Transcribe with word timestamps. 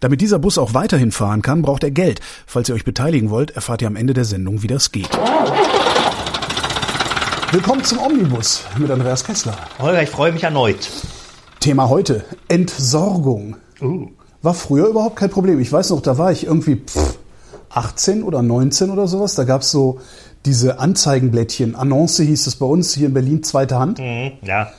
Damit 0.00 0.20
dieser 0.20 0.38
Bus 0.38 0.58
auch 0.58 0.74
weiterhin 0.74 1.12
fahren 1.12 1.42
kann, 1.42 1.62
braucht 1.62 1.84
er 1.84 1.90
Geld. 1.90 2.20
Falls 2.46 2.68
ihr 2.68 2.74
euch 2.74 2.84
beteiligen 2.84 3.30
wollt, 3.30 3.52
erfahrt 3.52 3.82
ihr 3.82 3.88
am 3.88 3.96
Ende 3.96 4.14
der 4.14 4.24
Sendung, 4.24 4.62
wie 4.62 4.66
das 4.66 4.92
geht. 4.92 5.10
Willkommen 7.52 7.84
zum 7.84 7.98
Omnibus 7.98 8.64
mit 8.76 8.90
Andreas 8.90 9.24
Kessler. 9.24 9.56
Holger, 9.78 10.02
ich 10.02 10.10
freue 10.10 10.32
mich 10.32 10.44
erneut. 10.44 10.90
Thema 11.60 11.88
heute, 11.88 12.24
Entsorgung. 12.48 13.56
Uh. 13.80 14.08
War 14.42 14.54
früher 14.54 14.86
überhaupt 14.86 15.16
kein 15.16 15.30
Problem. 15.30 15.60
Ich 15.60 15.72
weiß 15.72 15.90
noch, 15.90 16.00
da 16.00 16.18
war 16.18 16.32
ich 16.32 16.46
irgendwie 16.46 16.76
pff, 16.76 17.18
18 17.70 18.22
oder 18.22 18.42
19 18.42 18.90
oder 18.90 19.06
sowas. 19.06 19.34
Da 19.34 19.44
gab 19.44 19.62
es 19.62 19.70
so 19.70 20.00
diese 20.44 20.78
Anzeigenblättchen. 20.78 21.74
Annonce 21.74 22.22
hieß 22.22 22.46
es 22.46 22.56
bei 22.56 22.66
uns 22.66 22.94
hier 22.94 23.08
in 23.08 23.14
Berlin, 23.14 23.42
zweite 23.42 23.78
Hand. 23.78 23.98
Mhm, 23.98 24.32
ja. 24.42 24.70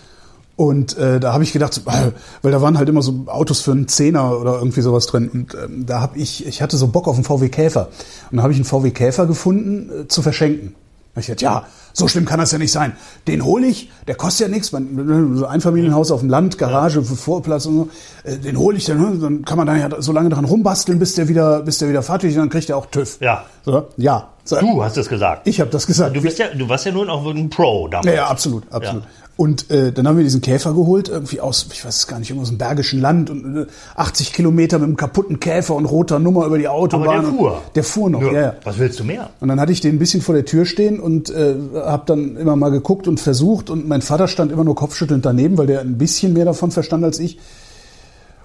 Und 0.57 0.97
äh, 0.97 1.19
da 1.19 1.33
habe 1.33 1.43
ich 1.43 1.53
gedacht, 1.53 1.79
äh, 1.85 2.11
weil 2.41 2.51
da 2.51 2.61
waren 2.63 2.79
halt 2.79 2.89
immer 2.89 3.03
so 3.03 3.25
Autos 3.27 3.61
für 3.61 3.71
einen 3.71 3.87
Zehner 3.87 4.37
oder 4.39 4.57
irgendwie 4.57 4.81
sowas 4.81 5.05
drin. 5.05 5.29
Und 5.29 5.53
ähm, 5.53 5.85
da 5.85 6.01
habe 6.01 6.17
ich, 6.17 6.47
ich 6.47 6.63
hatte 6.63 6.77
so 6.77 6.87
Bock 6.87 7.07
auf 7.07 7.13
einen 7.13 7.23
VW 7.23 7.47
Käfer. 7.49 7.89
Und 8.31 8.37
da 8.37 8.43
habe 8.43 8.51
ich 8.51 8.57
einen 8.57 8.65
VW 8.65 8.89
Käfer 8.89 9.27
gefunden 9.27 9.89
äh, 9.89 10.07
zu 10.07 10.23
verschenken. 10.23 10.73
Da 11.13 11.21
ich 11.21 11.27
gedacht, 11.27 11.41
ja, 11.43 11.65
so 11.93 12.07
schlimm 12.07 12.25
kann 12.25 12.39
das 12.39 12.51
ja 12.51 12.57
nicht 12.57 12.71
sein. 12.71 12.93
Den 13.27 13.45
hole 13.45 13.67
ich, 13.67 13.91
der 14.07 14.15
kostet 14.15 14.47
ja 14.47 14.53
nichts. 14.53 14.71
Man, 14.71 15.35
so 15.35 15.45
Einfamilienhaus 15.45 16.09
auf 16.09 16.21
dem 16.21 16.29
Land, 16.29 16.57
Garage, 16.57 17.03
Vorplatz 17.03 17.67
und 17.67 17.75
so. 17.75 17.89
Äh, 18.23 18.37
den 18.37 18.57
hole 18.57 18.77
ich 18.77 18.85
dann, 18.85 18.99
ne? 18.99 19.19
dann 19.19 19.45
kann 19.45 19.57
man 19.59 19.67
dann 19.67 19.79
ja 19.79 20.01
so 20.01 20.11
lange 20.11 20.29
dran 20.29 20.45
rumbasteln, 20.45 20.97
bis 20.97 21.13
der 21.13 21.27
wieder, 21.27 21.61
bis 21.61 21.77
der 21.77 21.89
wieder 21.89 22.01
fertig 22.01 22.31
ist. 22.31 22.35
Und 22.35 22.41
dann 22.41 22.49
kriegt 22.49 22.67
er 22.67 22.77
auch 22.77 22.87
TÜV. 22.87 23.19
Ja. 23.21 23.45
So, 23.63 23.89
ja. 23.97 24.29
So, 24.43 24.59
Du 24.59 24.83
hast 24.83 24.97
es 24.97 25.07
gesagt. 25.07 25.47
ich 25.47 25.59
habe 25.59 25.69
das 25.69 25.85
gesagt. 25.85 26.15
Du, 26.15 26.21
bist 26.21 26.39
ja, 26.39 26.47
du 26.47 26.67
warst 26.67 26.85
ja 26.85 26.91
nun 26.91 27.11
auch 27.11 27.23
ein 27.27 27.49
Pro 27.51 27.87
damals. 27.87 28.07
Ja, 28.07 28.13
ja, 28.13 28.27
absolut, 28.27 28.63
absolut. 28.71 29.03
Und 29.37 29.69
äh, 29.69 29.91
dann 29.91 30.07
haben 30.07 30.17
wir 30.17 30.23
diesen 30.23 30.41
Käfer 30.41 30.73
geholt, 30.73 31.09
irgendwie 31.09 31.39
aus, 31.41 31.67
ich 31.71 31.85
weiß 31.85 31.95
es 31.95 32.07
gar 32.07 32.17
nicht, 32.17 32.29
irgendwo 32.31 32.41
aus 32.41 32.49
dem 32.49 32.57
Bergischen 32.57 32.99
Land 32.99 33.29
und 33.29 33.55
äh, 33.55 33.65
80 33.95 34.33
Kilometer 34.33 34.79
mit 34.79 34.85
einem 34.87 34.97
kaputten 34.97 35.39
Käfer 35.39 35.75
und 35.75 35.85
roter 35.85 36.17
Nummer 36.17 36.47
über 36.47 36.57
die 36.57 36.67
Autobahn. 36.67 37.07
Aber 37.07 37.21
der 37.21 37.31
fuhr. 37.31 37.61
Der 37.75 37.83
fuhr 37.83 38.09
noch, 38.09 38.21
ja, 38.23 38.31
ja. 38.41 38.53
Was 38.63 38.79
willst 38.79 38.99
du 38.99 39.03
mehr? 39.03 39.29
Und 39.39 39.49
dann 39.49 39.59
hatte 39.59 39.71
ich 39.71 39.79
den 39.79 39.95
ein 39.95 39.99
bisschen 39.99 40.21
vor 40.23 40.33
der 40.33 40.45
Tür 40.45 40.65
stehen 40.65 40.99
und 40.99 41.29
äh, 41.29 41.53
habe 41.75 42.03
dann 42.07 42.35
immer 42.35 42.55
mal 42.55 42.69
geguckt 42.71 43.07
und 43.07 43.19
versucht 43.19 43.69
und 43.69 43.87
mein 43.87 44.01
Vater 44.01 44.27
stand 44.27 44.51
immer 44.51 44.63
nur 44.63 44.73
kopfschüttelnd 44.75 45.23
daneben, 45.23 45.55
weil 45.59 45.67
der 45.67 45.81
ein 45.81 45.99
bisschen 45.99 46.33
mehr 46.33 46.45
davon 46.45 46.71
verstand 46.71 47.03
als 47.03 47.19
ich. 47.19 47.37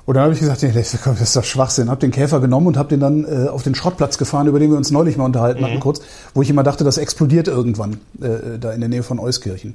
Und 0.05 0.15
dann 0.17 0.25
habe 0.25 0.34
ich 0.34 0.41
gesagt, 0.41 0.62
nee, 0.62 0.72
das 0.75 0.93
ist- 0.94 1.06
das 1.06 1.21
ist 1.22 1.37
doch 1.37 1.44
Schwachsinn. 1.44 1.88
Habe 1.88 2.00
den 2.00 2.11
Käfer 2.11 2.41
genommen 2.41 2.67
und 2.67 2.77
habe 2.77 2.88
den 2.91 3.00
dann 3.00 3.25
äh, 3.25 3.49
auf 3.49 3.62
den 3.62 3.75
Schrottplatz 3.75 4.19
gefahren, 4.19 4.47
über 4.49 4.59
den 4.59 4.69
wir 4.71 4.77
uns 4.77 4.91
neulich 4.91 5.17
mal 5.17 5.25
unterhalten 5.25 5.65
hatten 5.65 5.81
kurz, 5.81 6.00
wo 6.34 6.43
ich 6.43 6.50
immer 6.50 6.65
dachte, 6.65 6.83
das 6.84 6.99
explodiert 6.99 7.49
irgendwann 7.49 7.94
äh, 8.21 8.59
da 8.61 8.72
in 8.72 8.81
der 8.81 8.88
Nähe 8.91 9.05
von 9.05 9.19
Euskirchen. 9.21 9.75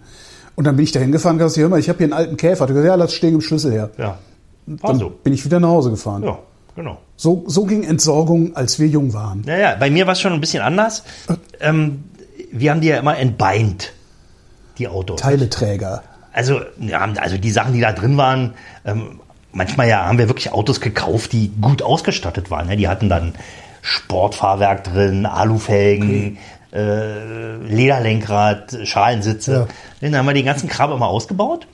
Und 0.57 0.63
dann 0.63 0.75
bin 0.75 0.83
ich 0.83 0.91
da 0.91 0.99
hingefahren 0.99 1.35
und 1.35 1.43
gesagt, 1.43 1.61
hör 1.61 1.69
mal, 1.69 1.79
ich 1.79 1.87
habe 1.87 1.99
hier 1.99 2.05
einen 2.05 2.13
alten 2.13 2.35
Käfer. 2.35 2.63
Hat 2.63 2.71
er 2.71 2.73
gesagt, 2.73 2.87
ja, 2.87 2.95
lass 2.95 3.13
stehen 3.13 3.35
im 3.35 3.41
Schlüssel 3.41 3.71
her. 3.71 3.91
Ja. 3.97 4.17
War 4.65 4.89
Dann 4.89 4.99
so. 4.99 5.09
bin 5.09 5.31
ich 5.31 5.45
wieder 5.45 5.59
nach 5.59 5.69
Hause 5.69 5.91
gefahren. 5.91 6.23
Ja, 6.23 6.39
genau. 6.75 6.97
So, 7.15 7.43
so 7.45 7.65
ging 7.65 7.83
Entsorgung, 7.83 8.55
als 8.55 8.79
wir 8.79 8.87
jung 8.87 9.13
waren. 9.13 9.43
Naja, 9.45 9.75
bei 9.79 9.91
mir 9.91 10.07
war 10.07 10.13
es 10.13 10.19
schon 10.19 10.33
ein 10.33 10.41
bisschen 10.41 10.63
anders. 10.63 11.03
Ähm, 11.59 12.05
wir 12.51 12.71
haben 12.71 12.81
die 12.81 12.87
ja 12.87 12.97
immer 12.97 13.17
entbeint, 13.19 13.93
die 14.79 14.87
Autos. 14.87 15.21
Teileträger. 15.21 16.01
Also, 16.33 16.61
ja, 16.79 17.07
also 17.17 17.37
die 17.37 17.51
Sachen, 17.51 17.73
die 17.73 17.81
da 17.81 17.93
drin 17.93 18.17
waren, 18.17 18.55
ähm, 18.83 19.19
manchmal 19.51 19.87
ja 19.87 20.05
haben 20.05 20.17
wir 20.17 20.27
wirklich 20.27 20.51
Autos 20.51 20.81
gekauft, 20.81 21.33
die 21.33 21.51
gut 21.61 21.83
ausgestattet 21.83 22.49
waren. 22.49 22.67
Ne? 22.67 22.77
Die 22.77 22.87
hatten 22.87 23.09
dann 23.09 23.35
Sportfahrwerk 23.83 24.83
drin, 24.83 25.27
Alufelgen, 25.27 26.39
äh, 26.77 27.57
Lederlenkrad, 27.57 28.77
Schalensitze. 28.83 29.67
Dann 30.01 30.15
haben 30.15 30.25
wir 30.25 30.33
den 30.33 30.45
ganzen 30.45 30.69
Kram 30.69 30.91
immer 30.91 31.07
ausgebaut. 31.07 31.67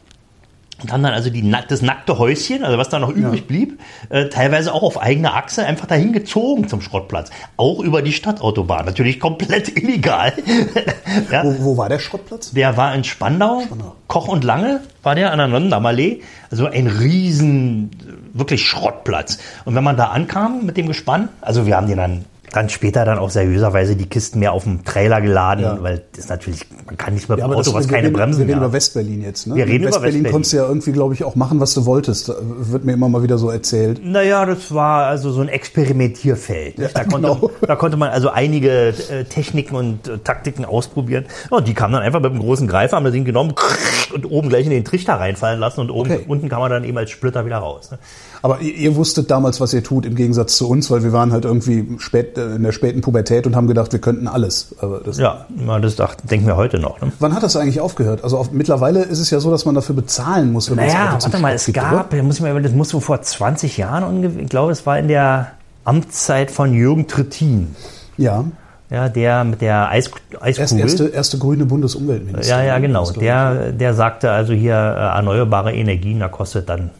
Und 0.81 0.91
haben 0.91 1.03
dann 1.03 1.13
also 1.13 1.29
die, 1.29 1.49
das 1.69 1.81
nackte 1.81 2.17
Häuschen, 2.17 2.63
also 2.63 2.77
was 2.77 2.89
da 2.89 2.99
noch 2.99 3.09
übrig 3.09 3.47
blieb, 3.47 3.79
äh, 4.09 4.25
teilweise 4.25 4.73
auch 4.73 4.83
auf 4.83 4.99
eigene 5.01 5.33
Achse 5.33 5.65
einfach 5.65 5.85
dahin 5.85 6.11
gezogen 6.11 6.67
zum 6.67 6.81
Schrottplatz. 6.81 7.29
Auch 7.55 7.79
über 7.79 8.01
die 8.01 8.11
Stadtautobahn. 8.11 8.85
Natürlich 8.85 9.19
komplett 9.19 9.77
illegal. 9.81 10.33
ja. 11.31 11.43
Wo, 11.45 11.63
wo 11.63 11.77
war 11.77 11.89
der 11.89 11.99
Schrottplatz? 11.99 12.51
Der 12.51 12.75
war 12.75 12.93
in 12.95 13.03
Spandau, 13.03 13.63
Koch 14.07 14.27
und 14.27 14.43
Lange 14.43 14.81
war 15.03 15.15
der 15.15 15.31
an 15.31 15.37
der 15.37 15.47
Nonnendamallee. 15.47 16.21
Also 16.51 16.65
ein 16.65 16.87
riesen, 16.87 17.91
wirklich 18.33 18.65
Schrottplatz. 18.65 19.37
Und 19.63 19.75
wenn 19.75 19.83
man 19.83 19.95
da 19.95 20.07
ankam 20.07 20.65
mit 20.65 20.75
dem 20.75 20.87
Gespann, 20.87 21.29
also 21.39 21.65
wir 21.65 21.77
haben 21.77 21.87
den 21.87 21.97
dann 21.97 22.25
dann 22.53 22.69
später 22.69 23.03
dann 23.03 23.17
auch 23.19 23.29
seriöserweise 23.29 23.95
die 23.95 24.05
Kisten 24.05 24.39
mehr 24.39 24.53
auf 24.53 24.63
dem 24.63 24.85
Trailer 24.85 25.19
geladen, 25.21 25.63
Ja. 25.65 25.77
weil 25.83 26.03
das 26.15 26.29
natürlich, 26.29 26.65
man 26.85 26.95
kann 26.97 27.13
nicht 27.15 27.27
mit 27.27 27.39
Ja, 27.39 27.45
Auto, 27.45 27.55
das, 27.57 27.73
was 27.73 27.87
keine 27.87 28.03
reden, 28.07 28.13
Bremsen 28.13 28.39
Wir 28.39 28.47
reden 28.47 28.59
mehr 28.59 28.67
über. 28.67 28.73
Westberlin 28.73 29.21
jetzt, 29.23 29.47
ne? 29.47 29.55
Wir 29.55 29.63
reden 29.65 29.75
In 29.75 29.81
über 29.81 29.87
Westberlin 29.87 30.13
Westberlin. 30.13 30.31
konntest 30.31 30.53
du 30.53 30.57
ja 30.57 30.67
irgendwie, 30.67 30.91
glaube 30.93 31.13
ich, 31.15 31.23
auch 31.23 31.35
machen, 31.35 31.59
was 31.59 31.73
du 31.73 31.85
wolltest. 31.85 32.29
Da 32.29 32.35
Wird 32.39 32.85
mir 32.85 32.93
immer 32.93 33.09
mal 33.09 33.23
wieder 33.23 33.37
so 33.37 33.49
erzählt. 33.49 33.99
Naja, 34.05 34.45
das 34.45 34.73
war 34.73 35.07
also 35.07 35.31
so 35.31 35.41
ein 35.41 35.49
Experimentierfeld. 35.49 36.77
nicht? 36.77 36.95
Da, 36.97 37.03
konnte, 37.03 37.27
genau. 37.27 37.51
da 37.61 37.75
konnte 37.75 37.97
man 37.97 38.09
also 38.09 38.29
einige 38.29 38.89
äh, 39.09 39.23
Techniken 39.25 39.75
und 39.75 40.07
äh, 40.07 40.17
Taktiken 40.19 40.65
ausprobieren. 40.65 41.25
Ja, 41.51 41.57
und 41.57 41.67
die 41.67 41.73
kamen 41.73 41.93
dann 41.93 42.03
einfach 42.03 42.19
mit 42.21 42.31
einem 42.31 42.39
großen 42.41 42.67
Greifer, 42.67 42.97
haben 42.97 43.03
das 43.03 43.13
Ding 43.13 43.25
genommen 43.25 43.53
und 44.13 44.29
oben 44.29 44.49
gleich 44.49 44.65
in 44.65 44.71
den 44.71 44.85
Trichter 44.85 45.13
reinfallen 45.15 45.59
lassen 45.59 45.79
und 45.81 45.89
oben, 45.89 46.03
Okay. 46.11 46.25
unten 46.27 46.49
kann 46.49 46.59
man 46.59 46.69
dann 46.69 46.83
eben 46.83 46.97
als 46.97 47.11
Splitter 47.11 47.45
wieder 47.45 47.57
raus. 47.57 47.89
Ne? 47.91 47.97
Aber 48.41 48.59
ihr, 48.59 48.73
ihr 48.75 48.95
wusstet 48.95 49.31
damals, 49.31 49.61
was 49.61 49.73
ihr 49.73 49.83
tut, 49.83 50.05
im 50.05 50.15
Gegensatz 50.15 50.57
zu 50.57 50.69
uns, 50.69 50.91
weil 50.91 51.01
wir 51.03 51.13
waren 51.13 51.31
halt 51.31 51.45
irgendwie 51.45 51.87
spät, 51.97 52.37
in 52.55 52.63
der 52.63 52.71
späten 52.71 53.01
Pubertät 53.01 53.47
und 53.47 53.55
haben 53.55 53.67
gedacht, 53.67 53.91
wir 53.91 53.99
könnten 53.99 54.27
alles. 54.27 54.75
Aber 54.79 54.99
das, 54.99 55.17
Ja, 55.17 55.45
das 55.81 55.95
dacht, 55.95 56.29
denken 56.29 56.47
wir 56.47 56.55
heute 56.55 56.79
noch. 56.79 56.99
Ne? 57.01 57.11
Wann 57.19 57.33
hat 57.33 57.43
das 57.43 57.55
eigentlich 57.55 57.81
aufgehört? 57.81 58.23
Also 58.23 58.37
auf, 58.37 58.51
mittlerweile 58.51 59.03
ist 59.03 59.19
es 59.19 59.29
ja 59.29 59.39
so, 59.39 59.51
dass 59.51 59.65
man 59.65 59.75
dafür 59.75 59.95
bezahlen 59.95 60.51
muss, 60.51 60.69
wenn 60.69 60.77
man 60.77 60.85
das 60.85 60.93
Naja, 60.93 61.13
Auto 61.15 61.23
warte 61.25 61.39
mal, 61.39 61.53
es 61.53 61.65
gibt, 61.65 61.77
gab, 61.77 62.13
oder? 62.13 62.23
muss 62.23 62.35
ich 62.37 62.41
mal 62.41 62.61
das 62.61 62.71
muss 62.73 62.89
so 62.89 62.99
vor 62.99 63.21
20 63.21 63.77
Jahren 63.77 64.03
ungefähr, 64.03 64.43
ich 64.43 64.49
glaube, 64.49 64.71
es 64.71 64.85
war 64.85 64.97
in 64.99 65.07
der 65.07 65.51
Amtszeit 65.85 66.51
von 66.51 66.73
Jürgen 66.73 67.07
Trittin. 67.07 67.75
Ja, 68.17 68.45
Ja, 68.89 69.09
der 69.09 69.43
mit 69.43 69.61
der 69.61 69.89
Eis, 69.89 70.11
Eiskugel. 70.39 70.79
erste, 70.81 71.07
erste 71.07 71.37
grüne 71.39 71.65
Bundesumweltminister. 71.65 72.57
Ja, 72.57 72.63
ja, 72.63 72.79
genau. 72.79 73.09
Der, 73.11 73.71
der 73.71 73.93
sagte 73.93 74.29
also 74.31 74.53
hier 74.53 74.75
äh, 74.75 75.15
erneuerbare 75.15 75.73
Energien, 75.73 76.19
da 76.19 76.27
kostet 76.27 76.69
dann 76.69 76.91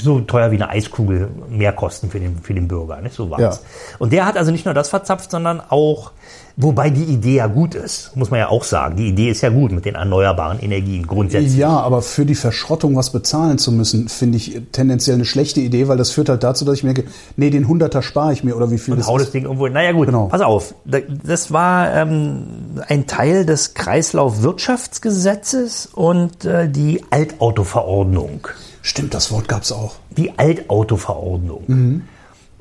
so 0.00 0.20
teuer 0.20 0.50
wie 0.50 0.56
eine 0.56 0.68
Eiskugel 0.70 1.28
mehr 1.48 1.72
Kosten 1.72 2.10
für 2.10 2.20
den, 2.20 2.38
für 2.42 2.54
den 2.54 2.68
Bürger. 2.68 3.00
Nicht? 3.00 3.14
So 3.14 3.30
war's. 3.30 3.40
Ja. 3.40 3.52
Und 3.98 4.12
der 4.12 4.26
hat 4.26 4.36
also 4.36 4.50
nicht 4.52 4.64
nur 4.64 4.74
das 4.74 4.88
verzapft, 4.88 5.30
sondern 5.30 5.60
auch, 5.68 6.12
wobei 6.56 6.90
die 6.90 7.04
Idee 7.04 7.36
ja 7.36 7.46
gut 7.46 7.74
ist, 7.74 8.16
muss 8.16 8.30
man 8.30 8.40
ja 8.40 8.48
auch 8.48 8.64
sagen. 8.64 8.96
Die 8.96 9.08
Idee 9.08 9.30
ist 9.30 9.42
ja 9.42 9.50
gut 9.50 9.72
mit 9.72 9.84
den 9.84 9.94
erneuerbaren 9.94 10.58
Energien 10.60 11.06
grundsätzlich. 11.06 11.56
Ja, 11.56 11.78
aber 11.80 12.02
für 12.02 12.24
die 12.26 12.34
Verschrottung 12.34 12.96
was 12.96 13.10
bezahlen 13.10 13.58
zu 13.58 13.72
müssen, 13.72 14.08
finde 14.08 14.36
ich 14.38 14.60
tendenziell 14.72 15.14
eine 15.16 15.24
schlechte 15.24 15.60
Idee, 15.60 15.88
weil 15.88 15.96
das 15.98 16.10
führt 16.10 16.28
halt 16.28 16.42
dazu, 16.42 16.64
dass 16.64 16.76
ich 16.76 16.84
mir 16.84 16.94
denke, 16.94 17.10
nee, 17.36 17.50
den 17.50 17.68
Hunderter 17.68 18.02
spare 18.02 18.32
ich 18.32 18.42
mir 18.44 18.56
oder 18.56 18.70
wie 18.70 18.78
viel 18.78 18.94
und 18.94 19.00
das 19.00 19.08
hau 19.08 19.16
ist. 19.18 19.24
das 19.26 19.32
Ding 19.32 19.44
irgendwo. 19.44 19.68
Naja 19.68 19.92
gut, 19.92 20.06
Genau. 20.06 20.26
pass 20.28 20.40
auf. 20.40 20.74
Da- 20.84 20.98
Das 21.24 21.52
war 21.52 21.92
ähm, 21.94 22.44
ein 22.88 23.06
Teil 23.06 23.44
des 23.44 23.74
Kreislaufwirtschaftsgesetzes 23.74 25.86
und 25.94 26.44
äh, 26.44 26.68
die 26.68 27.02
Altautoverordnung. 27.10 28.48
Stimmt, 28.86 29.14
das 29.14 29.32
Wort 29.32 29.48
gab's 29.48 29.72
auch. 29.72 29.96
die 30.16 30.38
Altautoverordnung. 30.38 32.02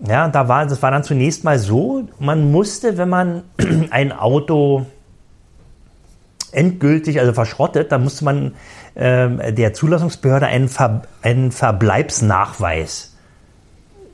Ja, 0.08 0.28
da 0.28 0.48
war, 0.48 0.66
das 0.66 0.82
war 0.82 0.90
dann 0.90 1.04
zunächst 1.04 1.44
mal 1.44 1.60
so, 1.60 2.08
man 2.20 2.52
musste, 2.52 2.98
wenn 2.98 3.10
man 3.10 3.44
ein 3.92 4.12
Auto 4.12 4.88
endgültig, 6.52 7.20
also 7.20 7.32
verschrottet, 7.34 7.92
dann 7.92 8.04
musste 8.04 8.26
man 8.26 8.54
ähm, 8.96 9.40
der 9.56 9.74
Zulassungsbehörde 9.74 10.48
einen, 10.48 10.68
Ver 10.70 11.04
einen 11.22 11.52
Verbleibsnachweis 11.52 13.14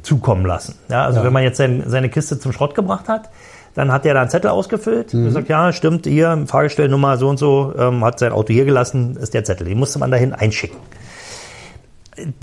zukommen 0.02 0.46
lassen. 0.46 0.76
Ja, 0.90 1.06
also 1.06 1.20
Ja. 1.20 1.26
wenn 1.26 1.34
man 1.34 1.44
jetzt 1.44 1.58
sein, 1.58 1.84
seine 1.86 2.10
Kiste 2.10 2.40
zum 2.40 2.52
Schrott 2.52 2.74
gebracht 2.76 3.08
hat, 3.08 3.30
dann 3.76 3.92
hat 3.92 4.06
er 4.06 4.16
da 4.16 4.22
einen 4.22 4.30
Zettel 4.30 4.50
ausgefüllt 4.50 5.14
Mhm. 5.14 5.28
und 5.28 5.32
sagt, 5.32 5.48
ja, 5.50 5.72
stimmt, 5.72 6.06
hier, 6.08 6.44
Fahrgestellnummer 6.48 7.16
so 7.18 7.30
und 7.30 7.38
so, 7.38 7.74
ähm, 7.78 8.04
hat 8.04 8.20
sein 8.20 8.34
Auto 8.34 8.52
hier 8.52 8.66
gelassen, 8.66 9.16
ist 9.16 9.34
der 9.34 9.44
Zettel. 9.46 9.68
Den 9.68 9.78
musste 9.80 10.00
man 10.00 10.12
dahin 10.12 10.34
einschicken. 10.34 10.78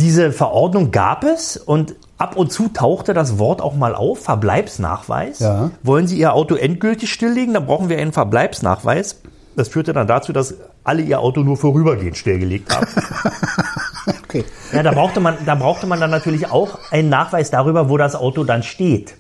Diese 0.01 0.33
Verordnung 0.33 0.91
gab 0.91 1.25
es 1.25 1.57
und 1.59 1.95
ab 2.17 2.37
und 2.37 2.51
zu 2.53 2.69
tauchte 2.69 3.13
das 3.15 3.39
Wort 3.39 3.61
auch 3.61 3.75
mal 3.75 3.95
auf, 3.95 4.21
Verbleibsnachweis. 4.21 5.41
Ja. 5.41 5.71
Wollen 5.83 6.07
Sie 6.07 6.19
Ihr 6.19 6.33
Auto 6.33 6.55
endgültig 6.55 7.13
stilllegen, 7.13 7.55
dann 7.55 7.67
brauchen 7.67 7.89
wir 7.89 7.99
einen 7.99 8.13
Verbleibsnachweis. 8.13 9.21
Das 9.57 9.69
führte 9.69 9.93
dann 9.93 10.07
dazu, 10.07 10.33
dass 10.33 10.55
alle 10.85 11.03
ihr 11.03 11.21
Auto 11.21 11.41
nur 11.41 11.57
vorübergehend 11.57 12.17
stillgelegt 12.17 12.75
haben. 12.75 12.87
Okay. 14.25 14.45
Ja, 14.73 14.83
da 14.83 14.93
brauchte 14.93 15.21
man, 15.21 15.37
da 15.47 15.55
brauchte 15.55 15.87
man 15.87 16.01
dann 16.01 16.11
natürlich 16.11 16.51
auch 16.51 16.79
einen 16.91 17.09
Nachweis 17.09 17.51
darüber, 17.51 17.89
wo 17.89 17.97
das 17.97 18.15
Auto 18.15 18.45
dann 18.45 18.63
steht. 18.63 19.15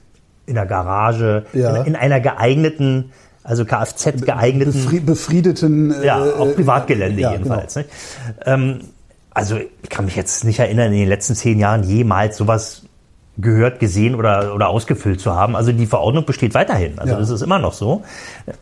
In 0.46 0.54
der 0.54 0.66
Garage, 0.66 1.46
Ja. 1.54 1.76
in, 1.78 1.86
in 1.86 1.96
einer 1.96 2.20
geeigneten, 2.20 3.10
also 3.42 3.64
Kfz 3.64 4.24
geeigneten, 4.24 4.72
Befri 4.72 5.00
befriedeten. 5.00 5.94
ja, 6.02 6.22
auf 6.22 6.48
äh, 6.48 6.52
Privatgelände 6.52 7.20
ja, 7.22 7.32
jedenfalls. 7.32 7.76
Nicht? 7.76 7.88
Also 9.38 9.56
ich 9.56 9.88
kann 9.88 10.04
mich 10.04 10.16
jetzt 10.16 10.44
nicht 10.44 10.58
erinnern, 10.58 10.92
in 10.92 10.98
den 10.98 11.08
letzten 11.08 11.36
zehn 11.36 11.60
Jahren 11.60 11.84
jemals 11.84 12.36
sowas 12.36 12.82
gehört, 13.40 13.78
gesehen 13.78 14.16
oder, 14.16 14.52
oder 14.52 14.68
ausgefüllt 14.68 15.20
zu 15.20 15.32
haben. 15.32 15.54
Also 15.54 15.70
die 15.70 15.86
Verordnung 15.86 16.24
besteht 16.24 16.54
weiterhin. 16.54 16.98
Also 16.98 17.12
Ja. 17.12 17.20
das 17.20 17.30
ist 17.30 17.40
immer 17.42 17.60
noch 17.60 17.72
so. 17.72 18.02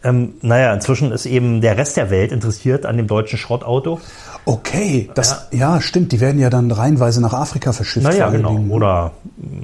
Ähm, 0.04 0.34
naja, 0.42 0.74
inzwischen 0.74 1.12
ist 1.12 1.24
eben 1.24 1.62
der 1.62 1.78
Rest 1.78 1.96
der 1.96 2.10
Welt 2.10 2.30
interessiert 2.30 2.84
an 2.84 2.98
dem 2.98 3.06
deutschen 3.06 3.38
Schrottauto. 3.38 4.00
Okay, 4.44 5.08
das, 5.14 5.48
ja. 5.50 5.80
stimmt. 5.80 6.12
Die 6.12 6.20
werden 6.20 6.38
ja 6.38 6.50
dann 6.50 6.70
reihenweise 6.70 7.22
nach 7.22 7.32
Afrika 7.32 7.72
verschifft. 7.72 8.04
Naja, 8.06 8.28
genau. 8.28 8.50
Dingen. 8.50 8.70
Oder 8.70 9.12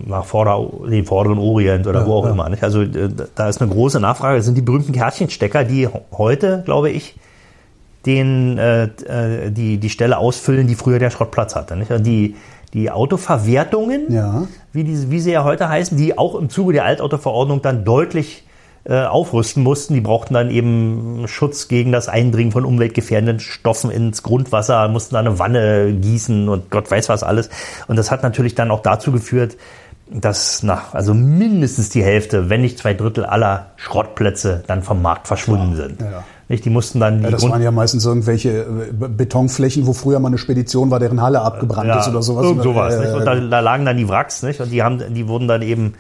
nach 0.07 0.25
Vorder 0.25 0.67
den 0.89 1.05
vorderen 1.05 1.39
Orient 1.39 1.87
oder 1.87 2.07
wo 2.07 2.15
auch 2.15 2.25
ja. 2.25 2.31
immer. 2.31 2.49
Nicht? 2.49 2.65
Also 2.65 2.87
da 2.87 3.49
ist 3.51 3.61
eine 3.61 3.71
große 3.71 4.01
Nachfrage. 4.01 4.39
Das 4.39 4.47
sind 4.47 4.57
die 4.57 4.63
berühmten 4.63 4.93
Kärtchenstecker, 4.93 5.65
die 5.65 5.91
heute, 6.11 6.63
glaube 6.65 6.89
ich, 6.89 7.17
den, 8.07 8.59
äh, 8.59 8.85
äh, 8.85 9.51
die, 9.51 9.79
die 9.79 9.91
Stelle 9.91 10.19
ausfüllen, 10.19 10.67
die 10.67 10.75
früher 10.75 10.99
der 10.99 11.11
Schrottplatz 11.11 11.55
hatte. 11.55 11.77
Nicht? 11.77 11.91
Also 11.91 12.03
die, 12.03 12.37
die 12.75 12.91
Autoverwertungen, 12.91 14.13
Ja. 14.13 14.45
wie, 14.73 14.85
die, 14.85 15.11
wie 15.11 15.21
sie 15.21 15.33
ja 15.33 15.45
heute 15.45 15.69
heißen, 15.69 15.97
die 15.97 16.17
auch 16.19 16.35
im 16.35 16.49
Zuge 16.51 16.73
der 16.73 16.85
Altautoverordnung 16.85 17.63
dann 17.63 17.85
deutlich 17.85 18.45
äh, 18.85 19.05
aufrüsten 19.05 19.63
mussten. 19.63 19.95
Die 19.95 20.01
brauchten 20.01 20.35
dann 20.35 20.51
eben 20.51 21.25
Schutz 21.29 21.69
gegen 21.69 21.93
das 21.93 22.09
Eindringen 22.09 22.51
von 22.51 22.65
umweltgefährdenden 22.65 23.39
Stoffen 23.39 23.91
ins 23.93 24.23
Grundwasser, 24.25 24.89
mussten 24.89 25.15
da 25.15 25.21
eine 25.21 25.39
Wanne 25.39 25.93
gießen 25.93 26.49
und 26.49 26.71
Gott 26.71 26.91
weiß 26.91 27.09
was 27.09 27.23
alles. 27.23 27.49
Und 27.87 27.97
das 27.97 28.11
hat 28.11 28.23
natürlich 28.25 28.55
dann 28.57 28.71
auch 28.73 28.81
dazu 28.81 29.13
geführt, 29.13 29.57
dass 30.11 30.63
nach, 30.63 30.95
also 30.95 31.15
mindestens 31.15 31.91
die 31.91 32.03
Hälfte, 32.03 32.51
wenn 32.51 32.61
nicht 32.63 32.79
zwei 32.79 32.93
Drittel 32.93 33.25
aller 33.25 33.67
Schrottplätze 33.77 34.65
dann 34.67 34.83
vom 34.83 35.01
Markt 35.01 35.27
verschwunden 35.29 35.77
sind. 35.77 36.01
ja, 36.01 36.11
ja. 36.11 36.25
Nicht? 36.53 36.65
Die 36.65 36.71
mussten 36.71 37.01
dann 37.01 37.23
Ja, 37.23 37.31
das 37.31 37.41
Grund- 37.41 37.53
waren 37.55 37.63
ja 37.63 37.71
meistens 37.71 38.05
irgendwelche 38.07 38.51
äh, 38.63 38.93
Be- 38.93 39.09
Betonflächen, 39.09 39.87
wo 39.87 39.93
früher 39.93 40.21
mal 40.21 40.29
eine 40.29 40.39
Spedition 40.39 40.91
war, 40.91 41.01
deren 41.01 41.21
Halle 41.21 41.41
abgebrannt 41.41 41.91
ist 41.99 42.09
oder 42.09 42.23
sowas. 42.23 42.45
Irgend 42.45 42.63
sowas. 42.63 42.95
Äh? 42.95 43.13
Und 43.15 43.25
da, 43.25 43.35
da 43.35 43.61
lagen 43.61 43.85
dann 43.87 43.97
die 43.97 44.09
Wracks, 44.09 44.43
nicht? 44.43 44.61
Und 44.61 44.71
die 44.71 44.83
haben, 44.83 45.03
die 45.15 45.27
wurden 45.29 45.49
dann 45.49 45.63
eben 45.63 45.95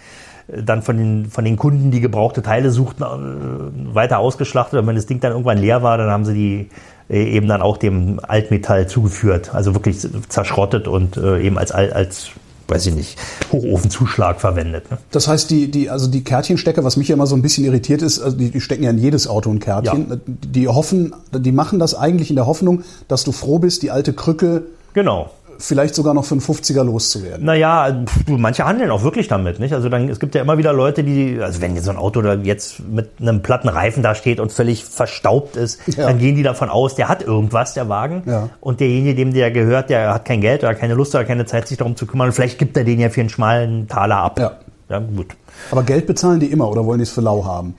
äh, 0.48 0.62
dann 0.62 0.82
von 0.82 0.96
den, 0.96 1.26
von 1.26 1.44
den 1.44 1.56
Kunden, 1.56 1.90
die 1.90 2.00
gebrauchte 2.00 2.42
Teile 2.42 2.70
suchten, 2.70 3.02
äh, 3.02 3.94
weiter 3.94 4.18
ausgeschlachtet. 4.18 4.78
Und 4.78 4.86
wenn 4.86 4.96
das 4.96 5.06
Ding 5.06 5.20
dann 5.20 5.32
irgendwann 5.32 5.58
leer 5.58 5.82
war, 5.82 5.98
dann 5.98 6.10
haben 6.10 6.24
sie 6.24 6.34
die 6.34 6.68
eben 7.08 7.48
dann 7.48 7.60
auch 7.62 7.76
dem 7.76 8.20
Altmetall 8.22 8.86
zugeführt. 8.86 9.54
Also 9.54 9.74
wirklich 9.74 10.06
zerschrottet 10.28 10.86
und 10.88 11.16
eben 11.18 11.58
als, 11.58 11.70
Al- 11.72 11.92
als, 11.92 12.30
weiß 12.68 12.86
ich 12.86 12.94
nicht, 12.94 13.18
Hochofenzuschlag 13.50 14.40
verwendet. 14.40 14.90
Ne? 14.90 14.98
Das 15.10 15.28
heißt, 15.28 15.50
die, 15.50 15.70
die, 15.70 15.90
also 15.90 16.06
die 16.06 16.24
Kärtchenstecker, 16.24 16.84
was 16.84 16.96
mich 16.96 17.08
ja 17.08 17.14
immer 17.14 17.26
so 17.26 17.36
ein 17.36 17.42
bisschen 17.42 17.64
irritiert 17.64 18.02
ist, 18.02 18.20
also 18.20 18.36
die, 18.36 18.50
die 18.50 18.60
stecken 18.60 18.84
ja 18.84 18.90
in 18.90 18.98
jedes 18.98 19.26
Auto 19.26 19.50
ein 19.50 19.58
Kärtchen. 19.58 20.06
Ja. 20.08 20.16
Die 20.26 20.68
hoffen, 20.68 21.14
die 21.32 21.52
machen 21.52 21.78
das 21.78 21.94
eigentlich 21.94 22.30
in 22.30 22.36
der 22.36 22.46
Hoffnung, 22.46 22.82
dass 23.08 23.24
du 23.24 23.32
froh 23.32 23.58
bist, 23.58 23.82
die 23.82 23.90
alte 23.90 24.12
Krücke 24.12 24.64
Genau. 24.94 25.30
Vielleicht 25.62 25.94
sogar 25.94 26.12
noch 26.14 26.24
für 26.24 26.32
einen 26.34 26.40
50er 26.40 26.82
loszuwerden. 26.84 27.44
Naja, 27.44 27.90
du, 28.26 28.36
manche 28.38 28.64
handeln 28.64 28.90
auch 28.90 29.02
wirklich 29.02 29.28
damit, 29.28 29.60
nicht? 29.60 29.72
Also 29.72 29.88
dann, 29.88 30.08
es 30.08 30.18
gibt 30.20 30.34
ja 30.34 30.42
immer 30.42 30.58
wieder 30.58 30.72
Leute, 30.72 31.04
die, 31.04 31.38
also 31.40 31.60
wenn 31.60 31.74
jetzt 31.74 31.84
so 31.84 31.90
ein 31.90 31.96
Auto 31.96 32.20
da 32.22 32.34
jetzt 32.34 32.80
mit 32.80 33.10
einem 33.20 33.42
platten 33.42 33.68
Reifen 33.68 34.02
da 34.02 34.14
steht 34.14 34.40
und 34.40 34.52
völlig 34.52 34.84
verstaubt 34.84 35.56
ist, 35.56 35.80
Ja. 35.86 36.06
dann 36.06 36.18
gehen 36.18 36.36
die 36.36 36.42
davon 36.42 36.68
aus, 36.68 36.94
der 36.94 37.08
hat 37.08 37.22
irgendwas, 37.22 37.74
der 37.74 37.88
Wagen. 37.88 38.22
Ja. 38.26 38.48
Und 38.60 38.80
derjenige, 38.80 39.14
dem 39.14 39.32
der 39.32 39.50
gehört, 39.50 39.90
der 39.90 40.14
hat 40.14 40.24
kein 40.24 40.40
Geld 40.40 40.62
oder 40.62 40.74
keine 40.74 40.94
Lust 40.94 41.14
oder 41.14 41.24
keine 41.24 41.46
Zeit, 41.46 41.68
sich 41.68 41.78
darum 41.78 41.96
zu 41.96 42.06
kümmern. 42.06 42.28
Und 42.28 42.32
vielleicht 42.32 42.58
gibt 42.58 42.76
er 42.76 42.84
den 42.84 43.00
ja 43.00 43.08
für 43.10 43.20
einen 43.20 43.30
schmalen 43.30 43.88
Taler 43.88 44.16
ab. 44.18 44.38
Ja. 44.38 44.52
Ja, 44.88 44.98
gut. 44.98 45.28
Aber 45.70 45.82
Geld 45.84 46.06
bezahlen 46.06 46.40
die 46.40 46.46
immer 46.46 46.68
oder 46.68 46.84
wollen 46.84 46.98
die 46.98 47.04
es 47.04 47.10
für 47.10 47.20
lau 47.22 47.44
haben? 47.44 47.74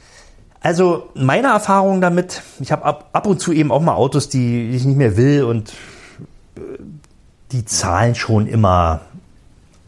Also 0.61 1.09
meine 1.13 1.47
Erfahrung 1.49 1.99
damit, 2.01 2.41
ich 2.59 2.71
habe 2.71 2.85
ab, 2.85 3.09
ab 3.11 3.27
und 3.27 3.39
zu 3.39 3.51
eben 3.51 3.69
auch 3.71 3.81
mal 3.81 3.93
Autos, 3.95 4.29
die 4.29 4.69
ich 4.69 4.85
nicht 4.85 4.97
mehr 4.97 5.17
will 5.17 5.43
und 5.43 5.73
äh, 6.55 6.61
die 7.53 7.65
zahlen 7.65 8.15
schon 8.15 8.47
immer, 8.47 9.01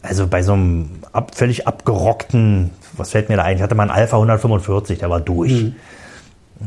also 0.02 0.26
bei 0.26 0.42
so 0.42 0.52
einem 0.52 0.90
ab, 1.12 1.34
völlig 1.34 1.66
abgerockten, 1.66 2.70
was 2.96 3.10
fällt 3.10 3.28
mir 3.28 3.36
da 3.36 3.42
ein? 3.42 3.56
Ich 3.56 3.62
hatte 3.62 3.74
mal 3.74 3.82
einen 3.82 3.90
Alpha 3.90 4.16
145, 4.16 4.98
der 5.00 5.10
war 5.10 5.20
durch. 5.20 5.72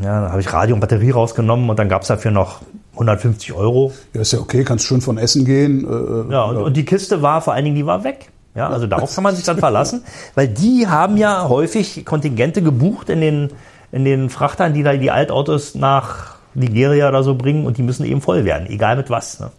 Ja, 0.04 0.22
da 0.22 0.30
habe 0.30 0.42
ich 0.42 0.54
Radio 0.54 0.75
und 0.75 0.81
Batterie 0.81 1.10
rausgenommen 1.12 1.69
und 1.69 1.80
dann 1.80 1.90
gab 1.90 2.04
es 2.04 2.10
dafür 2.10 2.31
noch 2.31 2.62
150 2.94 3.54
Euro. 3.54 3.94
Ja, 4.13 4.22
ist 4.22 4.34
ja 4.34 4.40
okay, 4.40 4.63
kannst 4.63 4.86
schön 4.86 5.01
von 5.01 5.18
Essen 5.18 5.46
gehen. 5.46 5.86
Äh, 5.86 6.31
Ja, 6.31 6.44
und, 6.44 6.57
und 6.57 6.78
die 6.78 6.86
Kiste 6.86 7.22
war 7.22 7.42
vor 7.42 7.54
allen 7.54 7.66
Dingen, 7.66 7.75
die 7.75 7.86
war 7.86 8.04
weg. 8.04 8.30
Ja, 8.54 8.69
also 8.69 8.86
darauf 8.88 9.16
kann 9.16 9.24
man 9.24 9.36
sich 9.36 9.45
dann 9.45 9.57
verlassen, 9.57 10.04
weil 10.36 10.48
die 10.48 10.88
haben 10.88 11.18
ja 11.18 11.48
häufig 11.50 12.06
Kontingente 12.06 12.62
gebucht 12.62 13.10
in 13.10 13.22
den, 13.22 13.50
in 13.92 14.06
den 14.06 14.30
Frachtern, 14.30 14.74
die 14.74 14.84
da 14.84 14.94
die 14.95 15.10
Altautos 15.10 15.74
nach 15.74 16.36
Nigeria 16.54 17.07
oder 17.07 17.24
so 17.24 17.36
bringen 17.36 17.66
und 17.66 17.78
die 17.78 17.84
müssen 17.84 18.06
eben 18.06 18.22
voll 18.22 18.45
werden, 18.45 18.68
egal 18.68 18.95
mit 18.95 19.10
was. 19.10 19.40
Ne? 19.40 19.50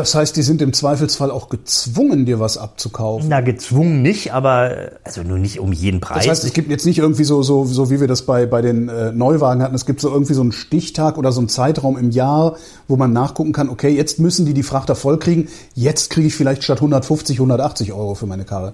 Das 0.00 0.14
heißt, 0.14 0.34
die 0.34 0.40
sind 0.42 0.62
im 0.62 0.72
Zweifelsfall 0.72 1.30
auch 1.30 1.50
gezwungen, 1.50 2.24
dir 2.24 2.40
was 2.40 2.56
abzukaufen. 2.56 3.28
Na, 3.28 3.42
gezwungen 3.42 4.00
nicht, 4.00 4.32
aber 4.32 4.92
also 5.04 5.22
nur 5.22 5.36
nicht 5.36 5.60
um 5.60 5.74
jeden 5.74 6.00
Preis. 6.00 6.24
Das 6.24 6.28
heißt, 6.28 6.44
es 6.44 6.54
gibt 6.54 6.70
jetzt 6.70 6.86
nicht 6.86 6.98
irgendwie 6.98 7.24
so, 7.24 7.42
so, 7.42 7.66
so 7.66 7.90
wie 7.90 8.00
wir 8.00 8.08
das 8.08 8.22
bei, 8.22 8.46
bei 8.46 8.62
den 8.62 8.88
äh, 8.88 9.12
Neuwagen 9.12 9.62
hatten, 9.62 9.74
es 9.74 9.84
gibt 9.84 10.00
so 10.00 10.08
irgendwie 10.10 10.32
so 10.32 10.40
einen 10.40 10.52
Stichtag 10.52 11.18
oder 11.18 11.32
so 11.32 11.40
einen 11.40 11.50
Zeitraum 11.50 11.98
im 11.98 12.10
Jahr, 12.12 12.56
wo 12.88 12.96
man 12.96 13.12
nachgucken 13.12 13.52
kann, 13.52 13.68
okay, 13.68 13.90
jetzt 13.90 14.18
müssen 14.18 14.46
die 14.46 14.54
die 14.54 14.62
Frachter 14.62 14.94
vollkriegen, 14.94 15.48
jetzt 15.74 16.08
kriege 16.08 16.28
ich 16.28 16.34
vielleicht 16.34 16.64
statt 16.64 16.78
150, 16.78 17.36
180 17.36 17.92
Euro 17.92 18.14
für 18.14 18.24
meine 18.26 18.44
Karre. 18.44 18.72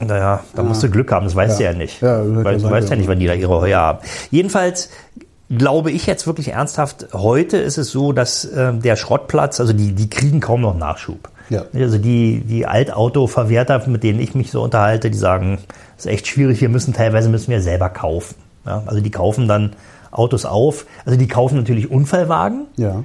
Naja, 0.00 0.40
da 0.56 0.64
musst 0.64 0.82
du 0.82 0.90
Glück 0.90 1.12
haben, 1.12 1.26
das 1.26 1.36
weißt 1.36 1.60
Ja. 1.60 1.70
du 1.70 1.72
ja 1.74 1.78
nicht. 1.78 2.02
Ja, 2.02 2.22
du 2.24 2.44
weißt, 2.44 2.90
ja 2.90 2.96
nicht, 2.96 3.08
wann 3.08 3.20
die 3.20 3.26
da 3.26 3.34
ihre 3.34 3.60
Heuer 3.60 3.78
haben. 3.78 3.98
Jedenfalls 4.32 4.90
glaube 5.50 5.90
ich 5.90 6.06
jetzt 6.06 6.26
wirklich 6.26 6.52
ernsthaft, 6.52 7.08
heute 7.12 7.56
ist 7.56 7.78
es 7.78 7.90
so, 7.90 8.12
dass 8.12 8.44
äh, 8.44 8.72
der 8.74 8.96
Schrottplatz, 8.96 9.60
also 9.60 9.72
die, 9.72 9.92
die 9.92 10.10
kriegen 10.10 10.40
kaum 10.40 10.60
noch 10.60 10.76
Nachschub. 10.76 11.30
Ja. 11.48 11.64
Also 11.74 11.98
die, 11.98 12.40
die 12.40 12.66
Altautoverwerter, 12.66 13.86
mit 13.86 14.02
denen 14.02 14.18
ich 14.18 14.34
mich 14.34 14.50
so 14.50 14.62
unterhalte, 14.62 15.10
die 15.10 15.18
sagen, 15.18 15.58
das 15.96 16.06
ist 16.06 16.12
echt 16.12 16.26
schwierig, 16.26 16.60
wir 16.60 16.68
müssen 16.68 16.92
teilweise 16.92 17.28
müssen 17.28 17.50
wir 17.50 17.62
selber 17.62 17.88
kaufen. 17.88 18.34
Ja, 18.66 18.82
also 18.86 19.00
die 19.00 19.12
kaufen 19.12 19.46
dann 19.46 19.74
Autos 20.10 20.44
auf. 20.44 20.86
Also 21.04 21.18
die 21.18 21.28
kaufen 21.28 21.56
natürlich 21.56 21.90
Unfallwagen, 21.90 22.66
Ja. 22.76 23.04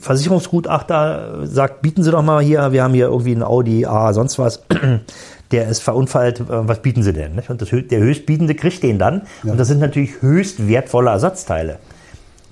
Versicherungsgutachter 0.00 1.46
sagt, 1.46 1.82
bieten 1.82 2.02
Sie 2.02 2.10
doch 2.10 2.22
mal 2.22 2.42
hier, 2.42 2.72
wir 2.72 2.82
haben 2.82 2.94
hier 2.94 3.06
irgendwie 3.08 3.32
einen 3.32 3.42
Audi 3.42 3.84
A, 3.84 4.14
sonst 4.14 4.38
was, 4.38 4.62
der 5.50 5.68
ist 5.68 5.82
verunfallt, 5.82 6.40
äh, 6.40 6.44
was 6.48 6.80
bieten 6.82 7.02
Sie 7.02 7.12
denn? 7.12 7.40
Und 7.48 7.62
das, 7.62 7.70
der 7.70 8.00
Höchstbietende 8.00 8.54
kriegt 8.54 8.82
den 8.82 8.98
dann. 8.98 9.22
Und 9.42 9.58
das 9.58 9.68
sind 9.68 9.80
natürlich 9.80 10.22
höchst 10.22 10.68
wertvolle 10.68 11.10
Ersatzteile, 11.10 11.78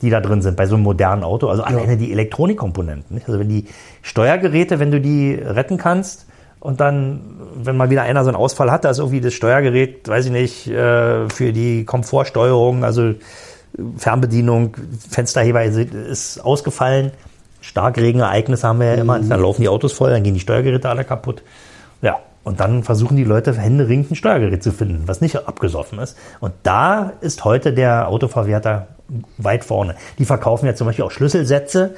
die 0.02 0.10
da 0.10 0.20
drin 0.20 0.42
sind 0.42 0.56
bei 0.56 0.66
so 0.66 0.74
einem 0.74 0.84
modernen 0.84 1.22
Auto. 1.22 1.48
Also 1.48 1.62
alleine 1.62 1.96
die 1.96 2.12
Elektronikkomponenten. 2.12 3.16
Nicht? 3.16 3.26
Also 3.28 3.38
wenn 3.38 3.48
die 3.48 3.66
Steuergeräte, 4.02 4.78
wenn 4.78 4.90
du 4.90 5.00
die 5.00 5.34
retten 5.34 5.76
kannst 5.76 6.26
und 6.60 6.80
dann, 6.80 7.20
wenn 7.54 7.76
mal 7.76 7.90
wieder 7.90 8.02
einer 8.02 8.24
so 8.24 8.30
einen 8.30 8.36
Ausfall 8.36 8.70
hat, 8.70 8.84
da 8.84 8.90
ist 8.90 8.98
irgendwie 8.98 9.20
das 9.20 9.34
Steuergerät, 9.34 10.08
weiß 10.08 10.26
ich 10.26 10.32
nicht, 10.32 10.66
äh, 10.66 11.28
für 11.28 11.52
die 11.52 11.84
Komfortsteuerung, 11.84 12.84
also 12.84 13.14
Fernbedienung, 13.96 14.76
Fensterheber 15.08 15.62
ist 15.62 16.40
ausgefallen. 16.40 17.12
Starkregenereignisse 17.60 18.66
haben 18.66 18.80
wir 18.80 18.86
ja 18.86 18.94
immer. 18.94 19.18
Dann 19.20 19.40
laufen 19.40 19.62
die 19.62 19.68
Autos 19.68 19.92
voll, 19.92 20.10
dann 20.10 20.22
gehen 20.22 20.34
die 20.34 20.40
Steuergeräte 20.40 20.88
alle 20.88 21.04
kaputt. 21.04 21.42
Ja, 22.02 22.18
und 22.48 22.60
dann 22.60 22.82
versuchen 22.82 23.16
die 23.16 23.24
Leute 23.24 23.52
händeringend 23.56 24.10
ein 24.10 24.14
Steuergerät 24.16 24.62
zu 24.62 24.72
finden, 24.72 25.02
was 25.06 25.20
nicht 25.20 25.36
abgesoffen 25.46 25.98
ist. 26.00 26.16
Und 26.40 26.52
da 26.64 27.12
ist 27.20 27.44
heute 27.44 27.72
der 27.72 28.08
Autoverwerter 28.08 28.88
weit 29.36 29.64
vorne. 29.64 29.94
Die 30.18 30.24
verkaufen 30.24 30.66
ja 30.66 30.74
zum 30.74 30.86
Beispiel 30.86 31.04
auch 31.04 31.10
Schlüsselsätze 31.10 31.94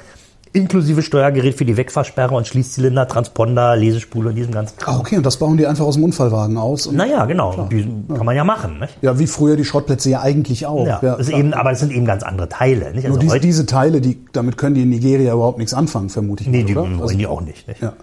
Inklusive 0.53 1.01
Steuergerät 1.01 1.55
für 1.55 1.63
die 1.63 1.77
Wegfahrsperre 1.77 2.35
und 2.35 2.45
Schließzylinder, 2.45 3.07
Transponder, 3.07 3.77
Lesespule 3.77 4.29
und 4.29 4.35
diesem 4.35 4.51
ganzen 4.53 4.75
Ah, 4.85 4.99
okay, 4.99 5.15
und 5.15 5.25
das 5.25 5.37
bauen 5.37 5.55
die 5.55 5.65
einfach 5.65 5.85
aus 5.85 5.95
dem 5.95 6.03
Unfallwagen 6.03 6.57
aus. 6.57 6.91
Naja, 6.91 7.23
genau. 7.23 7.69
Die 7.71 7.83
kann 8.13 8.25
man 8.25 8.35
ja 8.35 8.43
machen. 8.43 8.79
Nicht? 8.79 8.97
ja, 9.01 9.17
wie 9.17 9.27
früher 9.27 9.55
die 9.55 9.63
Schrottplätze 9.63 10.09
ja 10.09 10.19
eigentlich 10.21 10.65
auch. 10.65 10.85
Ja, 10.85 10.97
klar. 10.99 11.19
eben, 11.29 11.53
aber 11.53 11.71
es 11.71 11.79
sind 11.79 11.93
eben 11.93 12.05
ganz 12.05 12.23
andere 12.23 12.49
Teile. 12.49 12.91
Nicht? 12.91 13.03
Nur 13.05 13.11
Also 13.11 13.19
diese, 13.19 13.31
heute, 13.35 13.45
diese 13.47 13.65
Teile, 13.65 14.01
die, 14.01 14.25
damit 14.33 14.57
können 14.57 14.75
die 14.75 14.81
in 14.81 14.89
Nigeria 14.89 15.31
überhaupt 15.31 15.57
nichts 15.57 15.73
anfangen, 15.73 16.09
vermute 16.09 16.43
ich 16.43 16.49
nee, 16.49 16.63
mal, 16.63 16.65
die 16.67 16.75
wollen 16.75 17.01
Also- 17.01 17.17
die 17.17 17.27
auch 17.27 17.39
nicht. 17.39 17.69
nicht? 17.69 17.81
Ja. 17.81 17.93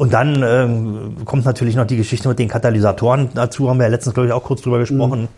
Und 0.00 0.14
dann 0.14 0.42
ähm, 0.42 1.16
kommt 1.26 1.44
natürlich 1.44 1.76
noch 1.76 1.84
die 1.86 1.98
Geschichte 1.98 2.26
mit 2.26 2.38
den 2.38 2.48
Katalysatoren 2.48 3.28
dazu, 3.34 3.68
haben 3.68 3.76
wir 3.78 3.84
ja 3.84 3.90
letztens, 3.90 4.14
glaube 4.14 4.28
ich, 4.28 4.32
auch 4.32 4.44
kurz 4.44 4.62
drüber 4.62 4.78
gesprochen. 4.78 5.28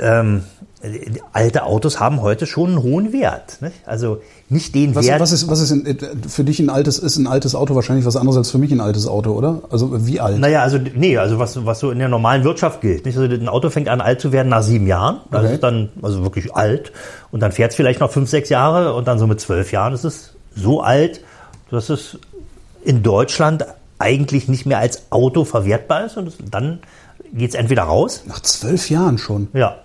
Ähm, 0.00 0.44
die- 0.82 1.20
alte 1.34 1.64
Autos 1.64 2.00
haben 2.00 2.22
heute 2.22 2.46
schon 2.46 2.70
einen 2.70 2.82
hohen 2.82 3.12
Wert. 3.12 3.58
Nicht? 3.60 3.74
Also 3.84 4.22
nicht 4.48 4.74
den 4.74 4.94
Was, 4.94 5.06
Wert. 5.06 5.20
was 5.20 5.32
ist, 5.32 5.48
was 5.50 5.60
ist 5.60 5.70
in, 5.70 5.98
für 6.26 6.44
dich 6.44 6.60
ein 6.60 6.70
altes, 6.70 6.98
ist 6.98 7.18
ein 7.18 7.26
altes 7.26 7.54
Auto 7.54 7.74
wahrscheinlich 7.74 8.06
was 8.06 8.16
anderes 8.16 8.38
als 8.38 8.50
für 8.50 8.56
mich 8.56 8.72
ein 8.72 8.80
altes 8.80 9.06
Auto, 9.06 9.32
oder? 9.32 9.60
Also 9.70 10.06
wie 10.06 10.18
alt? 10.18 10.38
Naja, 10.38 10.62
also 10.62 10.78
nee, 10.78 11.18
also 11.18 11.38
was, 11.38 11.66
was 11.66 11.80
so 11.80 11.90
in 11.90 11.98
der 11.98 12.08
normalen 12.08 12.42
Wirtschaft 12.42 12.80
gilt. 12.80 13.04
Nicht? 13.04 13.18
Also 13.18 13.30
ein 13.34 13.48
Auto 13.50 13.68
fängt 13.68 13.90
an 13.90 14.00
alt 14.00 14.18
zu 14.18 14.32
werden 14.32 14.48
nach 14.48 14.62
sieben 14.62 14.86
Jahren. 14.86 15.18
Das 15.30 15.42
Okay. 15.44 15.54
ist 15.56 15.62
dann 15.62 15.90
also 16.00 16.22
wirklich 16.22 16.54
alt. 16.56 16.90
Und 17.30 17.40
dann 17.40 17.52
fährt 17.52 17.72
es 17.72 17.76
vielleicht 17.76 18.00
noch 18.00 18.10
fünf, 18.10 18.30
sechs 18.30 18.48
Jahre 18.48 18.94
und 18.94 19.06
dann 19.08 19.18
so 19.18 19.26
mit 19.26 19.40
zwölf 19.40 19.72
Jahren 19.72 19.92
ist 19.92 20.04
es 20.04 20.32
so 20.56 20.80
alt, 20.80 21.20
dass 21.70 21.90
es 21.90 22.18
in 22.84 23.02
Deutschland 23.02 23.64
eigentlich 23.98 24.48
nicht 24.48 24.66
mehr 24.66 24.78
als 24.78 25.10
Auto 25.10 25.44
verwertbar 25.44 26.04
ist. 26.06 26.16
Und 26.16 26.28
es, 26.28 26.34
dann 26.50 26.80
geht 27.32 27.50
es 27.50 27.54
entweder 27.54 27.82
raus. 27.84 28.22
Nach 28.26 28.40
zwölf 28.40 28.90
Jahren 28.90 29.18
schon. 29.18 29.48
Ja. 29.52 29.76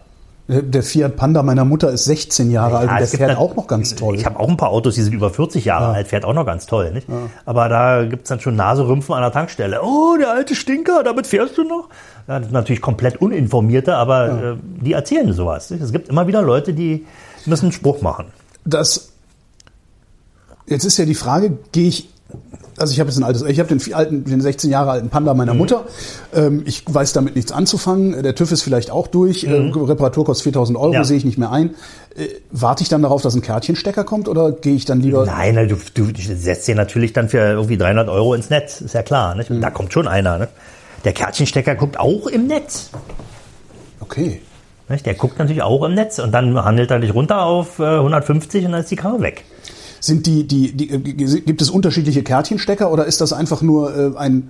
Der 0.47 0.81
Fiat 0.81 1.15
Panda 1.15 1.43
meiner 1.43 1.63
Mutter 1.63 1.91
ist 1.91 2.05
16 2.05 2.49
Jahre 2.49 2.79
alt 2.79 2.87
Ja, 2.87 2.91
und 2.93 2.97
der 2.97 3.03
es 3.05 3.11
gibt 3.11 3.19
fährt 3.19 3.29
dann- 3.31 3.37
auch 3.37 3.55
noch 3.55 3.67
ganz 3.67 3.93
toll. 3.93 4.15
Ich 4.15 4.25
habe 4.25 4.39
auch 4.39 4.49
ein 4.49 4.57
paar 4.57 4.69
Autos, 4.71 4.95
die 4.95 5.03
sind 5.03 5.13
über 5.13 5.29
40 5.29 5.63
Jahre 5.63 5.93
alt, 5.93 6.07
fährt 6.07 6.25
auch 6.25 6.33
noch 6.33 6.45
ganz 6.45 6.65
toll. 6.65 6.91
Nicht? 6.91 7.05
Aber 7.45 7.69
da 7.69 8.03
gibt's 8.05 8.29
dann 8.29 8.39
schon 8.39 8.55
Naserümpfen 8.55 9.13
an 9.13 9.21
der 9.21 9.31
Tankstelle. 9.31 9.79
Oh, 9.83 10.17
der 10.19 10.31
alte 10.31 10.55
Stinker, 10.55 11.03
damit 11.03 11.27
fährst 11.27 11.55
du 11.55 11.63
noch? 11.65 11.89
Ja, 12.27 12.39
das 12.39 12.45
sind 12.47 12.53
natürlich 12.53 12.81
komplett 12.81 13.21
Uninformierte, 13.21 13.95
aber 13.95 14.53
äh, 14.53 14.55
die 14.83 14.93
erzählen 14.93 15.31
sowas. 15.33 15.69
Nicht? 15.69 15.83
Es 15.83 15.91
gibt 15.91 16.09
immer 16.09 16.25
wieder 16.25 16.41
Leute, 16.41 16.73
die 16.73 17.05
müssen 17.45 17.65
einen 17.65 17.71
Spruch 17.71 18.01
machen. 18.01 18.25
das 18.65 19.11
jetzt 20.65 20.83
ist 20.85 20.97
ja 20.97 21.05
die 21.05 21.15
Frage, 21.15 21.57
gehe 21.71 21.87
ich 21.89 22.09
also 22.77 22.93
ich 22.93 22.99
habe 22.99 23.09
jetzt 23.09 23.17
ein 23.17 23.23
altes, 23.23 23.41
ich 23.43 23.59
habe 23.59 23.67
den, 23.75 23.93
alten, 23.93 24.23
den 24.23 24.39
16 24.41 24.69
Jahre 24.69 24.91
alten 24.91 25.09
Panda 25.09 25.33
meiner 25.33 25.53
Mutter. 25.53 25.85
Ähm, 26.33 26.63
ich 26.65 26.83
weiß 26.87 27.11
damit 27.13 27.35
nichts 27.35 27.51
anzufangen. 27.51 28.23
Der 28.23 28.35
TÜV 28.35 28.51
ist 28.53 28.61
vielleicht 28.61 28.89
auch 28.91 29.07
durch. 29.07 29.43
Ähm, 29.43 29.71
Reparatur 29.73 30.23
kostet 30.25 30.43
4000 30.43 30.77
Euro, 30.77 30.93
Ja. 30.93 31.03
sehe 31.03 31.17
ich 31.17 31.25
nicht 31.25 31.37
mehr 31.37 31.51
ein. 31.51 31.71
Äh, 32.15 32.27
warte 32.51 32.83
ich 32.83 32.89
dann 32.89 33.01
darauf, 33.01 33.21
dass 33.21 33.35
ein 33.35 33.41
Kärtchenstecker 33.41 34.03
kommt 34.05 34.29
oder 34.29 34.51
gehe 34.53 34.75
ich 34.75 34.85
dann 34.85 35.01
lieber? 35.01 35.25
Nein, 35.25 35.55
na, 35.55 35.65
du, 35.65 35.75
du 35.93 36.05
setzt 36.15 36.67
dir 36.67 36.75
natürlich 36.75 37.11
dann 37.13 37.27
für 37.27 37.39
irgendwie 37.39 37.77
300 37.77 38.07
Euro 38.07 38.33
ins 38.33 38.49
Netz, 38.49 38.79
ist 38.81 38.93
ja 38.93 39.03
klar. 39.03 39.35
Nicht? 39.35 39.49
Und 39.51 39.59
Da 39.61 39.71
kommt 39.71 39.91
schon 39.91 40.07
einer. 40.07 40.37
Ne? 40.37 40.47
Der 41.03 41.11
Kärtchenstecker 41.13 41.75
guckt 41.75 41.99
auch 41.99 42.27
im 42.27 42.47
Netz. 42.47 42.91
Okay. 43.99 44.41
Nicht? 44.87 45.05
Der 45.05 45.13
guckt 45.13 45.37
natürlich 45.37 45.61
auch 45.61 45.83
im 45.83 45.93
Netz 45.93 46.19
und 46.19 46.31
dann 46.31 46.63
handelt 46.63 46.89
er 46.91 46.99
dich 46.99 47.13
runter 47.13 47.43
auf 47.43 47.79
äh, 47.79 47.83
150 47.97 48.65
und 48.65 48.71
dann 48.71 48.81
ist 48.81 48.89
die 48.91 48.95
Kamera 48.95 49.21
weg. 49.21 49.43
Sind 49.99 50.25
die, 50.25 50.47
die, 50.47 50.71
die, 50.73 50.89
äh, 50.91 50.97
gibt 51.41 51.61
es 51.61 51.69
unterschiedliche 51.69 52.23
Kärtchenstecker 52.23 52.91
oder 52.91 53.05
ist 53.05 53.21
das 53.21 53.33
einfach 53.33 53.61
nur 53.61 53.95
äh, 54.15 54.17
ein, 54.17 54.49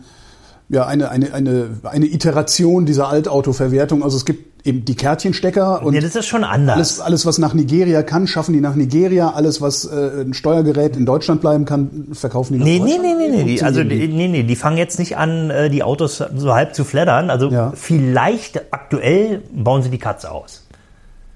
ja, 0.69 0.85
eine, 0.85 1.09
eine, 1.09 1.33
eine, 1.33 1.69
eine 1.83 2.05
Iteration 2.05 2.85
dieser 2.85 3.09
Altautoverwertung? 3.09 4.03
Also 4.03 4.17
es 4.17 4.25
gibt 4.25 4.49
eben 4.67 4.83
die 4.85 4.95
Kärtchenstecker 4.95 5.81
und 5.83 5.93
Nee, 5.93 6.01
das 6.01 6.15
ist 6.15 6.27
schon 6.27 6.43
anders. 6.43 6.75
alles, 6.75 6.99
alles, 6.99 7.25
was 7.25 7.37
nach 7.37 7.53
Nigeria 7.53 8.03
kann, 8.03 8.27
schaffen 8.27 8.53
die 8.53 8.59
nach 8.61 8.75
Nigeria. 8.75 9.29
Alles, 9.31 9.61
was 9.61 9.85
äh, 9.85 10.21
ein 10.21 10.33
Steuergerät 10.33 10.95
in 10.97 11.05
Deutschland 11.05 11.39
bleiben 11.41 11.65
kann, 11.65 12.09
verkaufen 12.11 12.53
die 12.53 12.59
nach 12.59 12.65
Nee, 12.65 12.79
nee, 12.79 12.97
Deutschland. 12.97 13.17
nee, 13.19 13.27
nee, 13.29 13.37
nee. 13.37 13.43
Die, 13.45 13.59
Wie 13.59 13.63
also, 13.63 13.83
die, 13.83 14.07
nee, 14.09 14.27
nee, 14.27 14.43
die 14.43 14.55
fangen 14.55 14.77
jetzt 14.77 14.99
nicht 14.99 15.17
an, 15.17 15.49
äh, 15.49 15.69
die 15.69 15.81
Autos 15.81 16.17
so 16.35 16.53
halb 16.53 16.75
zu 16.75 16.83
flattern. 16.83 17.29
Also 17.29 17.49
Ja. 17.49 17.71
vielleicht 17.73 18.73
aktuell 18.73 19.41
bauen 19.55 19.81
sie 19.81 19.89
die 19.89 19.97
Katze 19.97 20.29
aus. 20.29 20.65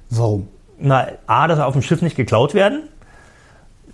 Warum? 0.09 0.47
Na, 0.79 1.07
A, 1.27 1.47
dass 1.47 1.57
sie 1.59 1.65
auf 1.65 1.73
dem 1.73 1.81
Schiff 1.81 2.01
nicht 2.01 2.17
geklaut 2.17 2.53
werden. 2.53 2.83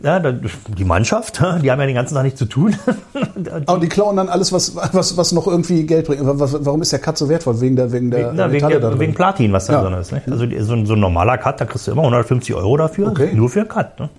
Ja, 0.02 0.20
die 0.20 0.86
Mannschaft, 0.86 1.40
die 1.62 1.70
haben 1.70 1.80
ja 1.82 1.86
den 1.86 1.96
ganzen 1.96 2.16
Tag 2.16 2.24
nichts 2.24 2.40
zu 2.40 2.46
tun. 2.46 2.74
Aber 3.66 3.80
die 3.82 3.90
klauen 3.90 4.16
dann 4.16 4.30
alles, 4.30 4.54
was, 4.54 4.74
was, 4.76 5.18
was 5.18 5.32
noch 5.34 5.46
irgendwie 5.46 5.86
Geld 5.86 6.08
bringt. 6.08 6.22
Warum 6.24 6.82
ist 6.82 6.94
der 6.94 7.00
Cut 7.00 7.18
so 7.18 7.28
wertvoll? 7.28 7.60
Wegen 7.60 7.76
der, 7.76 7.92
wegen 7.92 8.10
der 8.10 8.32
Na, 8.34 8.46
wegen, 8.46 8.54
Metalle 8.64 8.80
da 8.80 8.90
der, 8.92 9.00
wegen 9.00 9.14
Platin, 9.14 9.52
was 9.52 9.66
da 9.66 9.74
Ja. 9.74 9.84
drin 9.84 10.00
ist. 10.00 10.14
Nicht? 10.14 10.32
Also 10.32 10.46
so, 10.64 10.74
ein- 10.74 10.86
so 10.86 10.94
ein 10.94 11.00
normaler 11.02 11.38
Cut, 11.38 11.60
da 11.60 11.66
kriegst 11.66 11.86
du 11.88 11.92
immer 11.92 12.04
150 12.04 12.56
Euro 12.56 12.78
dafür. 12.78 13.10
Okay. 13.10 13.34
Nur 13.34 13.50
für 13.50 13.66
Cut. 13.66 14.00
Ne? 14.00 14.10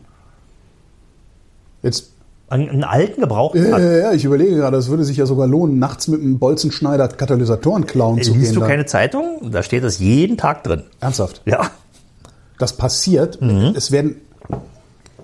Jetzt, 1.83 2.13
Einen, 2.51 2.85
alten 2.85 3.21
gebrauchten 3.21 3.65
ja, 3.65 3.79
ja, 3.79 3.93
ja, 3.99 4.13
ich 4.13 4.25
überlege 4.25 4.57
gerade, 4.57 4.77
es 4.77 4.89
würde 4.91 5.05
sich 5.05 5.17
ja 5.17 5.25
sogar 5.25 5.47
lohnen, 5.47 5.79
nachts 5.79 6.09
mit 6.09 6.21
einem 6.21 6.39
Bolzenschneider 6.39 7.09
Katalysatoren 7.09 7.87
klauen 7.87 8.21
zu 8.21 8.33
Liest 8.35 8.47
gehen. 8.47 8.55
du 8.57 8.61
da. 8.61 8.67
keine 8.67 8.87
Zeitung? 8.87 9.51
Da 9.51 9.63
steht 9.63 9.85
das 9.85 9.99
jeden 10.01 10.37
Tag 10.37 10.65
drin. 10.65 10.83
Ernsthaft? 11.01 11.41
Ja. 11.47 11.71
Das 12.59 12.75
passiert. 12.75 13.41
Mhm. 13.41 13.73
Es 13.77 13.93
werden. 13.93 14.17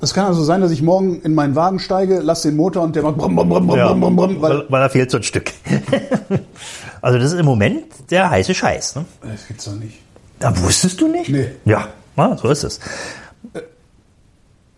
Es 0.01 0.13
kann 0.15 0.27
also 0.27 0.43
sein, 0.45 0.61
dass 0.61 0.71
ich 0.71 0.83
morgen 0.83 1.21
in 1.23 1.35
meinen 1.35 1.55
Wagen 1.55 1.79
steige, 1.79 2.21
lasse 2.21 2.49
den 2.49 2.57
Motor 2.57 2.83
und 2.85 2.95
der 2.97 3.03
macht 3.03 3.17
brumm, 3.17 3.35
brumm, 3.37 3.49
brumm, 3.49 3.67
brumm, 3.67 3.79
Ja, 3.79 3.93
brumm, 3.93 4.17
brumm, 4.17 4.43
weil 4.43 4.65
weil, 4.69 4.81
da 4.83 4.89
fehlt 4.89 5.11
so 5.11 5.17
ein 5.17 5.23
Stück. 5.23 5.53
also 7.03 7.19
das 7.19 7.33
ist 7.33 7.39
im 7.39 7.47
Moment 7.47 7.85
der 8.11 8.31
heiße 8.31 8.55
Scheiß. 8.55 8.97
Ne? 8.97 9.05
Das 9.23 9.47
gibt's 9.49 9.65
doch 9.65 9.75
nicht. 9.75 9.99
Da 10.39 10.57
wusstest 10.63 11.01
du 11.01 11.09
nicht? 11.09 11.31
Nee. 11.31 11.47
Ja, 11.65 11.89
na, 12.17 12.37
so 12.37 12.49
ist 12.49 12.65
es. 12.65 12.81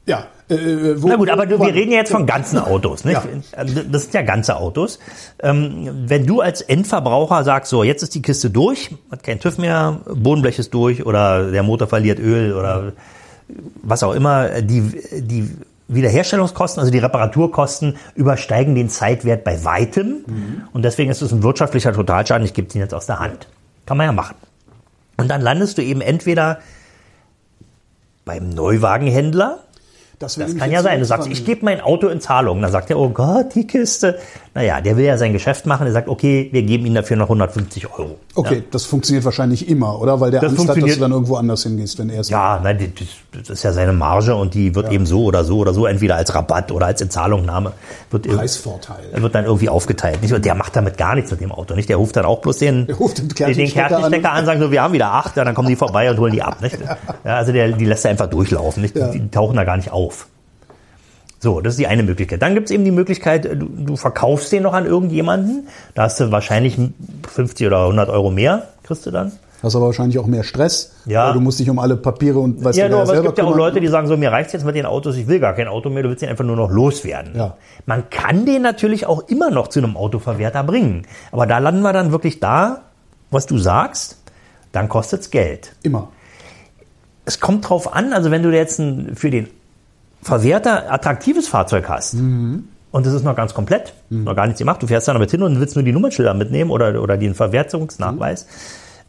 Ja. 0.06 0.26
Äh, 0.48 0.94
wo, 1.02 1.08
Na 1.08 1.16
gut, 1.16 1.28
aber 1.28 1.44
wo- 1.58 1.66
wir 1.66 1.74
reden 1.74 1.90
ja 1.92 1.98
jetzt 1.98 2.10
von 2.12 2.24
ganzen 2.24 2.58
Autos. 2.58 3.04
Nicht? 3.04 3.20
Ja. 3.56 3.64
Das 3.64 4.02
sind 4.04 4.14
ja 4.14 4.22
ganze 4.22 4.56
Autos. 4.56 4.98
Ähm, 5.40 5.90
wenn 6.06 6.24
du 6.26 6.40
als 6.40 6.62
Endverbraucher 6.62 7.44
sagst, 7.44 7.68
so 7.70 7.82
jetzt 7.84 8.02
ist 8.02 8.14
die 8.14 8.22
Kiste 8.22 8.48
durch, 8.48 8.90
hat 9.10 9.22
kein 9.22 9.40
TÜV 9.40 9.58
mehr, 9.58 10.00
Bodenblech 10.06 10.58
ist 10.58 10.72
durch 10.72 11.04
oder 11.04 11.50
der 11.50 11.62
Motor 11.62 11.86
verliert 11.88 12.18
Öl 12.18 12.54
oder 12.54 12.92
was 13.82 14.02
auch 14.02 14.12
immer, 14.12 14.60
die, 14.62 14.82
die 15.22 15.50
Wiederherstellungskosten, 15.88 16.80
also 16.80 16.92
die 16.92 16.98
Reparaturkosten 16.98 17.96
übersteigen 18.14 18.74
den 18.74 18.90
Zeitwert 18.90 19.44
bei 19.44 19.64
weitem. 19.64 20.24
Und 20.72 20.82
deswegen 20.84 21.10
ist 21.10 21.22
es 21.22 21.32
ein 21.32 21.42
wirtschaftlicher 21.42 21.92
Totalschaden, 21.92 22.44
ich 22.44 22.54
gebe 22.54 22.68
den 22.68 22.80
jetzt 22.80 22.94
aus 22.94 23.06
der 23.06 23.18
Hand. 23.18 23.48
Kann 23.86 23.96
man 23.96 24.06
ja 24.06 24.12
machen. 24.12 24.36
Und 25.16 25.28
dann 25.28 25.40
landest 25.40 25.78
du 25.78 25.82
eben 25.82 26.00
entweder 26.00 26.58
beim 28.24 28.50
Neuwagenhändler, 28.50 29.60
Das, 30.18 30.34
das 30.34 30.56
kann 30.56 30.70
ja 30.72 30.82
sein. 30.82 30.98
Du 30.98 31.04
sagst, 31.04 31.28
ich 31.28 31.44
gebe 31.44 31.64
mein 31.64 31.80
Auto 31.80 32.08
in 32.08 32.20
Zahlung. 32.20 32.60
Dann 32.60 32.72
sagt 32.72 32.90
er, 32.90 32.98
oh 32.98 33.08
Gott, 33.10 33.54
die 33.54 33.66
Kiste. 33.68 34.18
Naja, 34.52 34.80
der 34.80 34.96
will 34.96 35.04
ja 35.04 35.16
sein 35.16 35.32
Geschäft 35.32 35.64
machen. 35.66 35.86
Er 35.86 35.92
sagt, 35.92 36.08
okay, 36.08 36.48
wir 36.50 36.62
geben 36.62 36.86
Ihnen 36.86 36.96
dafür 36.96 37.16
noch 37.16 37.26
150 37.26 37.86
Euro. 37.96 38.16
Okay, 38.34 38.64
das 38.72 38.84
funktioniert 38.84 39.24
wahrscheinlich 39.24 39.68
immer, 39.68 40.00
oder? 40.00 40.18
Weil 40.20 40.32
der 40.32 40.40
Das 40.40 40.50
Angst 40.50 40.68
hat, 40.68 40.76
dass 40.82 40.94
du 40.94 41.00
dann 41.00 41.12
irgendwo 41.12 41.36
anders 41.36 41.62
hingehst, 41.62 41.98
wenn 42.00 42.10
er 42.10 42.20
es. 42.20 42.30
Ja, 42.30 42.58
nein, 42.62 42.92
das 43.32 43.50
ist 43.50 43.62
ja 43.62 43.72
seine 43.72 43.92
Marge 43.92 44.34
und 44.34 44.54
die 44.54 44.74
wird 44.74 44.90
eben 44.90 45.06
so 45.06 45.22
oder 45.24 45.44
so 45.44 45.58
oder 45.58 45.72
so, 45.72 45.86
entweder 45.86 46.16
als 46.16 46.34
Rabatt 46.34 46.72
oder 46.72 46.86
als 46.86 47.00
Inzahlungnahme, 47.00 47.72
wird, 48.10 48.26
ir- 48.26 48.36
Preisvorteil. 48.36 48.96
wird 49.14 49.34
dann 49.36 49.44
irgendwie 49.44 49.68
aufgeteilt. 49.68 50.22
Nicht? 50.22 50.32
Und 50.32 50.44
der 50.44 50.56
macht 50.56 50.74
damit 50.74 50.96
gar 50.98 51.14
nichts 51.14 51.30
mit 51.30 51.40
dem 51.40 51.52
Auto. 51.52 51.74
Nicht? 51.76 51.88
Der 51.88 51.96
ruft 51.96 52.16
dann 52.16 52.24
auch 52.24 52.40
bloß 52.40 52.58
den, 52.58 52.86
Der 52.88 52.96
ruft 52.96 53.18
den 53.18 53.28
Kärtchenstecker 53.28 53.98
an. 53.98 54.12
an, 54.24 54.46
sagen 54.46 54.60
so, 54.60 54.72
wir 54.72 54.82
haben 54.82 54.92
wieder 54.94 55.12
acht, 55.12 55.36
ja, 55.36 55.44
dann 55.44 55.54
kommen 55.54 55.68
die 55.68 55.76
vorbei 55.76 56.10
und 56.10 56.18
holen 56.18 56.32
die 56.32 56.42
ab. 56.42 56.60
Nicht? 56.60 56.78
Ja, 57.24 57.36
also 57.36 57.52
der, 57.52 57.72
die 57.72 57.84
lässt 57.84 58.04
er 58.04 58.12
einfach 58.12 58.28
durchlaufen. 58.28 58.82
Nicht? 58.82 58.96
Ja. 58.96 59.08
Die, 59.10 59.20
die 59.20 59.28
tauchen 59.30 59.56
da 59.56 59.64
gar 59.64 59.76
nicht 59.76 59.90
auf. 59.92 60.07
So, 61.40 61.60
das 61.60 61.74
ist 61.74 61.78
die 61.78 61.86
eine 61.86 62.02
Möglichkeit. 62.02 62.42
Dann 62.42 62.54
gibt's 62.54 62.70
eben 62.70 62.84
die 62.84 62.90
Möglichkeit, 62.90 63.44
du, 63.44 63.66
du 63.66 63.96
verkaufst 63.96 64.50
den 64.50 64.64
noch 64.64 64.72
an 64.72 64.86
irgendjemanden. 64.86 65.68
Da 65.94 66.02
hast 66.02 66.18
du 66.18 66.32
wahrscheinlich 66.32 66.76
50 67.28 67.66
oder 67.66 67.82
100 67.82 68.08
Euro 68.08 68.30
mehr, 68.30 68.68
kriegst 68.82 69.06
du 69.06 69.10
dann. 69.10 69.32
Hast 69.62 69.74
aber 69.74 69.86
wahrscheinlich 69.86 70.18
auch 70.18 70.26
mehr 70.26 70.44
Stress. 70.44 70.94
Ja. 71.04 71.32
Du 71.32 71.40
musst 71.40 71.58
dich 71.58 71.68
um 71.68 71.78
alle 71.80 71.96
Papiere 71.96 72.38
und 72.38 72.62
weißt 72.64 72.78
Ja, 72.78 72.88
du, 72.88 72.96
aber 72.98 73.12
es 73.12 73.22
gibt 73.22 73.38
ja 73.38 73.44
auch. 73.44 73.56
Leute, 73.56 73.80
die 73.80 73.88
sagen 73.88 74.06
so, 74.06 74.16
mir 74.16 74.30
reicht's 74.30 74.52
jetzt 74.52 74.64
mit 74.64 74.76
den 74.76 74.86
Autos, 74.86 75.16
ich 75.16 75.26
will 75.26 75.40
gar 75.40 75.54
kein 75.54 75.66
Auto 75.66 75.90
mehr, 75.90 76.04
du 76.04 76.10
willst 76.10 76.22
ihn 76.22 76.28
einfach 76.28 76.44
nur 76.44 76.54
noch 76.54 76.70
loswerden. 76.70 77.32
Ja. 77.36 77.56
Man 77.84 78.08
kann 78.10 78.46
den 78.46 78.62
natürlich 78.62 79.06
auch 79.06 79.28
immer 79.28 79.50
noch 79.50 79.68
zu 79.68 79.80
einem 79.80 79.96
Autoverwerter 79.96 80.62
bringen. 80.62 81.06
Aber 81.32 81.46
da 81.46 81.58
landen 81.58 81.82
wir 81.82 81.92
dann 81.92 82.12
wirklich 82.12 82.38
da, 82.38 82.82
was 83.30 83.46
du 83.46 83.58
sagst, 83.58 84.18
dann 84.70 84.88
kostet's 84.88 85.30
Geld. 85.30 85.72
Immer. 85.82 86.08
Es 87.24 87.40
kommt 87.40 87.68
drauf 87.68 87.92
an, 87.92 88.12
also 88.12 88.30
wenn 88.30 88.42
du 88.42 88.50
jetzt 88.50 88.80
für 89.14 89.30
den 89.30 89.48
Verwerter 90.22 90.92
attraktives 90.92 91.48
Fahrzeug 91.48 91.88
hast 91.88 92.14
Mhm. 92.14 92.64
und 92.90 93.06
das 93.06 93.14
ist 93.14 93.24
noch 93.24 93.36
ganz 93.36 93.54
komplett, 93.54 93.94
noch 94.10 94.34
gar 94.34 94.46
nichts 94.46 94.58
gemacht, 94.58 94.82
du 94.82 94.86
fährst 94.86 95.08
da 95.08 95.12
damit 95.12 95.30
hin 95.30 95.42
und 95.42 95.58
willst 95.60 95.76
nur 95.76 95.84
die 95.84 95.92
Nummernschilder 95.92 96.34
mitnehmen 96.34 96.70
oder, 96.70 97.00
oder 97.02 97.16
den 97.16 97.34
Verwertungsnachweis, 97.34 98.46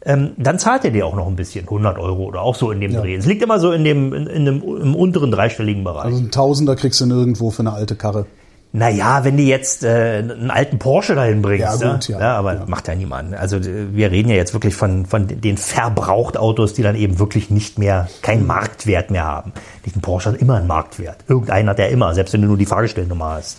ähm, 0.02 0.30
dann 0.38 0.58
zahlt 0.58 0.84
er 0.84 0.92
dir 0.92 1.06
auch 1.06 1.14
noch 1.14 1.26
ein 1.26 1.36
bisschen, 1.36 1.64
100 1.64 1.98
Euro 1.98 2.24
oder 2.24 2.40
auch 2.40 2.54
so 2.54 2.70
in 2.70 2.80
dem 2.80 2.92
Dreh. 2.94 3.14
Es 3.16 3.26
liegt 3.26 3.42
immer 3.42 3.58
so 3.60 3.72
in 3.72 3.84
dem, 3.84 4.14
in, 4.14 4.26
in 4.28 4.44
dem 4.46 4.62
im 4.62 4.94
unteren 4.96 5.30
dreistelligen 5.30 5.84
Bereich. 5.84 6.04
Also 6.06 6.18
ein 6.18 6.30
Tausender 6.30 6.74
kriegst 6.76 7.00
du 7.02 7.06
nirgendwo 7.06 7.50
für 7.50 7.60
eine 7.60 7.72
alte 7.74 7.96
Karre. 7.96 8.24
Naja, 8.72 9.24
wenn 9.24 9.36
du 9.36 9.42
jetzt 9.42 9.82
äh, 9.82 10.18
einen 10.18 10.50
alten 10.52 10.78
Porsche 10.78 11.16
dahin 11.16 11.42
bringst, 11.42 11.62
Ja, 11.64 11.72
gut, 11.72 12.08
ne? 12.08 12.14
ja. 12.14 12.20
ja, 12.20 12.36
aber 12.36 12.54
Ja. 12.54 12.64
macht 12.68 12.86
ja 12.86 12.94
niemand. 12.94 13.34
Also 13.34 13.58
wir 13.64 14.12
reden 14.12 14.28
ja 14.28 14.36
jetzt 14.36 14.52
wirklich 14.54 14.76
von, 14.76 15.06
von 15.06 15.26
den 15.26 15.56
Verbrauchtautos, 15.56 16.74
die 16.74 16.82
dann 16.82 16.94
eben 16.94 17.18
wirklich 17.18 17.50
nicht 17.50 17.80
mehr, 17.80 18.08
keinen 18.22 18.46
Marktwert 18.46 19.10
mehr 19.10 19.24
haben. 19.24 19.52
Nicht 19.84 19.96
ein 19.96 20.00
Porsche 20.02 20.30
hat 20.30 20.36
immer 20.40 20.56
einen 20.56 20.68
Marktwert. 20.68 21.16
Irgendeiner 21.26 21.70
hat 21.72 21.78
der 21.78 21.88
immer, 21.90 22.14
selbst 22.14 22.32
wenn 22.32 22.42
du 22.42 22.46
nur 22.48 22.56
die 22.58 22.66
Fahrgestellnummer 22.66 23.30
hast. 23.32 23.58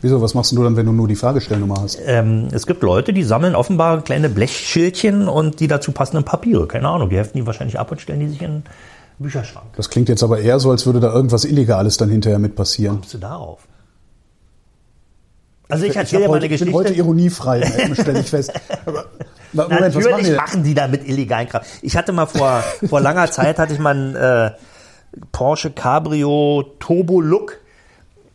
Wieso, 0.00 0.20
was 0.22 0.32
machst 0.34 0.52
du 0.52 0.64
dann, 0.64 0.74
wenn 0.74 0.86
du 0.86 0.92
nur 0.92 1.06
die 1.06 1.14
Fahrgestellnummer 1.14 1.76
hast? 1.82 1.98
Ähm, 2.06 2.48
es 2.50 2.66
gibt 2.66 2.82
Leute, 2.82 3.12
die 3.12 3.22
sammeln 3.22 3.54
offenbar 3.54 4.02
kleine 4.02 4.30
Blechschildchen 4.30 5.28
und 5.28 5.60
die 5.60 5.68
dazu 5.68 5.92
passenden 5.92 6.24
Papiere. 6.24 6.66
Keine 6.66 6.88
Ahnung, 6.88 7.10
die 7.10 7.18
heften 7.18 7.38
die 7.38 7.46
wahrscheinlich 7.46 7.78
ab 7.78 7.90
und 7.92 8.00
stellen 8.00 8.20
die 8.20 8.28
sich 8.28 8.40
in 8.42 8.62
Bücherschrank. 9.18 9.66
Das 9.76 9.90
klingt 9.90 10.08
jetzt 10.08 10.22
aber 10.24 10.40
eher 10.40 10.58
so, 10.58 10.70
als 10.70 10.86
würde 10.86 10.98
da 10.98 11.12
irgendwas 11.12 11.44
Illegales 11.44 11.98
dann 11.98 12.08
hinterher 12.08 12.38
mit 12.40 12.56
passieren. 12.56 12.96
Kommst 12.96 13.14
du 13.14 13.18
darauf? 13.18 13.60
Also 15.72 15.84
ich 15.84 15.90
Ich, 15.90 15.96
erzähle 15.96 16.22
mal 16.28 16.28
heute, 16.34 16.44
eine 16.46 16.54
ich 16.54 16.60
bin 16.60 16.68
Geschichte. 16.68 16.88
heute 16.90 16.94
ironiefrei, 16.94 17.62
stelle 17.94 18.20
ich 18.20 18.30
fest. 18.30 18.52
Aber, 18.86 19.06
Moment, 19.52 19.70
was 19.72 19.94
machen 19.94 19.94
Natürlich 19.94 20.26
die? 20.28 20.32
machen 20.36 20.62
die 20.64 20.74
da 20.74 20.88
mit 20.88 21.08
illegalen 21.08 21.48
Kram. 21.48 21.62
Ich 21.82 21.96
hatte 21.96 22.12
mal 22.12 22.26
vor, 22.26 22.62
vor 22.88 23.00
langer 23.00 23.30
Zeit 23.30 23.58
hatte 23.58 23.72
ich 23.74 23.78
mal 23.78 23.90
einen 23.94 24.14
äh, 24.16 24.50
Porsche 25.32 25.70
Cabrio 25.70 26.64
Turbo 26.78 27.20
Look, 27.20 27.58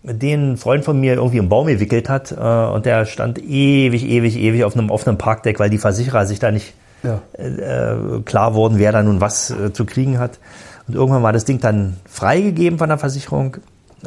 den 0.03 0.53
ein 0.53 0.58
Freund 0.58 0.86
von 0.86 1.00
mir 1.00 1.15
irgendwie 1.15 1.38
im 1.38 1.50
Baum 1.50 1.67
gewickelt 1.67 2.08
hat 2.10 2.32
äh, 2.32 2.36
und 2.36 2.86
der 2.86 3.06
stand 3.06 3.39
ewig, 3.39 4.03
ewig, 4.06 4.38
ewig 4.38 4.63
auf 4.63 4.75
einem 4.77 4.89
offenen 4.89 5.17
Parkdeck, 5.17 5.60
weil 5.60 5.70
die 5.70 5.79
Versicherer 5.79 6.25
sich 6.25 6.39
da 6.39 6.51
nicht 6.51 6.74
Ja. 7.03 7.22
äh, 7.38 8.22
klar 8.25 8.53
wurden, 8.53 8.77
wer 8.79 8.91
da 8.91 9.03
nun 9.03 9.22
was 9.22 9.50
äh, 9.51 9.74
zu 9.74 9.86
kriegen 9.86 10.17
hat. 10.20 10.39
Und 10.88 10.96
irgendwann 10.96 11.24
war 11.24 11.34
das 11.34 11.46
Ding 11.46 11.60
dann 11.60 11.98
freigegeben 12.10 12.79
von 12.79 12.89
der 12.89 12.98
Versicherung 12.98 13.58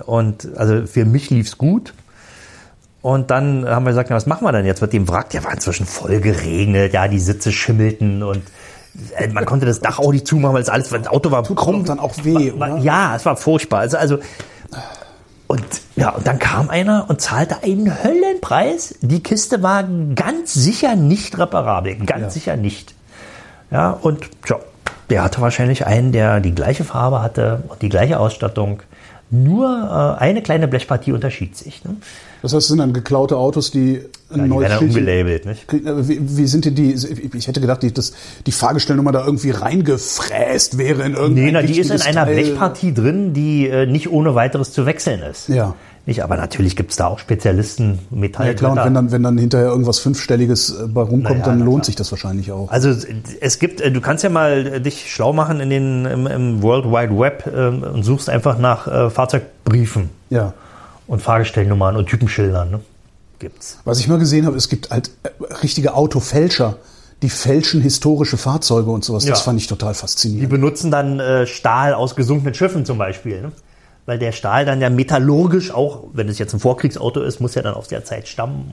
und 0.07 0.49
also 0.57 0.87
für 0.87 1.05
mich 1.05 1.29
lief's 1.31 1.59
gut. 1.59 1.93
Und 3.02 3.30
dann 3.30 3.66
haben 3.66 3.85
wir 3.85 3.90
gesagt, 3.92 4.11
na, 4.11 4.16
was 4.16 4.26
machen 4.26 4.45
wir 4.45 4.52
denn 4.52 4.66
jetzt 4.66 4.83
mit 4.83 4.92
dem 4.92 5.09
Wrack? 5.09 5.30
Der 5.30 5.42
war 5.45 5.52
inzwischen 5.52 5.87
voll 5.87 6.21
geregnet, 6.21 6.92
ja, 6.92 7.09
die 7.09 7.19
Sitze 7.21 7.50
schimmelten 7.50 8.23
und 8.23 8.42
äh, 9.16 9.28
man 9.28 9.47
konnte 9.47 9.64
das 9.66 9.80
Dach 9.80 9.99
auch 9.99 10.12
nicht 10.12 10.26
zumachen, 10.26 10.54
weil 10.54 10.62
es 10.62 10.69
alles, 10.69 10.90
das 10.90 11.07
Auto 11.07 11.30
war 11.30 11.42
Kommt 11.45 11.88
dann 11.88 11.99
auch 11.99 12.12
weh, 12.25 12.52
war, 12.59 12.75
oder? 12.75 12.78
ja, 12.83 13.16
es 13.16 13.25
war 13.25 13.37
furchtbar. 13.37 13.80
Also, 13.80 13.97
also 13.97 14.19
und 15.47 15.64
ja, 15.97 16.11
und 16.11 16.26
dann 16.26 16.38
kam 16.38 16.71
einer 16.71 17.07
und 17.09 17.21
zahlte 17.21 17.62
einen 17.62 18.04
Höllenpreis. 18.04 18.95
Die 19.00 19.23
Kiste 19.23 19.62
war 19.62 19.85
ganz 20.14 20.54
sicher 20.54 20.95
nicht 20.95 21.38
reparabel, 21.38 21.97
ganz 21.97 22.21
Ja. 22.21 22.30
sicher 22.30 22.57
nicht. 22.57 22.95
Ja, 23.71 23.90
und 23.90 24.28
tja, 24.45 24.59
der 25.11 25.23
hatte 25.25 25.40
wahrscheinlich 25.40 25.87
einen, 25.87 26.12
der 26.12 26.40
die 26.40 26.55
gleiche 26.55 26.85
Farbe 26.85 27.21
hatte 27.23 27.62
und 27.69 27.83
die 27.83 27.88
gleiche 27.90 28.19
Ausstattung. 28.19 28.81
Nur 29.33 30.17
äh, 30.19 30.21
eine 30.21 30.43
kleine 30.43 30.67
Blechpartie 30.67 31.12
unterschied 31.12 31.57
sich. 31.57 31.85
Ne? 31.85 31.95
Das 32.43 32.52
heißt, 32.52 32.62
es 32.62 32.69
sind 32.69 32.79
dann 32.79 32.93
geklaute 32.93 33.37
Autos, 33.37 33.71
die 33.71 34.00
ein 34.31 34.38
Ja, 34.38 34.43
die 34.43 34.49
neues 34.49 34.62
werden 34.71 34.71
dann 34.71 34.79
Schildchen- 34.79 34.99
umgelabelt, 34.99 35.47
nicht? 35.47 35.67
Aber 35.87 36.09
Wie, 36.09 36.37
wie 36.37 36.47
sind 36.49 36.64
denn 36.64 36.75
die? 36.75 36.95
Ich 37.37 37.47
hätte 37.47 37.61
gedacht, 37.61 37.83
die, 37.85 37.93
das, 37.95 38.12
die 38.47 38.50
Fahrgestellnummer 38.50 39.12
da 39.12 39.25
irgendwie 39.25 39.50
reingefräst 39.50 40.79
wäre 40.79 41.02
in 41.05 41.14
irgendein 41.14 41.45
Nee, 41.45 41.50
na, 41.52 41.62
die 41.62 41.79
ist 41.79 41.90
in 41.90 42.00
einer 42.02 42.25
Teil. 42.25 42.35
Blechpartie 42.35 42.93
drin, 42.95 43.33
die 43.33 43.69
äh, 43.69 43.87
nicht 43.87 44.11
ohne 44.11 44.35
weiteres 44.35 44.73
zu 44.73 44.85
wechseln 44.87 45.21
ist. 45.23 45.49
Ja. 45.49 45.75
Nicht, 46.07 46.25
aber 46.25 46.37
natürlich 46.37 46.76
gibt's 46.76 46.97
da 46.97 47.07
auch 47.07 47.19
Spezialisten, 47.19 47.99
Metall. 48.11 48.47
Ja 48.49 48.54
klar, 48.54 48.73
und 48.73 48.78
wenn 48.85 48.95
dann, 48.95 49.12
wenn 49.12 49.23
dann 49.23 49.37
hinterher 49.38 49.69
irgendwas 49.69 49.99
Fünfstelliges 49.99 50.71
äh, 50.71 50.87
bei 50.88 51.02
rumkommt, 51.02 51.40
Naja, 51.40 51.45
dann 51.50 51.61
lohnt 51.61 51.80
klar. 51.83 51.85
sich 51.85 51.95
das 51.97 52.11
wahrscheinlich 52.11 52.50
auch. 52.52 52.71
Also 52.71 52.95
es 53.40 53.59
gibt, 53.59 53.80
äh, 53.80 53.92
du 53.92 54.00
kannst 54.00 54.25
ja 54.25 54.30
mal 54.30 54.66
äh, 54.66 54.80
dich 54.80 55.12
schlau 55.12 55.33
machen 55.33 55.61
in 55.61 55.69
den, 55.71 56.07
im, 56.07 56.26
im 56.26 56.62
World 56.62 56.87
Wide 56.87 57.19
Web 57.19 57.52
ähm, 57.54 57.83
und 57.83 58.02
suchst 58.02 58.28
einfach 58.30 58.59
nach 58.59 58.87
äh, 58.88 59.11
Fahrzeugbriefen 59.11 60.09
Ja. 60.30 60.54
und 61.07 61.21
Fahrgestellnummern 61.23 61.97
und 61.97 62.07
Typenschildern. 62.07 62.71
Ne? 62.71 62.80
Gibt's. 63.38 63.78
Was 63.85 64.00
ich 64.00 64.09
mal 64.09 64.19
gesehen 64.19 64.47
habe, 64.47 64.57
es 64.57 64.69
gibt 64.69 64.90
halt 64.90 65.11
richtige 65.62 65.95
Autofälscher, 65.95 66.76
die 67.23 67.30
fälschen 67.30 67.83
historische 67.83 68.38
Fahrzeuge 68.38 68.90
und 68.90 69.04
sowas. 69.04 69.25
Das 69.26 69.40
Ja. 69.40 69.45
fand 69.45 69.61
ich 69.61 69.66
total 69.66 69.92
Die 69.92 69.99
faszinierend. 69.99 70.49
benutzen 70.50 70.90
dann 70.90 71.21
äh, 71.21 71.47
Stahl 71.47 71.92
aus 71.92 72.16
gesunkenen 72.16 72.54
Schiffen 72.54 72.87
zum 72.87 72.97
Beispiel. 72.99 73.42
Ne? 73.42 73.52
Weil 74.11 74.19
der 74.19 74.33
Stahl 74.33 74.64
dann 74.64 74.81
ja 74.81 74.90
metallurgisch 74.90 75.73
auch, 75.73 76.02
wenn 76.14 76.29
es 76.29 76.40
jetzt 76.40 76.52
ein 76.52 76.59
Vorkriegsauto 76.59 77.21
ist, 77.21 77.38
muss 77.38 77.55
ja 77.55 77.62
dann 77.62 77.75
aus 77.75 77.87
der 77.87 78.05
Zeit 78.05 78.26
stammen. 78.26 78.73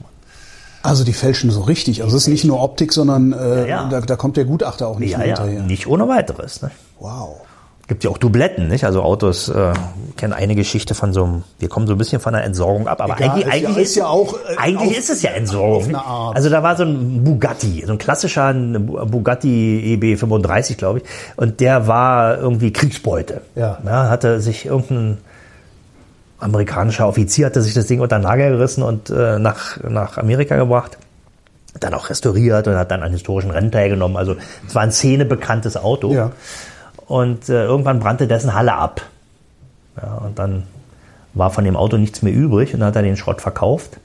Also 0.82 1.04
die 1.04 1.14
fälschen 1.14 1.52
so 1.52 1.62
richtig. 1.62 2.02
Also 2.02 2.18
es 2.18 2.24
ist 2.24 2.30
nicht 2.30 2.44
nur 2.44 2.60
Optik, 2.60 2.92
sondern 2.92 3.34
äh, 3.34 3.60
Ja, 3.62 3.66
ja. 3.68 3.88
Da, 3.88 4.02
da 4.02 4.16
kommt 4.16 4.36
der 4.36 4.46
Gutachter 4.46 4.88
auch 4.88 4.98
nicht 4.98 5.12
Ja, 5.12 5.20
hinterher. 5.20 5.62
nicht 5.62 5.86
ohne 5.86 6.08
weiteres. 6.08 6.64
Ne? 6.64 6.72
Wow. 7.00 7.42
Gibt 7.88 8.04
ja 8.04 8.10
auch 8.10 8.18
Dubletten, 8.18 8.68
nicht? 8.68 8.84
Also 8.84 9.02
Autos 9.02 9.48
äh, 9.48 9.72
kennen 10.18 10.34
eine 10.34 10.56
Geschichte 10.56 10.94
von 10.94 11.14
so 11.14 11.24
einem, 11.24 11.44
wir 11.60 11.70
kommen 11.70 11.88
so 11.88 11.94
ein 11.94 11.98
bisschen 11.98 12.20
von 12.20 12.34
der 12.34 12.44
Entsorgung 12.44 12.86
ab, 12.88 13.00
aber 13.00 13.16
Egal, 13.16 13.30
eigentlich, 13.30 13.46
ist 13.46 13.46
ja- 13.62 13.68
eigentlich 13.70 13.78
ist 13.78 13.96
ja 13.96 14.08
auch, 14.08 14.34
äh, 14.34 14.58
eigentlich 14.58 14.92
auf- 14.92 14.98
ist 14.98 15.10
es 15.10 15.22
ja 15.22 15.30
Entsorgung. 15.32 15.96
Also 15.96 16.50
da 16.50 16.62
war 16.64 16.76
so 16.76 16.84
ein 16.84 17.24
Bugatti, 17.24 17.84
so 17.86 17.94
ein 17.94 17.98
klassischer 17.98 18.54
Bu- 18.54 19.06
Bugatti 19.06 19.98
EB35, 20.02 20.76
glaube 20.76 21.00
ich, 21.00 21.06
und 21.38 21.62
der 21.62 21.88
war 21.88 22.38
irgendwie 22.40 22.74
Kriegsbeute. 22.74 23.42
Ja. 23.56 23.80
hatte 23.86 24.42
sich 24.42 24.66
irgendein 24.66 25.20
amerikanischer 26.40 27.08
Offizier 27.08 27.48
hatte 27.48 27.62
sich 27.62 27.74
das 27.74 27.88
Ding 27.88 28.00
unter 28.02 28.18
den 28.20 28.24
Nagel 28.24 28.50
gerissen 28.52 28.84
und 28.84 29.10
äh, 29.10 29.40
nach, 29.40 29.78
nach 29.88 30.18
Amerika 30.18 30.56
gebracht 30.56 30.98
dann 31.80 31.94
auch 31.94 32.10
restauriert 32.10 32.68
und 32.68 32.76
hat 32.76 32.90
dann 32.90 33.04
an 33.04 33.12
historischen 33.12 33.52
Rennen 33.52 33.72
teilgenommen. 33.72 34.18
Also 34.18 34.36
es 34.68 34.74
war 34.74 34.82
ein 34.82 34.92
szenebekanntes 34.92 35.78
Auto. 35.78 36.12
Ja. 36.12 36.32
Und 37.08 37.48
äh, 37.50 37.64
irgendwann 37.66 38.00
brannte 38.00 38.28
dessen 38.28 38.54
Halle 38.54 38.74
ab. 38.74 39.02
Ja, 40.02 40.16
und 40.18 40.38
dann 40.38 40.64
war 41.34 41.50
von 41.52 41.64
dem 41.64 41.76
Auto 41.76 41.98
nichts 41.98 42.22
mehr 42.22 42.34
übrig 42.34 42.74
und 42.74 42.80
dann 42.82 42.88
hat 42.90 42.96
er 42.96 43.02
den 43.04 43.18
Schrott 43.18 43.42
verkauft. 43.42 43.98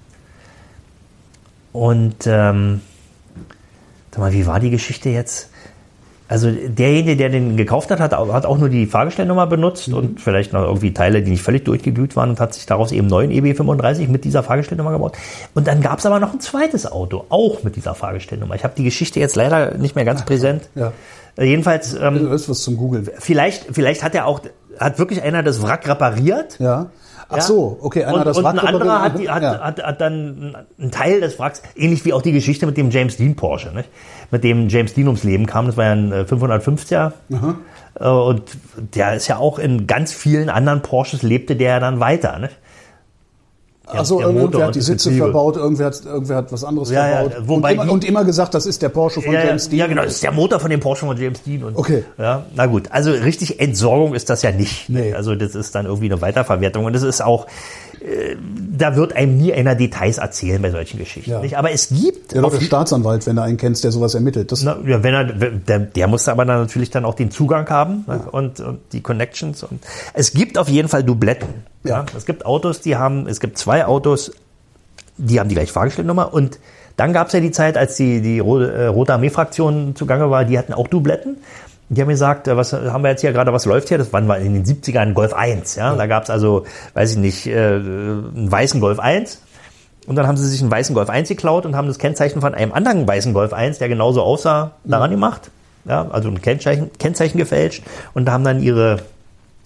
Und 1.72 2.26
ähm, 2.26 2.80
sag 4.10 4.20
mal, 4.20 4.32
wie 4.32 4.46
war 4.46 4.60
die 4.60 4.70
Geschichte 4.70 5.08
jetzt? 5.08 5.48
Also 6.28 6.50
derjenige, 6.50 7.16
der 7.16 7.28
den 7.28 7.56
gekauft 7.58 7.90
hat, 7.90 8.00
hat, 8.00 8.14
auch- 8.14 8.32
hat 8.32 8.46
auch 8.46 8.56
nur 8.56 8.68
die 8.70 8.86
Fahrgestellnummer 8.86 9.46
benutzt 9.46 9.88
Mhm. 9.88 9.94
und 9.94 10.20
vielleicht 10.20 10.52
noch 10.54 10.62
irgendwie 10.62 10.94
Teile, 10.94 11.22
die 11.22 11.30
nicht 11.30 11.42
völlig 11.42 11.64
durchgeglüht 11.66 12.16
waren 12.16 12.30
und 12.30 12.40
hat 12.40 12.54
sich 12.54 12.64
daraus 12.64 12.90
eben 12.92 13.06
neuen 13.06 13.30
EB35 13.30 14.08
mit 14.08 14.24
dieser 14.24 14.42
Fahrgestellnummer 14.42 14.92
gebaut. 14.92 15.16
Und 15.54 15.66
dann 15.66 15.82
gab 15.82 15.98
es 15.98 16.06
aber 16.06 16.20
noch 16.20 16.32
ein 16.32 16.40
zweites 16.40 16.90
Auto, 16.90 17.24
auch 17.28 17.62
mit 17.64 17.76
dieser 17.76 17.94
Fahrgestellnummer. 17.94 18.54
Ich 18.54 18.64
habe 18.64 18.74
die 18.76 18.84
Geschichte 18.84 19.20
jetzt 19.20 19.36
leider 19.36 19.76
nicht 19.76 19.94
mehr 19.94 20.04
ganz 20.06 20.24
präsent. 20.24 20.68
Ja. 20.74 20.92
Äh, 21.36 21.44
Jedenfalls, 21.46 21.94
ähm, 21.94 22.30
ist 22.32 22.48
was 22.48 22.62
zum 22.62 22.76
Googeln. 22.76 23.08
vielleicht, 23.18 23.66
vielleicht 23.72 24.02
hat 24.02 24.14
er 24.14 24.26
auch, 24.26 24.40
hat 24.78 24.98
wirklich 24.98 25.22
einer 25.22 25.42
das 25.42 25.62
Wrack 25.62 25.88
repariert. 25.88 26.58
Ja. 26.58 26.90
Ach 27.28 27.36
Ja. 27.36 27.42
so, 27.42 27.78
okay, 27.80 28.04
einer 28.04 28.18
und, 28.18 28.26
das 28.26 28.36
und 28.36 28.44
ein 28.44 28.56
Wrack 28.56 28.64
anderer 28.68 29.02
hat, 29.02 29.14
repariert. 29.14 29.20
die, 29.22 29.30
hat, 29.30 29.42
Ja. 29.42 29.60
hat, 29.60 29.82
hat 29.82 30.00
dann 30.02 30.56
einen 30.78 30.90
Teil 30.90 31.20
des 31.20 31.38
Wracks, 31.38 31.62
ähnlich 31.76 32.04
wie 32.04 32.12
auch 32.12 32.20
die 32.22 32.32
Geschichte 32.32 32.66
mit 32.66 32.76
dem 32.76 32.90
James 32.90 33.16
Dean 33.16 33.36
Porsche, 33.36 33.72
nicht? 33.74 33.88
mit 34.30 34.44
dem 34.44 34.68
James 34.68 34.92
Dean 34.94 35.06
ums 35.08 35.24
Leben 35.24 35.46
kam. 35.46 35.66
Das 35.66 35.76
war 35.76 35.84
ja 35.86 35.92
ein 35.92 36.12
äh, 36.12 36.24
550er. 36.28 37.12
Äh, 37.98 38.06
Und 38.08 38.42
der 38.94 39.14
ist 39.14 39.28
ja 39.28 39.38
auch 39.38 39.58
in 39.58 39.86
ganz 39.86 40.12
vielen 40.12 40.50
anderen 40.50 40.82
Porsches 40.82 41.22
lebte 41.22 41.56
der 41.56 41.68
ja 41.70 41.80
dann 41.80 42.00
weiter. 42.00 42.38
Nicht? 42.38 42.56
Der 43.92 44.00
irgendwer 44.02 44.66
hat 44.66 44.74
die 44.76 44.80
Sitze 44.80 45.08
Getriebe. 45.10 45.24
verbaut, 45.26 45.56
irgendwer 45.56 45.86
hat, 45.86 46.04
irgendwer 46.04 46.36
hat 46.36 46.52
was 46.52 46.62
anderes 46.62 46.90
Ja, 46.90 47.08
ja, 47.08 47.16
verbaut. 47.28 47.48
wobei 47.48 47.70
und, 47.70 47.74
immer, 47.74 47.84
die- 47.84 47.90
und 47.90 48.04
immer 48.04 48.24
gesagt, 48.24 48.54
das 48.54 48.64
ist 48.66 48.80
der 48.80 48.90
Porsche 48.90 49.20
von 49.20 49.34
Ja, 49.34 49.44
James 49.44 49.68
Dean. 49.68 49.78
ja, 49.80 49.86
genau, 49.88 50.02
das 50.04 50.14
ist 50.14 50.22
der 50.22 50.30
Motor 50.32 50.60
von 50.60 50.70
dem 50.70 50.78
Porsche 50.80 51.04
von 51.04 51.16
James 51.16 51.42
Dean. 51.42 51.64
Und, 51.64 51.76
Okay. 51.76 52.04
Ja, 52.16 52.44
na 52.54 52.66
gut, 52.66 52.84
also 52.92 53.10
richtig 53.10 53.58
Entsorgung 53.60 54.14
ist 54.14 54.30
das 54.30 54.42
ja 54.42 54.52
nicht. 54.52 54.88
Nee. 54.88 55.14
Also 55.14 55.34
das 55.34 55.54
ist 55.56 55.74
dann 55.74 55.86
irgendwie 55.86 56.06
eine 56.06 56.20
Weiterverwertung 56.20 56.84
und 56.84 56.92
das 56.92 57.02
ist 57.02 57.22
auch, 57.22 57.46
da 58.76 58.96
wird 58.96 59.14
einem 59.14 59.36
nie 59.36 59.52
einer 59.52 59.74
Details 59.74 60.18
erzählen 60.18 60.60
bei 60.60 60.70
solchen 60.70 60.98
Geschichten. 60.98 61.30
Ja. 61.30 61.40
Nicht? 61.40 61.56
Aber 61.56 61.70
es 61.70 61.88
gibt 61.88 62.32
Ja, 62.32 62.40
doch, 62.40 62.50
der 62.50 62.60
Staatsanwalt, 62.60 63.26
wenn 63.26 63.36
du 63.36 63.42
einen 63.42 63.56
kennst, 63.56 63.84
der 63.84 63.92
sowas 63.92 64.14
ermittelt. 64.14 64.50
Das, 64.50 64.62
Na, 64.62 64.76
ja, 64.84 65.02
wenn 65.02 65.14
er, 65.14 65.24
der, 65.24 65.78
der 65.78 66.06
muss 66.08 66.28
aber 66.28 66.44
dann 66.44 66.60
natürlich 66.60 66.90
dann 66.90 67.04
auch 67.04 67.14
den 67.14 67.30
Zugang 67.30 67.68
haben 67.68 68.04
ne, 68.06 68.20
und, 68.30 68.60
und 68.60 68.80
die 68.92 69.00
Connections. 69.00 69.62
Und 69.62 69.82
es 70.14 70.32
gibt 70.32 70.58
auf 70.58 70.68
jeden 70.68 70.88
Fall 70.88 71.04
Dubletten. 71.04 71.48
Ja. 71.84 72.00
Ja. 72.00 72.06
Es 72.16 72.26
gibt 72.26 72.46
Autos, 72.46 72.80
die 72.80 72.96
haben, 72.96 73.26
es 73.26 73.40
gibt 73.40 73.58
zwei 73.58 73.86
Autos, 73.86 74.32
die 75.16 75.38
haben 75.38 75.48
die 75.48 75.54
gleiche 75.54 75.72
Fahrgestellnummer 75.72 76.32
und 76.32 76.58
dann 76.96 77.12
gab 77.12 77.28
es 77.28 77.32
ja 77.32 77.40
die 77.40 77.50
Zeit, 77.50 77.76
als 77.76 77.96
die, 77.96 78.20
die 78.20 78.38
äh, 78.38 78.86
Rote 78.86 79.14
Armee-Fraktion 79.14 79.96
zugange 79.96 80.30
war, 80.30 80.44
die 80.44 80.58
hatten 80.58 80.72
auch 80.72 80.88
Dubletten. 80.88 81.36
Die 81.94 82.00
haben 82.00 82.08
gesagt, 82.08 82.48
äh, 82.48 82.56
was 82.56 82.72
haben 82.72 83.02
wir 83.02 83.10
jetzt 83.10 83.20
hier 83.20 83.32
gerade, 83.32 83.52
was 83.52 83.66
läuft 83.66 83.88
hier? 83.88 83.98
Das 83.98 84.12
waren 84.12 84.26
wir 84.26 84.38
in 84.38 84.54
den 84.54 84.64
70ern 84.64 85.12
Golf 85.12 85.34
1. 85.34 85.76
Ja? 85.76 85.94
Da 85.94 86.06
gab 86.06 86.24
es 86.24 86.30
also, 86.30 86.64
weiß 86.94 87.12
ich 87.12 87.18
nicht, 87.18 87.46
äh, 87.46 87.56
einen 87.56 88.50
weißen 88.50 88.80
Golf 88.80 88.98
1. 88.98 89.42
Und 90.06 90.16
dann 90.16 90.26
haben 90.26 90.36
sie 90.36 90.48
sich 90.48 90.62
einen 90.62 90.70
weißen 90.70 90.94
Golf 90.94 91.10
1 91.10 91.28
geklaut 91.28 91.66
und 91.66 91.76
haben 91.76 91.86
das 91.86 91.98
Kennzeichen 91.98 92.40
von 92.40 92.54
einem 92.54 92.72
anderen 92.72 93.06
weißen 93.06 93.34
Golf 93.34 93.52
1, 93.52 93.78
der 93.78 93.88
genauso 93.88 94.22
aussah, 94.22 94.72
daran 94.84 95.10
gemacht. 95.10 95.50
Ja, 95.84 96.08
also 96.10 96.28
ein 96.28 96.40
Kennzeichen, 96.40 96.90
Kennzeichen 96.98 97.38
gefälscht 97.38 97.82
und 98.14 98.30
haben 98.30 98.44
dann 98.44 98.62
ihre 98.62 99.00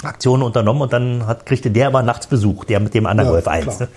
Aktionen 0.02 0.42
unternommen 0.42 0.82
und 0.82 0.92
dann 0.92 1.26
hat, 1.26 1.46
kriegte 1.46 1.70
der 1.70 1.86
aber 1.86 2.02
nachts 2.02 2.26
Besuch, 2.26 2.64
der 2.64 2.80
mit 2.80 2.92
dem 2.92 3.06
anderen 3.06 3.28
Ja, 3.28 3.32
Golf 3.32 3.48
1, 3.48 3.64
klar, 3.64 3.78
ne? 3.80 3.88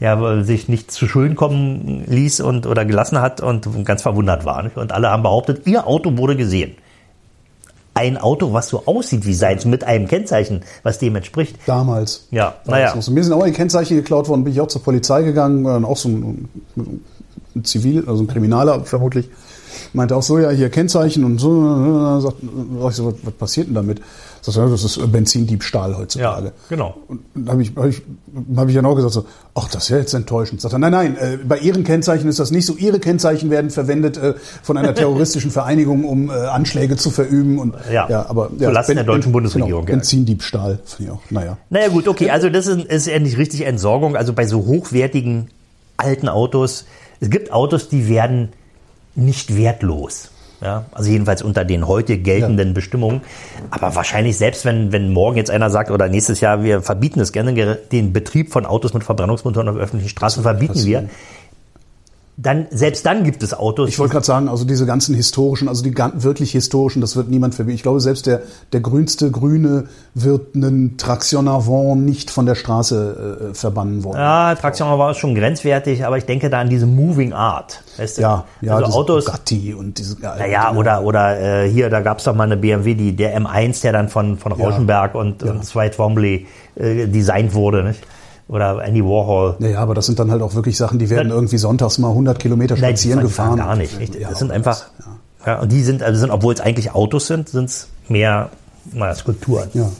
ja. 0.00 0.14
der 0.16 0.44
sich 0.44 0.68
nicht 0.68 0.90
zu 0.90 1.06
Schulden 1.06 1.36
kommen 1.36 2.04
ließ 2.06 2.40
und 2.40 2.66
oder 2.66 2.84
gelassen 2.84 3.20
hat 3.20 3.40
und 3.40 3.84
ganz 3.84 4.02
verwundert 4.02 4.44
war. 4.44 4.62
Nicht? 4.62 4.76
Und 4.76 4.92
alle 4.92 5.10
haben 5.10 5.22
behauptet, 5.22 5.66
ihr 5.66 5.86
Auto 5.86 6.16
wurde 6.16 6.34
gesehen. 6.34 6.76
Ein 7.94 8.18
Auto, 8.18 8.52
was 8.52 8.68
so 8.68 8.86
aussieht 8.86 9.24
wie 9.24 9.34
seins, 9.34 9.64
mit 9.64 9.84
einem 9.84 10.08
Kennzeichen, 10.08 10.62
was 10.82 10.98
dem 10.98 11.14
entspricht. 11.16 11.56
Damals. 11.66 12.26
Ja, 12.30 12.56
naja. 12.66 12.94
Mir 12.94 13.24
sind 13.24 13.32
auch 13.32 13.44
die 13.44 13.52
Kennzeichen 13.52 13.96
geklaut 13.96 14.28
worden, 14.28 14.44
bin 14.44 14.52
ich 14.52 14.60
auch 14.60 14.68
zur 14.68 14.82
Polizei 14.82 15.22
gegangen, 15.22 15.64
dann 15.64 15.84
auch 15.84 15.96
so 15.96 16.08
ein, 16.08 16.48
ein 16.76 17.64
Zivil, 17.64 18.04
also 18.08 18.22
ein 18.22 18.26
Kriminaler 18.26 18.84
vermutlich, 18.84 19.30
meinte 19.92 20.16
auch 20.16 20.22
so, 20.22 20.38
ja, 20.38 20.50
hier 20.50 20.68
Kennzeichen 20.70 21.24
und 21.24 21.38
so. 21.38 22.20
Sagt, 22.20 22.36
sag 22.80 22.90
ich 22.90 22.96
so, 22.96 23.06
was, 23.06 23.14
was 23.22 23.34
passiert 23.34 23.66
denn 23.68 23.74
damit? 23.74 24.00
Sagt 24.42 24.58
er, 24.58 24.68
das 24.68 24.84
ist 24.84 25.10
Benzindiebstahl 25.10 25.96
heutzutage. 25.96 26.46
Ja, 26.48 26.52
genau. 26.68 26.94
Und 27.08 27.20
da 27.34 27.52
habe 27.52 27.62
ich, 27.62 27.72
hab 27.76 27.86
ich, 27.86 28.02
hab 28.56 28.68
ich 28.68 28.74
dann 28.74 28.84
auch 28.84 28.94
gesagt, 28.94 29.14
so, 29.14 29.24
ach, 29.54 29.68
das 29.70 29.84
ist 29.84 29.88
ja 29.88 29.96
jetzt 29.96 30.12
enttäuschend. 30.12 30.60
Sagt 30.60 30.74
er, 30.74 30.78
nein, 30.78 30.92
nein, 30.92 31.16
äh, 31.16 31.38
bei 31.38 31.58
Ihren 31.58 31.82
Kennzeichen 31.82 32.28
ist 32.28 32.38
das 32.38 32.50
nicht 32.50 32.66
so. 32.66 32.74
Ihre 32.76 32.98
Kennzeichen 33.00 33.48
werden 33.50 33.70
verwendet 33.70 34.18
äh, 34.18 34.34
von 34.62 34.76
einer 34.76 34.94
terroristischen 34.94 35.50
Vereinigung, 35.50 36.04
um 36.04 36.28
äh, 36.28 36.32
Anschläge 36.34 36.96
zu 36.96 37.10
verüben. 37.10 37.58
Und, 37.58 37.74
Ja, 37.90 38.26
aber 38.28 38.50
zu 38.58 38.70
Lasten 38.70 38.96
der 38.96 39.04
deutschen 39.04 39.24
Ben- 39.30 39.32
Bundesregierung, 39.32 39.86
Genau, 39.86 39.92
ja. 39.92 39.96
Benzindiebstahl, 39.96 40.78
finde 40.84 41.12
ich 41.12 41.18
auch. 41.18 41.22
Naja. 41.30 41.56
Naja 41.70 41.88
gut, 41.88 42.06
okay, 42.06 42.28
also 42.30 42.50
das 42.50 42.66
ist, 42.66 42.84
ist 42.84 43.06
ja 43.06 43.18
nicht 43.18 43.38
richtig 43.38 43.62
Entsorgung. 43.62 44.14
Also 44.14 44.34
bei 44.34 44.46
so 44.46 44.66
hochwertigen 44.66 45.48
alten 45.96 46.28
Autos, 46.28 46.84
es 47.20 47.30
gibt 47.30 47.50
Autos, 47.50 47.88
die 47.88 48.08
werden 48.08 48.50
nicht 49.14 49.56
wertlos. 49.56 50.30
Ja, 50.60 50.86
also 50.92 51.10
jedenfalls 51.10 51.42
unter 51.42 51.64
den 51.64 51.86
heute 51.86 52.16
geltenden 52.16 52.72
Bestimmungen. 52.72 53.20
Aber 53.70 53.94
wahrscheinlich 53.96 54.38
selbst 54.38 54.64
wenn, 54.64 54.92
wenn 54.92 55.12
morgen 55.12 55.36
jetzt 55.36 55.50
einer 55.50 55.68
sagt 55.68 55.90
oder 55.90 56.08
nächstes 56.08 56.40
Jahr, 56.40 56.62
wir 56.62 56.80
verbieten 56.80 57.20
es 57.20 57.32
gerne, 57.32 57.76
den 57.92 58.14
Betrieb 58.14 58.50
von 58.50 58.64
Autos 58.64 58.94
mit 58.94 59.04
Verbrennungsmotoren 59.04 59.68
auf 59.68 59.76
öffentlichen 59.76 60.08
Straßen 60.08 60.42
verbieten 60.42 60.84
wir. 60.84 61.08
Dann, 62.36 62.66
selbst 62.70 63.06
dann 63.06 63.22
gibt 63.22 63.42
es 63.44 63.54
Autos. 63.54 63.88
Ich 63.88 63.98
wollte 64.00 64.12
gerade 64.12 64.26
sagen, 64.26 64.48
also 64.48 64.64
diese 64.64 64.86
ganzen 64.86 65.14
historischen, 65.14 65.68
also 65.68 65.84
die 65.84 65.92
gan- 65.92 66.22
wirklich 66.24 66.50
historischen, 66.50 67.00
das 67.00 67.14
wird 67.14 67.28
niemand 67.30 67.54
verbieten. 67.54 67.76
Ich 67.76 67.82
glaube, 67.82 68.00
selbst 68.00 68.26
der, 68.26 68.42
der 68.72 68.80
grünste 68.80 69.30
Grüne 69.30 69.84
wird 70.14 70.56
einen 70.56 70.96
Traction 70.96 71.46
Avant 71.46 72.04
nicht 72.04 72.30
von 72.30 72.44
der 72.46 72.56
Straße 72.56 73.50
äh, 73.50 73.54
verbannen 73.54 74.02
wollen. 74.02 74.16
ja, 74.18 74.54
Traktion 74.56 74.88
war 74.98 75.14
schon 75.14 75.34
grenzwertig, 75.36 76.04
aber 76.04 76.18
ich 76.18 76.24
denke 76.24 76.50
da 76.50 76.60
an 76.60 76.68
diese 76.70 76.86
Moving 76.86 77.32
Art. 77.32 77.82
Weißt 77.98 78.18
du? 78.18 78.22
ja, 78.22 78.44
ja 78.60 78.74
also 78.74 78.86
diese 78.86 78.98
Autos, 78.98 79.24
Bugatti 79.26 79.74
und 79.74 79.98
diese 79.98 80.20
Naja, 80.20 80.74
oder, 80.74 81.02
oder 81.04 81.62
äh, 81.64 81.70
hier, 81.70 81.88
da 81.88 82.00
gab's 82.00 82.24
doch 82.24 82.34
mal 82.34 82.44
eine 82.44 82.56
BMW, 82.56 82.94
die, 82.94 83.14
der 83.14 83.38
M1, 83.40 83.82
der 83.82 83.92
dann 83.92 84.08
von, 84.08 84.38
von 84.38 84.50
Rauschenberg 84.52 85.14
und, 85.14 85.42
und 85.44 85.72
Dwight 85.72 85.94
Twombly 85.94 86.46
äh, 86.74 87.06
designt 87.06 87.54
wurde, 87.54 87.84
nicht? 87.84 88.00
Oder 88.46 88.84
Andy 88.84 89.02
Warhol. 89.02 89.56
Ja, 89.60 89.68
ja, 89.68 89.78
aber 89.80 89.94
das 89.94 90.06
sind 90.06 90.18
dann 90.18 90.30
halt 90.30 90.42
auch 90.42 90.54
wirklich 90.54 90.76
Sachen, 90.76 90.98
die 90.98 91.08
werden 91.08 91.28
Nein. 91.28 91.36
irgendwie 91.36 91.56
sonntags 91.58 91.98
mal 91.98 92.08
100 92.10 92.38
Kilometer 92.38 92.74
Nein, 92.76 92.90
spazieren 92.96 93.20
die 93.20 93.26
gefahren. 93.26 93.56
fahren 93.56 93.68
gar 93.68 93.76
nicht. 93.76 93.98
nicht? 93.98 94.14
Ja, 94.16 94.28
Das 94.30 94.38
sind 94.38 94.50
einfach, 94.50 94.84
ja. 95.46 95.52
ja, 95.54 95.60
und 95.60 95.72
die 95.72 95.82
sind, 95.82 96.02
also 96.02 96.20
sind, 96.20 96.30
obwohl 96.30 96.52
es 96.54 96.60
eigentlich 96.60 96.92
Autos 96.94 97.26
sind, 97.26 97.48
sind's 97.48 97.88
mehr 98.08 98.50
naja, 98.92 99.14
Skulpturen. 99.14 99.68
Ja. 99.72 99.90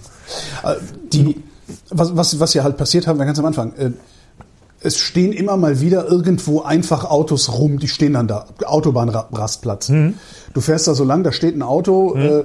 Äh, 0.62 0.76
Die, 1.12 1.42
was, 1.90 2.14
was, 2.16 2.38
was 2.38 2.52
ja 2.52 2.64
halt 2.64 2.76
passiert 2.76 3.06
haben, 3.06 3.18
wir 3.18 3.24
ganz 3.24 3.38
am 3.38 3.46
Anfang, 3.46 3.72
äh, 3.76 3.90
es 4.80 4.98
stehen 4.98 5.32
immer 5.32 5.56
mal 5.56 5.80
wieder 5.80 6.06
irgendwo 6.06 6.60
einfach 6.60 7.06
Autos 7.06 7.50
rum, 7.58 7.78
die 7.78 7.88
stehen 7.88 8.12
dann 8.12 8.28
da, 8.28 8.44
Autobahnrastplatz. 8.66 9.88
Mhm. 9.88 10.14
Du 10.52 10.60
fährst 10.60 10.86
da 10.86 10.94
so 10.94 11.04
lang, 11.04 11.22
da 11.24 11.32
steht 11.32 11.56
ein 11.56 11.62
Auto, 11.62 12.14
äh, 12.14 12.44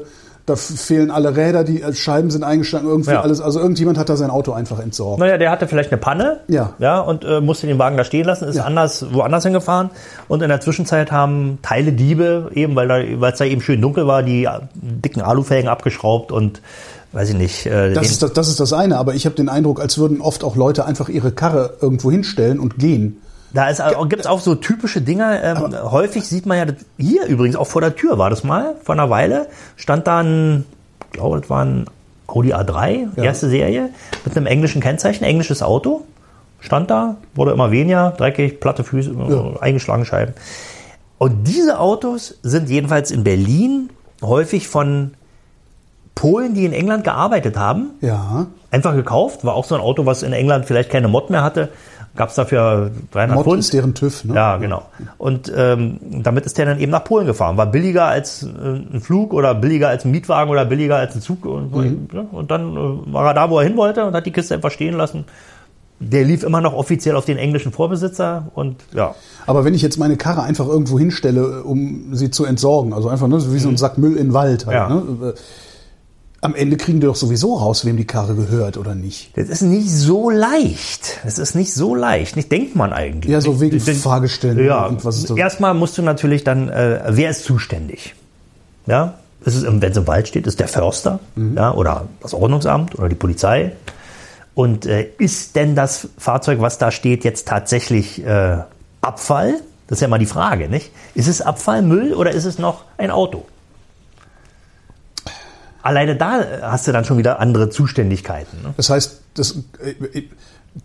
da 0.50 0.56
fehlen 0.56 1.12
alle 1.12 1.36
Räder, 1.36 1.64
die 1.64 1.82
äh, 1.82 1.94
Scheiben 1.94 2.32
sind 2.32 2.44
eingeschlagen, 2.44 2.88
irgendwie 2.88 3.12
Ja. 3.12 3.22
alles, 3.22 3.40
also 3.42 3.60
irgendjemand 3.60 3.98
hat 3.98 4.10
da 4.10 4.16
sein 4.18 4.30
Auto 4.30 4.52
einfach 4.54 4.80
entsorgt. 4.80 5.20
Naja, 5.20 5.38
der 5.38 5.52
hatte 5.52 5.68
vielleicht 5.68 5.92
eine 5.92 6.00
Panne 6.00 6.42
Ja. 6.48 6.74
Ja, 6.80 7.00
und 7.00 7.24
äh, 7.24 7.40
musste 7.42 7.68
den 7.68 7.80
Wagen 7.80 7.96
da 7.98 8.04
stehen 8.04 8.26
lassen, 8.26 8.48
ist 8.48 8.56
Ja. 8.58 8.64
anders, 8.66 9.06
woanders 9.12 9.44
hingefahren. 9.44 9.90
Und 10.28 10.42
in 10.42 10.50
der 10.50 10.60
Zwischenzeit 10.62 11.12
haben 11.12 11.60
Teile 11.62 11.92
Diebe, 11.94 12.52
eben 12.54 12.76
weil 12.76 12.88
da, 12.88 12.96
weil 13.22 13.32
es 13.34 13.38
da 13.40 13.46
eben 13.46 13.62
schön 13.62 13.82
dunkel 13.82 14.08
war, 14.08 14.24
die 14.24 14.44
äh, 14.46 14.50
dicken 14.76 15.22
Alufelgen 15.22 15.70
abgeschraubt 15.70 16.32
und 16.32 16.62
weiß 17.12 17.30
ich 17.30 17.36
nicht. 17.36 17.66
Äh, 17.66 17.94
Das 17.94 18.10
ist 18.10 18.22
das, 18.22 18.34
das 18.34 18.48
ist 18.50 18.60
das 18.60 18.74
eine, 18.74 18.98
aber 18.98 19.14
ich 19.16 19.26
habe 19.26 19.36
den 19.36 19.50
Eindruck, 19.50 19.80
als 19.80 19.98
würden 19.98 20.22
oft 20.22 20.44
auch 20.44 20.56
Leute 20.56 20.86
einfach 20.86 21.10
ihre 21.10 21.32
Karre 21.32 21.74
irgendwo 21.82 22.12
hinstellen 22.12 22.60
und 22.60 22.78
gehen. 22.78 23.22
Da 23.54 23.72
gibt 24.06 24.22
es 24.22 24.28
auch 24.28 24.40
so 24.40 24.56
typische 24.56 25.02
Dinge. 25.02 25.42
Ähm, 25.44 25.76
häufig 25.92 26.26
sieht 26.28 26.46
man 26.46 26.58
ja, 26.58 26.66
hier 26.98 27.26
übrigens 27.26 27.56
auch 27.56 27.68
vor 27.68 27.82
der 27.82 27.96
Tür 27.96 28.18
war 28.18 28.30
das 28.30 28.44
mal, 28.44 28.76
vor 28.84 28.94
einer 28.94 29.10
Weile, 29.10 29.48
stand 29.76 30.06
da 30.08 30.20
ein, 30.20 30.66
ich 31.06 31.14
glaube, 31.14 31.40
das 31.42 31.50
war 31.50 31.66
ein 31.66 31.86
Audi 32.28 32.54
A3, 32.54 33.08
Ja. 33.16 33.24
erste 33.24 33.50
Serie, 33.50 33.90
mit 34.24 34.38
einem 34.38 34.46
englischen 34.46 34.82
Kennzeichen, 34.82 35.24
englisches 35.24 35.64
Auto. 35.64 36.02
Stand 36.60 36.92
da, 36.92 37.16
wurde 37.36 37.52
immer 37.52 37.72
weniger, 37.72 38.12
dreckig, 38.18 38.60
platte 38.60 38.84
Füße, 38.84 39.14
Ja. 39.30 39.62
eingeschlagene 39.62 40.06
Scheiben. 40.06 40.34
Und 41.18 41.48
diese 41.48 41.80
Autos 41.80 42.36
sind 42.44 42.70
jedenfalls 42.70 43.10
in 43.12 43.24
Berlin 43.24 43.90
häufig 44.22 44.68
von 44.68 45.16
Polen, 46.16 46.54
die 46.54 46.66
in 46.66 46.74
England 46.74 47.04
gearbeitet 47.06 47.58
haben, 47.58 47.92
Ja. 48.02 48.48
einfach 48.72 48.94
gekauft. 48.94 49.46
War 49.46 49.54
auch 49.56 49.66
so 49.66 49.76
ein 49.76 49.82
Auto, 49.82 50.06
was 50.06 50.22
in 50.22 50.34
England 50.34 50.66
vielleicht 50.66 50.90
keine 50.90 51.08
Mod 51.08 51.30
mehr 51.30 51.44
hatte. 51.44 51.70
Gab 52.16 52.30
es 52.30 52.36
dafür 52.36 52.92
300 53.12 53.36
Mod 53.36 53.46
Pfund. 53.46 53.60
ist 53.60 53.72
deren 53.74 53.94
TÜV, 53.94 54.26
ne? 54.26 54.36
Ja, 54.36 54.58
genau. 54.58 54.84
Und 55.18 55.52
ähm, 55.56 56.00
damit 56.24 56.46
ist 56.46 56.58
der 56.58 56.66
dann 56.66 56.80
eben 56.80 56.92
nach 56.92 57.04
Polen 57.04 57.26
gefahren. 57.28 57.56
War 57.58 57.68
billiger 57.68 58.06
als 58.06 58.44
äh, 58.44 58.48
ein 58.48 59.00
Flug 59.02 59.34
oder 59.34 59.56
billiger 59.56 59.88
als 59.90 60.04
ein 60.06 60.12
Mietwagen 60.12 60.50
oder 60.52 60.66
billiger 60.66 60.98
als 60.98 61.16
ein 61.16 61.22
Zug. 61.22 61.46
Und, 61.46 61.74
Mhm. 61.74 62.10
und 62.32 62.52
dann 62.52 62.76
äh, 62.76 63.14
war 63.14 63.28
er 63.28 63.34
da, 63.34 63.50
wo 63.50 63.60
er 63.60 63.64
hin 63.66 63.78
wollte 63.78 64.06
und 64.06 64.14
hat 64.14 64.26
die 64.26 64.32
Kiste 64.32 64.56
einfach 64.56 64.72
stehen 64.72 64.96
lassen. 64.96 65.26
Der 66.02 66.24
lief 66.24 66.44
immer 66.44 66.62
noch 66.62 66.74
offiziell 66.74 67.16
auf 67.18 67.26
den 67.26 67.38
englischen 67.38 67.74
Vorbesitzer 67.74 68.48
und 68.56 68.78
ja. 68.94 69.16
Aber 69.46 69.66
wenn 69.66 69.74
ich 69.74 69.82
jetzt 69.82 69.98
meine 70.00 70.16
Karre 70.16 70.44
einfach 70.44 70.66
irgendwo 70.66 70.98
hinstelle, 70.98 71.64
um 71.64 72.16
sie 72.16 72.32
zu 72.32 72.46
entsorgen, 72.46 72.94
also 72.94 73.10
einfach 73.10 73.28
ne, 73.28 73.38
so 73.42 73.54
wie 73.54 73.60
so 73.60 73.68
ein 73.68 73.76
Sack 73.76 73.98
Müll 73.98 74.14
in 74.14 74.28
den 74.30 74.34
Wald, 74.34 74.66
halt, 74.66 74.76
Ja. 74.76 74.88
ne? 74.90 75.34
Am 76.42 76.56
Ende 76.56 76.78
kriegen 76.78 77.00
die 77.02 77.06
doch 77.08 77.16
sowieso 77.16 77.56
raus, 77.56 77.86
wem 77.86 77.98
die 77.98 78.06
Karre 78.06 78.34
gehört 78.36 78.78
oder 78.78 78.96
nicht. 78.96 79.38
Das 79.38 79.50
ist 79.50 79.62
nicht 79.62 79.90
so 79.92 80.30
leicht. 80.30 81.20
Das 81.26 81.38
ist 81.38 81.54
nicht 81.56 81.74
so 81.74 81.96
leicht. 81.96 82.36
Nicht 82.36 82.52
denkt 82.52 82.76
man 82.76 82.94
eigentlich. 82.94 83.32
Ja, 83.32 83.42
so 83.42 83.60
wegen 83.60 83.84
Den- 83.84 83.96
Fahrgestellen 83.96 84.64
Ja, 84.66 84.86
und 84.86 85.04
was 85.04 85.18
ist 85.18 85.30
das? 85.30 85.38
erstmal 85.38 85.74
musst 85.74 85.98
du 85.98 86.02
natürlich 86.02 86.44
dann, 86.44 86.70
äh, 86.70 87.02
wer 87.10 87.30
ist 87.30 87.44
zuständig? 87.44 88.16
Ja, 88.86 89.16
ist 89.46 89.56
es, 89.56 89.64
wenn 89.66 89.82
es 89.84 89.98
im 89.98 90.08
Wald 90.08 90.28
steht, 90.28 90.48
ist 90.48 90.60
der 90.60 90.68
Förster 90.68 91.20
Mhm. 91.36 91.58
ja, 91.58 91.74
oder 91.74 92.08
das 92.22 92.34
Ordnungsamt 92.34 92.98
oder 92.98 93.10
die 93.10 93.16
Polizei. 93.16 93.74
Und 94.56 94.86
äh, 94.86 95.08
ist 95.18 95.56
denn 95.56 95.76
das 95.76 96.10
Fahrzeug, 96.18 96.60
was 96.62 96.78
da 96.78 96.92
steht, 96.92 97.24
jetzt 97.24 97.48
tatsächlich 97.48 98.26
äh, 98.26 98.58
Abfall? 99.02 99.56
Das 99.88 99.98
ist 99.98 100.02
ja 100.02 100.08
mal 100.08 100.20
die 100.20 100.26
Frage, 100.26 100.70
nicht? 100.70 100.92
Ist 101.16 101.28
es 101.28 101.42
Abfall, 101.42 101.82
Müll 101.82 102.14
oder 102.14 102.32
ist 102.32 102.46
es 102.46 102.60
noch 102.60 102.84
ein 102.98 103.10
Auto? 103.12 103.46
Alleine 105.82 106.16
da 106.16 106.42
äh, 106.42 106.46
hast 106.62 106.88
du 106.88 106.92
dann 106.92 107.06
schon 107.06 107.18
wieder 107.18 107.40
andere 107.40 107.70
Zuständigkeiten. 107.70 108.62
Ne? 108.64 108.74
Das 108.78 108.90
heißt, 108.90 109.22
das, 109.36 109.56
äh, 109.84 110.24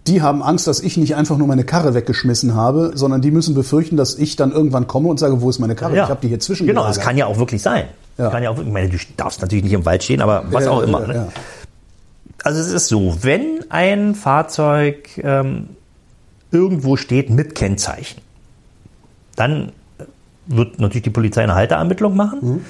die 0.06 0.22
haben 0.22 0.42
Angst, 0.42 0.66
dass 0.66 0.80
ich 0.80 0.96
nicht 0.96 1.14
einfach 1.16 1.36
nur 1.36 1.46
meine 1.46 1.64
Karre 1.64 1.94
weggeschmissen 1.94 2.54
habe, 2.54 2.92
sondern 2.94 3.20
die 3.20 3.30
müssen 3.30 3.54
befürchten, 3.54 3.96
dass 3.96 4.14
ich 4.14 4.36
dann 4.36 4.52
irgendwann 4.52 4.86
komme 4.86 5.08
und 5.08 5.18
sage, 5.18 5.40
wo 5.40 5.50
ist 5.50 5.58
meine 5.58 5.74
Karre? 5.74 5.94
Ich 5.96 6.02
habe 6.02 6.20
die 6.22 6.28
hier 6.28 6.40
zwischen. 6.40 6.66
Genau, 6.66 6.86
das 6.86 7.00
kann 7.00 7.16
ja 7.16 7.26
auch 7.26 7.38
wirklich 7.38 7.62
sein. 7.62 7.86
Ja. 8.18 8.30
Kann 8.30 8.42
ja 8.42 8.50
auch, 8.50 8.58
ich 8.58 8.66
meine, 8.66 8.88
du 8.88 8.96
darfst 9.16 9.40
natürlich 9.42 9.64
nicht 9.64 9.72
im 9.72 9.84
Wald 9.84 10.02
stehen, 10.04 10.22
aber 10.22 10.44
was 10.50 10.64
Ja, 10.64 10.70
auch 10.70 10.80
ja, 10.82 10.86
immer. 10.88 11.00
ja, 11.02 11.06
ne? 11.08 11.14
ja. 11.14 11.28
Also 12.44 12.60
es 12.60 12.70
ist 12.70 12.88
so, 12.88 13.16
wenn 13.22 13.64
ein 13.70 14.14
Fahrzeug 14.14 15.08
ähm, 15.18 15.68
irgendwo 16.52 16.96
steht 16.96 17.30
mit 17.30 17.54
Kennzeichen, 17.54 18.20
dann 19.34 19.72
wird 20.46 20.78
natürlich 20.78 21.02
die 21.04 21.10
Polizei 21.10 21.42
eine 21.42 21.54
Halteermittlung 21.54 22.14
machen 22.16 22.38
Mhm. 22.42 22.60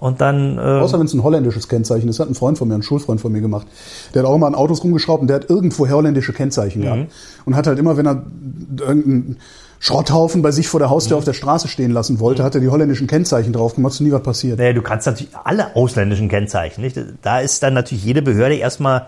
Und 0.00 0.20
dann 0.20 0.58
äh, 0.58 0.60
Außer 0.60 0.96
wenn 1.00 1.06
es 1.06 1.12
ein 1.14 1.24
holländisches 1.24 1.68
Kennzeichen 1.68 2.08
ist. 2.08 2.20
Hat 2.20 2.30
ein 2.30 2.36
Freund 2.36 2.56
von 2.56 2.68
mir, 2.68 2.74
ein 2.76 2.82
Schulfreund 2.84 3.20
von 3.20 3.32
mir 3.32 3.40
gemacht. 3.40 3.66
Der 4.14 4.22
hat 4.22 4.28
auch 4.30 4.36
immer 4.36 4.46
an 4.46 4.54
Autos 4.54 4.84
rumgeschraubt 4.84 5.22
und 5.22 5.26
der 5.26 5.36
hat 5.36 5.50
irgendwo 5.50 5.88
holländische 5.88 6.32
Kennzeichen 6.32 6.78
Mhm. 6.80 6.84
gehabt. 6.84 7.12
Und 7.46 7.56
hat 7.56 7.66
halt 7.66 7.80
immer, 7.80 7.96
wenn 7.96 8.06
er 8.06 8.22
irgendeinen 8.78 9.38
Schrotthaufen 9.80 10.42
bei 10.42 10.50
sich 10.50 10.66
vor 10.68 10.80
der 10.80 10.88
Mhm. 10.88 10.92
Haustür 10.92 11.16
auf 11.18 11.24
der 11.24 11.34
Straße 11.34 11.68
stehen 11.68 11.92
lassen 11.92 12.18
wollte, 12.20 12.42
hat 12.42 12.54
er 12.54 12.60
die 12.60 12.68
holländischen 12.68 13.06
Kennzeichen 13.06 13.52
drauf 13.52 13.74
gemacht, 13.76 13.92
ist 13.92 14.00
nie 14.00 14.10
was 14.12 14.22
passiert. 14.22 14.58
Naja, 14.58 14.72
du 14.72 14.82
kannst 14.82 15.06
natürlich 15.06 15.32
alle 15.44 15.76
ausländischen 15.76 16.28
Kennzeichen, 16.28 16.80
nicht? 16.82 16.98
Da 17.22 17.40
ist 17.40 17.62
dann 17.62 17.74
natürlich 17.74 18.04
jede 18.04 18.22
Behörde 18.22 18.56
erstmal, 18.56 19.06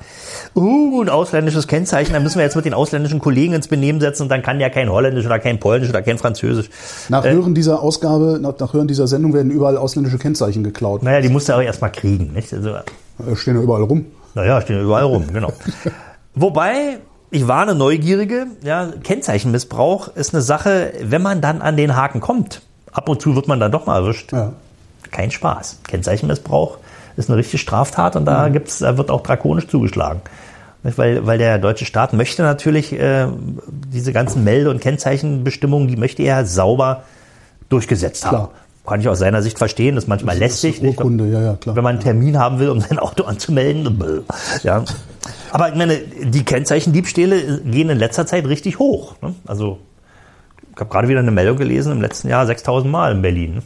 uh, 0.54 1.02
ein 1.02 1.08
ausländisches 1.08 1.66
Kennzeichen, 1.66 2.12
da 2.12 2.20
müssen 2.20 2.36
wir 2.38 2.44
jetzt 2.44 2.56
mit 2.56 2.64
den 2.64 2.74
ausländischen 2.74 3.18
Kollegen 3.18 3.52
ins 3.54 3.68
Benehmen 3.68 4.00
setzen 4.00 4.24
und 4.24 4.28
dann 4.28 4.42
kann 4.42 4.60
ja 4.60 4.68
kein 4.68 4.90
Holländisch 4.90 5.26
oder 5.26 5.38
kein 5.38 5.58
Polnisch 5.58 5.88
oder 5.88 6.02
kein 6.02 6.18
Französisch. 6.18 6.70
Nach 7.08 7.24
Äh. 7.24 7.32
Hören 7.32 7.54
dieser 7.54 7.82
Ausgabe, 7.82 8.38
nach, 8.40 8.58
nach 8.58 8.72
Hören 8.72 8.86
dieser 8.88 9.06
Sendung 9.08 9.34
werden 9.34 9.50
überall 9.50 9.76
ausländische 9.76 10.18
Kennzeichen 10.18 10.62
geklaut. 10.62 11.02
Naja, 11.02 11.20
die 11.20 11.28
musst 11.30 11.48
du 11.48 11.54
auch 11.54 11.62
erstmal 11.62 11.90
kriegen, 11.92 12.32
nicht? 12.32 12.52
Also, 12.52 12.74
Stehen 13.34 13.56
ja 13.56 13.62
überall 13.62 13.82
rum. 13.82 14.06
Naja, 14.34 14.60
stehen 14.60 14.80
überall 14.80 15.04
rum, 15.04 15.24
genau. 15.32 15.52
Wobei, 16.34 16.98
ich 17.30 17.46
warne 17.46 17.74
Neugierige, 17.74 18.46
ja, 18.62 18.88
Kennzeichenmissbrauch 19.02 20.08
ist 20.08 20.34
eine 20.34 20.42
Sache, 20.42 20.92
wenn 21.02 21.22
man 21.22 21.40
dann 21.40 21.62
an 21.62 21.76
den 21.76 21.96
Haken 21.96 22.20
kommt. 22.20 22.62
Ab 22.92 23.08
und 23.08 23.22
zu 23.22 23.36
wird 23.36 23.46
man 23.46 23.60
dann 23.60 23.70
doch 23.70 23.86
mal 23.86 24.02
erwischt. 24.02 24.32
Ja. 24.32 24.52
Kein 25.10 25.30
Spaß. 25.30 25.80
Kennzeichenmissbrauch 25.86 26.78
ist 27.16 27.28
eine 27.28 27.38
richtige 27.38 27.58
Straftat 27.58 28.16
und 28.16 28.24
da 28.24 28.48
gibt's, 28.48 28.78
da 28.78 28.96
wird 28.96 29.10
auch 29.10 29.22
drakonisch 29.22 29.68
zugeschlagen. 29.68 30.22
Weil, 30.82 31.26
weil 31.26 31.38
der 31.38 31.58
deutsche 31.58 31.84
Staat 31.84 32.14
möchte 32.14 32.42
natürlich 32.42 32.92
äh, 32.92 33.26
diese 33.92 34.12
ganzen 34.12 34.44
Melde- 34.44 34.70
und 34.70 34.80
Kennzeichenbestimmungen, 34.80 35.88
die 35.88 35.96
möchte 35.96 36.22
er 36.22 36.46
sauber 36.46 37.02
durchgesetzt 37.68 38.24
haben. 38.24 38.36
Klar. 38.36 38.50
Kann 38.86 39.00
ich 39.00 39.08
aus 39.08 39.18
seiner 39.18 39.42
Sicht 39.42 39.58
verstehen, 39.58 39.94
das 39.94 40.04
ist 40.04 40.08
manchmal 40.08 40.36
lästig. 40.38 40.82
nicht? 40.82 40.98
Urkunde, 40.98 41.28
ja, 41.28 41.40
ja, 41.42 41.56
klar. 41.56 41.76
Wenn 41.76 41.84
man 41.84 41.96
einen 41.96 42.02
Termin 42.02 42.38
haben 42.38 42.58
will, 42.58 42.70
um 42.70 42.80
sein 42.80 42.98
Auto 42.98 43.24
anzumelden. 43.24 44.24
Ja. 44.62 44.84
Aber 45.52 45.68
ich 45.68 45.74
meine, 45.74 45.98
die 45.98 46.44
Kennzeichendiebstähle 46.44 47.60
gehen 47.62 47.90
in 47.90 47.98
letzter 47.98 48.26
Zeit 48.26 48.46
richtig 48.46 48.78
hoch. 48.78 49.16
Ne? 49.20 49.34
Also 49.46 49.78
ich 50.72 50.80
habe 50.80 50.90
gerade 50.90 51.08
wieder 51.08 51.20
eine 51.20 51.30
Meldung 51.30 51.56
gelesen, 51.56 51.92
im 51.92 52.00
letzten 52.00 52.28
Jahr 52.28 52.46
6000 52.46 52.90
Mal 52.90 53.12
in 53.12 53.22
Berlin. 53.22 53.54
ne? 53.54 53.62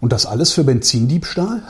Und 0.00 0.12
das 0.12 0.26
alles 0.26 0.52
für 0.52 0.64
Benzindiebstahl? 0.64 1.62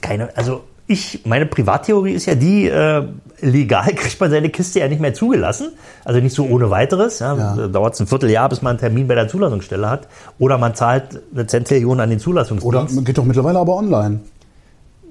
Keine, 0.00 0.34
also 0.36 0.62
ich, 0.86 1.22
meine 1.24 1.46
Privattheorie 1.46 2.12
ist 2.12 2.26
ja 2.26 2.34
die, 2.34 2.68
äh, 2.68 3.02
legal 3.40 3.86
kriegt 3.94 4.20
man 4.20 4.30
seine 4.30 4.50
Kiste 4.50 4.80
ja 4.80 4.88
nicht 4.88 5.00
mehr 5.00 5.14
zugelassen. 5.14 5.72
Also 6.04 6.20
nicht 6.20 6.34
so 6.34 6.46
ohne 6.46 6.70
weiteres. 6.70 7.18
Ja. 7.18 7.36
Ja. 7.56 7.68
Dauert 7.68 7.94
es 7.94 8.00
ein 8.00 8.06
Vierteljahr, 8.06 8.48
bis 8.48 8.62
man 8.62 8.70
einen 8.70 8.78
Termin 8.78 9.08
bei 9.08 9.14
der 9.14 9.28
Zulassungsstelle 9.28 9.88
hat. 9.88 10.08
Oder 10.38 10.58
man 10.58 10.74
zahlt 10.74 11.20
eine 11.34 11.46
Zentillion 11.46 12.00
an 12.00 12.10
den 12.10 12.18
Oder 12.18 12.24
Zulassungsdienst. 12.24 13.04
geht 13.04 13.18
doch 13.18 13.24
mittlerweile 13.24 13.58
aber 13.58 13.76
online. 13.76 14.20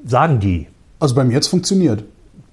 Sagen 0.05 0.39
die. 0.39 0.67
Also 0.99 1.15
bei 1.15 1.23
mir 1.23 1.33
jetzt 1.33 1.47
funktioniert. 1.47 2.03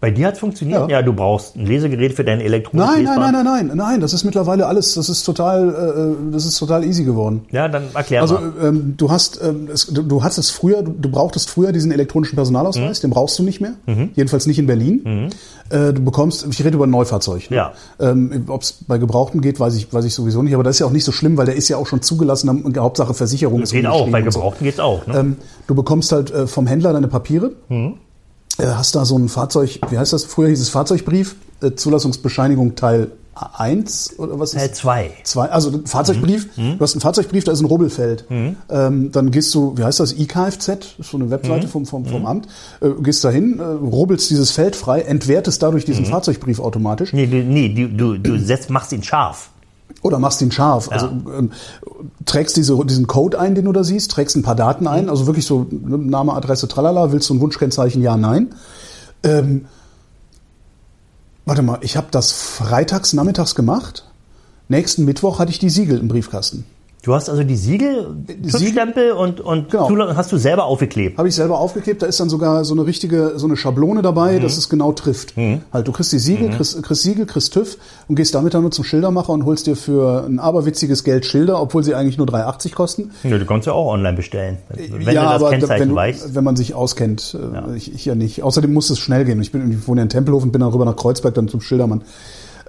Bei 0.03 0.11
dir 0.11 0.27
hat 0.27 0.35
es 0.35 0.41
funktioniert? 0.41 0.91
Ja. 0.91 0.99
Ja. 0.99 1.03
du 1.03 1.13
brauchst 1.13 1.57
ein 1.57 1.65
Lesegerät 1.65 2.13
für 2.13 2.25
dein 2.25 2.41
elektronisches 2.41 2.95
Nein, 2.97 3.05
nein, 3.05 3.33
nein, 3.33 3.45
nein, 3.45 3.67
nein, 3.69 3.77
nein. 3.77 4.01
Das 4.01 4.13
ist 4.13 4.25
mittlerweile 4.25 4.67
alles. 4.67 4.95
Das 4.95 5.09
ist 5.09 5.23
total, 5.23 5.69
äh, 6.29 6.33
das 6.33 6.45
ist 6.45 6.59
total 6.59 6.85
easy 6.85 7.05
geworden. 7.05 7.43
Ja, 7.53 7.69
dann 7.69 7.85
erklär 7.95 8.21
Also 8.21 8.35
mal. 8.35 8.53
ähm, 8.61 8.95
du 8.97 9.11
hast, 9.13 9.41
ähm, 9.43 9.69
es, 9.73 9.87
du, 9.87 10.03
du 10.03 10.23
hattest 10.25 10.51
früher, 10.51 10.83
du, 10.83 10.91
du 10.91 11.09
brauchtest 11.09 11.49
früher 11.49 11.71
diesen 11.71 11.93
elektronischen 11.93 12.35
Personalausweis, 12.35 12.99
Mhm. 12.99 13.03
den 13.03 13.11
brauchst 13.11 13.39
du 13.39 13.45
nicht 13.45 13.61
mehr. 13.61 13.75
Jedenfalls 14.15 14.47
nicht 14.47 14.59
in 14.59 14.67
Berlin. 14.67 15.31
Äh, 15.71 15.93
du 15.93 16.03
bekommst, 16.05 16.45
ich 16.51 16.59
rede 16.65 16.75
über 16.77 16.87
ein 16.87 16.91
Neufahrzeug. 16.91 17.49
Ne? 17.51 17.57
Ja. 17.57 17.73
Ähm, 18.01 18.45
Ob 18.49 18.63
es 18.63 18.73
bei 18.87 18.99
Gebrauchten 18.99 19.41
geht, 19.41 19.61
weiß 19.61 19.77
ich, 19.77 19.95
weiß 19.95 20.05
ich 20.05 20.15
sowieso 20.15 20.43
nicht. 20.43 20.55
Aber 20.55 20.65
das 20.65 20.75
ist 20.77 20.81
ja 20.81 20.87
auch 20.87 20.91
nicht 20.91 21.05
so 21.05 21.13
schlimm, 21.13 21.37
weil 21.37 21.47
der 21.47 21.55
ist 21.55 21.69
ja 21.69 21.77
auch 21.77 21.87
schon 21.87 22.03
zugelassen. 22.03 22.49
und 22.49 22.77
Hauptsache 22.77 23.15
Versicherung 23.15 23.63
ist 23.63 23.71
Geht 23.73 23.87
auch, 23.87 24.09
bei 24.11 24.19
und 24.23 24.33
so. 24.33 24.41
Gebrauchten 24.41 24.65
geht's 24.65 24.81
auch. 24.81 25.07
Ne? 25.07 25.17
Ähm, 25.17 25.37
du 25.69 25.75
bekommst 25.77 26.11
halt 26.13 26.31
äh, 26.33 26.47
vom 26.49 26.67
Händler 26.67 26.93
deine 26.93 27.07
Papiere. 27.09 27.53
Mhm. 27.69 27.95
Äh, 28.59 28.67
hast 28.67 28.95
da 28.95 29.05
so 29.05 29.17
ein 29.19 29.29
Fahrzeug, 29.29 29.81
wie 29.91 29.99
heißt 29.99 30.13
das? 30.13 30.25
Früher 30.25 30.49
hieß 30.49 30.61
es 30.61 30.69
Fahrzeugbrief, 30.69 31.37
äh, 31.63 31.73
Zulassungsbescheinigung 31.73 32.75
Teil 32.75 33.13
1 33.35 34.19
oder 34.19 34.39
was 34.39 34.53
Teil 34.53 34.67
ist? 34.67 34.77
2. 34.77 35.11
Zwei, 35.25 35.49
also 35.49 35.71
ein 35.71 35.87
Fahrzeugbrief, 35.87 36.49
du 36.55 36.79
hast 36.81 36.93
einen 36.95 37.01
Fahrzeugbrief, 37.01 37.45
da 37.45 37.53
ist 37.53 37.61
ein 37.61 37.67
Rubbelfeld. 37.67 38.27
Ähm, 38.71 39.11
dann 39.11 39.31
gehst 39.31 39.55
du, 39.55 39.77
wie 39.77 39.85
heißt 39.85 40.01
das, 40.01 40.13
IKFZ, 40.13 40.69
das 40.69 40.95
ist 40.99 41.11
so 41.11 41.17
eine 41.17 41.31
Webseite 41.31 41.67
vom, 41.67 41.87
vom, 41.87 42.05
vom 42.05 42.27
Amt, 42.27 42.47
äh, 42.81 42.91
gehst 43.03 43.25
da 43.25 43.31
hin, 43.31 43.59
äh, 43.59 43.63
rubbelst 43.63 44.29
dieses 44.31 44.51
Feld 44.51 44.77
frei, 44.77 45.01
entwertest 45.01 45.63
dadurch 45.63 45.85
diesen 45.85 46.05
Fahrzeugbrief 46.05 46.61
automatisch 46.61 47.13
Nee, 47.13 47.27
du, 47.27 47.37
nee 47.43 47.69
du, 47.71 47.89
du, 47.89 48.19
du 48.19 48.39
setzt, 48.39 48.69
machst 48.71 48.93
ihn 48.93 49.03
scharf. 49.03 49.52
Oder 50.03 50.19
machst 50.19 50.43
ihn 50.43 50.51
scharf. 50.51 50.91
Also 50.91 51.07
ähm, 51.07 51.53
trägst 52.27 52.57
diese, 52.57 52.77
diesen 52.85 53.07
Code 53.07 53.39
ein, 53.39 53.55
den 53.55 53.65
du 53.65 53.73
da 53.73 53.85
siehst, 53.85 54.11
trägst 54.11 54.37
ein 54.37 54.43
paar 54.43 54.57
Daten 54.57 54.87
ein, 54.87 55.09
also 55.09 55.27
wirklich 55.27 55.47
so 55.47 55.67
ne, 55.71 55.97
Name, 55.97 56.35
Adresse, 56.35 56.69
tralala, 56.69 57.13
willst 57.13 57.31
du 57.31 57.35
ein 57.35 57.41
Wunschkennzeichen, 57.41 58.03
ja, 58.03 58.17
nein. 58.17 58.55
Ähm, 59.23 59.67
warte 61.45 61.63
mal, 61.63 61.79
ich 61.83 61.97
habe 61.97 62.09
das 62.11 62.33
freitags, 62.33 63.13
nachmittags 63.13 63.55
gemacht. 63.55 64.05
Nächsten 64.69 65.05
Mittwoch 65.05 65.39
hatte 65.39 65.51
ich 65.51 65.59
die 65.59 65.71
Siegel 65.71 65.99
im 65.99 66.09
Briefkasten. 66.09 66.65
Du 67.03 67.15
hast 67.15 67.29
also 67.29 67.43
die 67.43 67.57
Siegel, 67.57 68.07
Schutzstempel 68.49 69.11
und, 69.11 69.41
und 69.41 69.71
Genau. 69.71 70.15
Hast 70.15 70.31
du 70.31 70.37
selber 70.37 70.67
aufgeklebt. 70.67 71.19
Habe 71.19 71.27
ich 71.27 71.35
selber 71.35 71.59
aufgeklebt, 71.59 72.01
da 72.01 72.07
ist 72.07 72.21
dann 72.21 72.29
sogar 72.29 72.65
so 72.65 72.75
eine 72.75 72.87
richtige, 72.87 73.33
so 73.37 73.47
eine 73.47 73.57
Schablone 73.57 74.03
dabei, 74.03 74.39
dass 74.39 74.57
es 74.57 74.69
genau 74.69 74.93
trifft. 74.93 75.35
Halt, 75.73 75.89
du 75.89 75.93
kriegst 75.93 76.13
die 76.13 76.21
Siegel, 76.21 76.51
kriegst, 76.51 76.81
kriegst 76.81 77.03
Siegel, 77.03 77.27
kriegst 77.27 77.53
TÜV 77.53 77.77
und 78.07 78.15
gehst 78.15 78.37
damit 78.37 78.55
dann 78.55 78.63
nur 78.63 78.71
zum 78.71 78.85
Schildermacher 78.85 79.33
und 79.33 79.45
holst 79.45 79.67
dir 79.67 79.75
für 79.75 80.25
ein 80.25 80.39
aberwitziges 80.39 81.03
Geld 81.03 81.27
Schilder, 81.27 81.61
obwohl 81.61 81.83
sie 81.83 81.97
eigentlich 81.97 82.19
nur 82.19 82.29
3,80 82.29 82.73
kosten. 82.73 83.11
Ja, 83.25 83.37
du 83.37 83.47
kannst 83.47 83.67
ja 83.67 83.73
auch 83.73 83.93
online 83.93 84.17
bestellen. 84.17 84.59
Wenn 84.69 85.01
ja, 85.01 85.07
du 85.07 85.15
das 85.15 85.43
aber 85.43 85.51
Kennzeichen 85.51 85.89
wenn, 85.89 85.95
weißt. 85.97 86.35
wenn 86.37 86.45
man 86.45 86.55
sich 86.55 86.75
auskennt, 86.75 87.37
äh, 87.37 87.77
ich, 87.77 87.93
ich 87.93 88.05
ja 88.05 88.15
nicht. 88.15 88.45
Außerdem 88.45 88.73
muss 88.73 88.91
es 88.91 89.01
schnell 89.01 89.25
gehen. 89.25 89.43
Ich 89.43 89.51
bin, 89.51 89.73
ich 89.73 89.89
wohne 89.89 90.01
ja 90.01 90.03
in 90.05 90.09
Tempelhof 90.09 90.45
und 90.45 90.53
bin 90.53 90.61
dann 90.61 90.71
rüber 90.71 90.85
nach 90.85 90.97
Kreuzberg 90.97 91.35
dann 91.35 91.49
zum 91.49 91.61
Schildermann. 91.61 92.03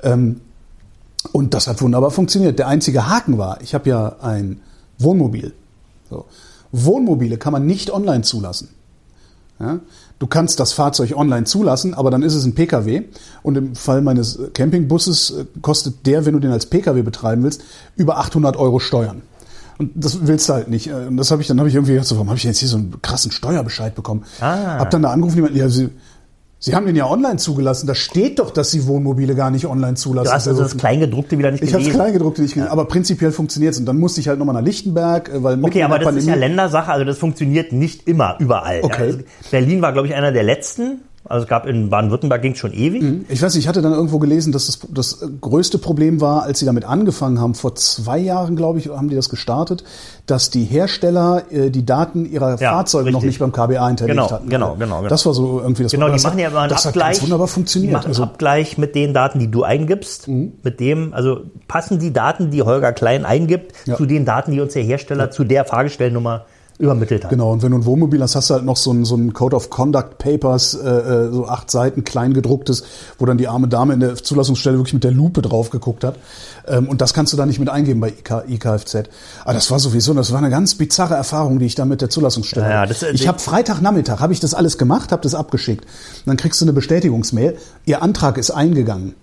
Ähm, 0.02 0.42
und 1.32 1.54
das 1.54 1.68
hat 1.68 1.82
wunderbar 1.82 2.12
funktioniert. 2.12 2.60
Der 2.60 2.68
einzige 2.68 3.08
Haken 3.08 3.38
war, 3.38 3.62
ich 3.62 3.74
habe 3.74 3.90
ja 3.90 4.18
ein 4.22 4.62
Wohnmobil. 5.00 5.54
So. 6.10 6.26
Wohnmobile 6.72 7.38
kann 7.38 7.54
man 7.54 7.66
nicht 7.66 7.92
online 7.92 8.24
zulassen. 8.24 8.70
Ja? 9.60 9.80
Du 10.20 10.28
kannst 10.28 10.60
das 10.60 10.74
Fahrzeug 10.74 11.16
online 11.16 11.46
zulassen, 11.46 11.94
aber 11.94 12.12
dann 12.12 12.24
ist 12.24 12.34
es 12.34 12.46
ein 12.46 12.56
Pkw. 12.56 13.04
Und 13.42 13.58
im 13.58 13.76
Fall 13.76 14.02
meines 14.02 14.40
Campingbusses 14.54 15.32
äh, 15.32 15.46
kostet 15.62 16.06
der, 16.06 16.26
wenn 16.26 16.34
du 16.34 16.40
den 16.40 16.52
als 16.52 16.66
Pkw 16.66 17.02
betreiben 17.02 17.44
willst, 17.44 17.62
über 17.96 18.18
800 18.18 18.58
Euro 18.58 18.80
Steuern. 18.80 19.22
Und 19.80 19.92
das 19.96 20.26
willst 20.28 20.48
du 20.50 20.54
halt 20.54 20.70
nicht. 20.70 20.88
Äh, 20.88 21.08
Und 21.08 21.18
das 21.18 21.32
habe 21.32 21.42
ich 21.42 21.48
dann 21.48 21.60
habe 21.60 21.70
ich 21.70 21.76
irgendwie 21.76 21.94
gedacht, 21.94 22.08
so, 22.08 22.16
warum 22.16 22.30
habe 22.30 22.38
ich 22.38 22.44
jetzt 22.44 22.60
hier 22.60 22.70
so 22.70 22.78
einen 22.78 23.02
krassen 23.02 23.32
Steuerbescheid 23.32 23.96
bekommen? 23.96 24.24
Ah. 24.40 24.80
Hab 24.80 24.92
dann 24.92 25.02
da 25.02 25.12
angerufen, 25.12 25.38
jemand, 25.38 25.56
ja, 25.56 25.68
Sie, 25.70 25.90
Sie 26.66 26.74
haben 26.74 26.86
den 26.86 26.96
ja 26.96 27.10
online 27.10 27.36
zugelassen. 27.36 27.88
Da 27.88 27.94
steht 27.94 28.40
doch, 28.40 28.50
dass 28.50 28.72
Sie 28.72 28.88
Wohnmobile 28.88 29.36
gar 29.36 29.52
nicht 29.52 29.66
online 29.66 29.96
zulassen. 29.96 30.30
Du 30.30 30.34
hast 30.34 30.48
also 30.48 30.62
das 30.62 30.70
dürfen. 30.72 30.80
Kleingedruckte 30.80 31.38
wieder 31.38 31.52
nicht 31.52 31.62
ich 31.62 31.74
habe 31.74 31.82
es 31.82 31.88
gelesen. 31.88 32.00
Kleingedruckte 32.00 32.42
nicht 32.42 32.54
gelesen, 32.54 32.72
aber 32.72 32.86
prinzipiell 32.86 33.34
funktioniert 33.34 33.74
es. 33.74 33.82
Und 33.82 33.86
dann 33.86 34.00
musste 34.00 34.22
ich 34.22 34.30
halt 34.30 34.40
nochmal 34.40 34.56
nach 34.56 34.62
Lichtenberg, 34.62 35.28
äh, 35.28 35.44
weil 35.44 35.62
Okay, 35.62 35.84
aber 35.84 36.00
das 36.00 36.16
ist 36.16 36.26
ja 36.26 36.32
Pandemie- 36.32 36.40
Ländersache, 36.40 36.90
also 36.90 37.04
das 37.04 37.18
funktioniert 37.18 37.74
nicht 37.74 38.08
immer 38.08 38.38
überall. 38.40 38.80
Okay. 38.82 38.96
Ja, 38.98 39.06
also 39.08 39.20
Berlin 39.52 39.82
war, 39.82 39.92
glaube 39.92 40.08
ich, 40.08 40.16
einer 40.16 40.32
der 40.32 40.44
letzten. 40.44 41.02
Also 41.26 41.44
es 41.44 41.50
gab 41.50 41.66
in 41.66 41.90
Baden-Württemberg 41.90 42.42
ging 42.42 42.52
es 42.52 42.58
schon 42.58 42.74
ewig. 42.74 43.02
Ich 43.30 43.42
weiß 43.42 43.54
nicht, 43.56 43.64
ich 43.64 43.68
hatte 43.70 43.82
dann 43.82 43.94
irgendwo 43.94 44.20
gelesen, 44.20 44.52
dass 44.52 44.66
das, 44.66 44.80
das 44.92 45.26
größte 45.40 45.78
Problem 45.78 46.20
war, 46.20 46.44
als 46.44 46.60
sie 46.60 46.66
damit 46.66 46.84
angefangen 46.84 47.40
haben, 47.40 47.56
vor 47.56 47.76
zwei 47.76 48.18
Jahren, 48.18 48.58
glaube 48.58 48.80
ich, 48.80 48.90
haben 48.90 49.08
die 49.08 49.16
das 49.16 49.30
gestartet, 49.30 49.86
dass 50.26 50.50
die 50.50 50.66
Hersteller 50.66 51.44
äh, 51.50 51.70
die 51.70 51.86
Daten 51.86 52.26
ihrer 52.26 52.60
Ja, 52.60 52.72
Fahrzeuge 52.74 53.12
noch 53.12 53.20
richtig. 53.24 53.40
nicht 53.40 53.40
beim 53.40 53.54
KBA 53.54 53.88
hinterlegt 53.88 54.18
Genau, 54.18 54.30
hatten. 54.32 54.50
genau, 54.50 54.76
genau, 54.76 54.98
genau. 54.98 55.08
Das 55.08 55.26
war 55.26 55.34
so 55.34 55.62
irgendwie 55.62 55.84
das 55.84 55.94
Genau, 55.94 56.10
das 56.10 56.22
die 56.22 56.28
machen 56.28 56.34
hat, 56.36 56.42
ja 56.44 56.50
immer 56.50 56.60
einen 56.60 56.70
Das 56.70 56.80
hat 56.86 56.88
Abgleich. 56.88 57.12
ganz 57.14 57.24
wunderbar 57.24 57.48
Die 57.48 57.54
funktioniert. 57.54 57.94
machen 57.94 58.08
Also, 58.08 58.24
einen 58.24 58.32
Abgleich 58.32 58.78
mit 58.78 58.94
den 58.96 59.14
Daten, 59.14 59.40
die 59.40 59.50
du 59.50 59.64
eingibst. 59.64 60.28
Mit 60.28 60.80
dem, 60.82 61.14
also 61.14 61.40
passen 61.70 62.00
die 62.00 62.12
Daten, 62.12 62.52
die 62.52 62.62
Holger 62.64 62.92
Klein 62.92 63.24
eingibt, 63.24 63.72
Ja. 63.86 63.96
zu 63.96 64.06
den 64.06 64.26
Daten, 64.26 64.52
die 64.52 64.60
uns 64.60 64.74
der 64.74 64.84
Hersteller 64.84 65.32
zu 65.32 65.46
der 65.46 65.64
Fahrgestellnummer 65.64 66.46
übermittelt 66.80 67.24
hat. 67.24 67.30
Genau, 67.30 67.52
und 67.52 67.62
wenn 67.64 67.72
du 67.72 67.78
ein 67.78 67.86
Wohnmobil 67.86 68.22
hast, 68.22 68.36
hast 68.36 68.50
du 68.50 68.56
halt 68.56 68.66
noch 68.66 68.78
so 68.78 68.92
ein, 68.92 69.06
so 69.06 69.16
ein 69.16 69.34
Code 69.34 69.56
of 69.56 69.70
Conduct 69.70 70.18
Papers, 70.18 70.74
äh, 70.74 70.88
äh, 70.90 71.32
so 71.32 71.48
acht 71.48 71.70
Seiten, 71.70 72.04
kleingedrucktes, 72.04 72.84
wo 73.20 73.26
dann 73.26 73.38
die 73.38 73.48
arme 73.48 73.68
Dame 73.68 73.94
in 73.94 74.00
der 74.00 74.16
Zulassungsstelle 74.16 74.78
wirklich 74.78 74.94
mit 74.94 75.04
der 75.04 75.12
Lupe 75.12 75.42
drauf 75.42 75.70
geguckt 75.70 76.04
hat. 76.04 76.16
Ähm, 76.68 76.88
und 76.90 77.02
das 77.02 77.14
kannst 77.14 77.32
du 77.34 77.38
da 77.38 77.46
nicht 77.46 77.60
mit 77.60 77.70
eingeben 77.70 78.00
bei 78.00 78.10
IK, 78.10 78.44
IKFZ. 78.50 78.96
Aber 79.44 79.54
das 79.54 79.70
war 79.72 79.80
sowieso, 79.80 80.14
das 80.14 80.32
war 80.32 80.40
eine 80.40 80.50
ganz 80.50 80.76
bizarre 80.76 81.16
Erfahrung, 81.16 81.60
die 81.60 81.66
ich 81.66 81.76
da 81.76 81.86
mit 81.86 82.02
der 82.02 82.10
Zulassungsstelle 82.10 82.68
Ja, 82.70 82.80
hatte. 82.82 82.94
das- 83.00 83.04
Ich 83.14 83.28
habe 83.28 83.40
Freitagnachmittag, 83.40 84.20
habe 84.20 84.34
ich 84.34 84.40
das 84.40 84.54
alles 84.54 84.78
gemacht, 84.78 85.12
habe 85.12 85.22
das 85.22 85.36
abgeschickt. 85.36 85.86
Und 85.86 86.28
dann 86.28 86.38
kriegst 86.38 86.60
du 86.60 86.66
eine 86.66 86.74
Bestätigungsmail, 86.74 87.56
ihr 87.86 88.02
Antrag 88.02 88.38
ist 88.38 88.52
eingegangen. 88.52 89.14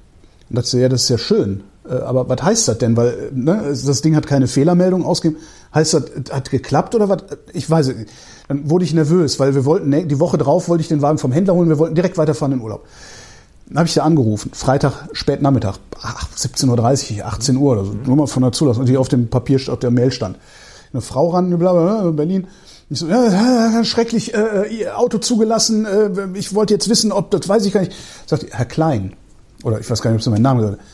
Und 0.49 0.57
dachte, 0.59 0.79
ja, 0.79 0.89
das 0.89 1.03
ist 1.05 1.09
ja 1.09 1.19
schön. 1.19 1.63
Äh, 1.91 1.95
Aber 1.95 2.29
was 2.29 2.43
heißt 2.43 2.69
das 2.69 2.79
denn? 2.79 2.97
Weil 2.97 3.09
äh, 3.09 3.15
ne, 3.33 3.63
das 3.69 4.01
Ding 4.03 4.15
hat 4.17 4.27
keine 4.27 4.47
Fehlermeldung 4.47 5.05
ausgegeben. 5.05 5.43
Heißt 5.75 5.95
das, 5.95 6.05
es 6.25 6.33
hat 6.33 6.51
geklappt 6.51 6.95
oder 6.95 7.09
was? 7.09 7.25
Ich 7.53 7.69
weiß 7.69 7.89
es 7.89 7.97
nicht. 7.97 8.11
Dann 8.49 8.71
wurde 8.71 8.85
ich 8.85 8.95
nervös, 8.95 9.39
weil 9.39 9.55
wir 9.55 9.65
wollten, 9.65 9.91
ne, 9.91 10.07
die 10.07 10.19
Woche 10.19 10.39
drauf 10.39 10.69
wollte 10.69 10.83
ich 10.83 10.89
den 10.89 11.03
Wagen 11.03 11.19
vom 11.19 11.33
Händler 11.33 11.55
holen, 11.55 11.69
wir 11.69 11.79
wollten 11.79 11.95
direkt 11.95 12.19
weiterfahren 12.19 12.53
in 12.53 12.61
Urlaub. 12.61 12.85
Dann 13.69 13.79
habe 13.79 13.87
ich 13.87 13.95
da 13.95 14.03
angerufen, 14.03 14.51
Freitag, 14.53 15.09
spät 15.13 15.43
Nachmittag, 15.43 15.77
ach, 16.03 16.29
17.30 16.37 17.19
Uhr, 17.19 17.27
18 17.27 17.57
Uhr 17.57 17.73
oder 17.73 17.85
so, 17.85 17.93
nur 17.93 18.17
mal 18.17 18.27
von 18.27 18.43
der 18.43 18.51
Zulassung, 18.51 18.85
die 18.87 18.97
auf 18.97 19.09
dem 19.09 19.29
Papier, 19.29 19.61
auf 19.69 19.79
der 19.79 19.93
Mail 19.93 20.11
stand. 20.11 20.37
Eine 20.93 21.03
Frau 21.03 21.29
ran, 21.29 21.57
bla, 21.57 22.11
Berlin. 22.11 22.49
Ich 22.89 22.99
so, 22.99 23.07
ja, 23.07 23.85
schrecklich, 23.85 24.35
äh, 24.35 24.67
ihr 24.75 24.99
Auto 24.99 25.19
zugelassen, 25.19 25.87
äh, 25.87 26.11
ich 26.35 26.53
wollte 26.53 26.75
jetzt 26.75 26.89
wissen, 26.89 27.13
ob, 27.13 27.31
das 27.31 27.49
weiß 27.49 27.65
ich 27.65 27.73
gar 27.73 27.83
nicht. 27.83 27.93
Sagt, 28.27 28.47
Herr 28.51 28.65
Klein, 28.65 29.13
oder 29.63 29.79
ich 29.79 29.89
weiß 29.89 30.03
gar 30.03 30.11
nicht, 30.11 30.19
ob 30.19 30.25
Sie 30.25 30.31
meinen 30.31 30.43
Namen 30.43 30.63
gesagt 30.63 30.81
haben. 30.81 30.87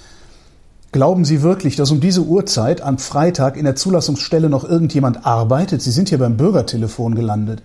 Glauben 0.92 1.24
Sie 1.24 1.42
wirklich, 1.42 1.76
dass 1.76 1.90
um 1.90 2.00
diese 2.00 2.22
Uhrzeit 2.22 2.80
am 2.80 2.98
Freitag 2.98 3.56
in 3.56 3.64
der 3.64 3.76
Zulassungsstelle 3.76 4.48
noch 4.48 4.64
irgendjemand 4.64 5.26
arbeitet? 5.26 5.82
Sie 5.82 5.90
sind 5.90 6.08
hier 6.08 6.18
beim 6.18 6.36
Bürgertelefon 6.36 7.14
gelandet. 7.14 7.62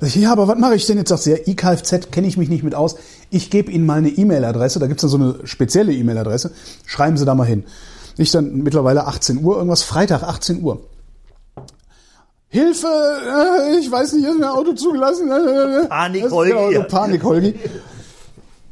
Sag 0.00 0.08
ich, 0.08 0.16
Ja, 0.16 0.32
aber 0.32 0.48
was 0.48 0.58
mache 0.58 0.74
ich 0.74 0.86
denn 0.86 0.98
jetzt? 0.98 1.10
Sagt 1.10 1.22
sie, 1.22 1.30
ja, 1.30 1.36
IKFZ 1.46 2.10
kenne 2.10 2.26
ich 2.26 2.36
mich 2.36 2.48
nicht 2.48 2.64
mit 2.64 2.74
aus. 2.74 2.96
Ich 3.30 3.50
gebe 3.50 3.70
Ihnen 3.70 3.86
mal 3.86 3.98
eine 3.98 4.08
E-Mail-Adresse. 4.08 4.78
Da 4.80 4.86
gibt's 4.88 5.02
dann 5.02 5.10
so 5.10 5.16
eine 5.16 5.34
spezielle 5.44 5.92
E-Mail-Adresse. 5.92 6.50
Schreiben 6.86 7.16
Sie 7.16 7.24
da 7.24 7.34
mal 7.34 7.46
hin. 7.46 7.64
Ich 8.16 8.30
dann 8.30 8.56
mittlerweile 8.62 9.06
18 9.06 9.44
Uhr, 9.44 9.56
irgendwas, 9.56 9.84
Freitag 9.84 10.22
18 10.22 10.62
Uhr. 10.62 10.80
Hilfe, 12.48 12.86
äh, 12.86 13.78
ich 13.78 13.90
weiß 13.90 14.12
nicht, 14.14 14.26
ist 14.26 14.38
mir 14.38 14.52
Auto 14.52 14.72
zugelassen. 14.74 15.30
äh, 15.30 15.84
äh, 15.84 15.86
Panik, 15.86 16.30
Holgi. 16.30 16.50
Genau, 16.52 16.72
so 16.72 16.82
Panik, 16.88 17.22
Holgi. 17.24 17.54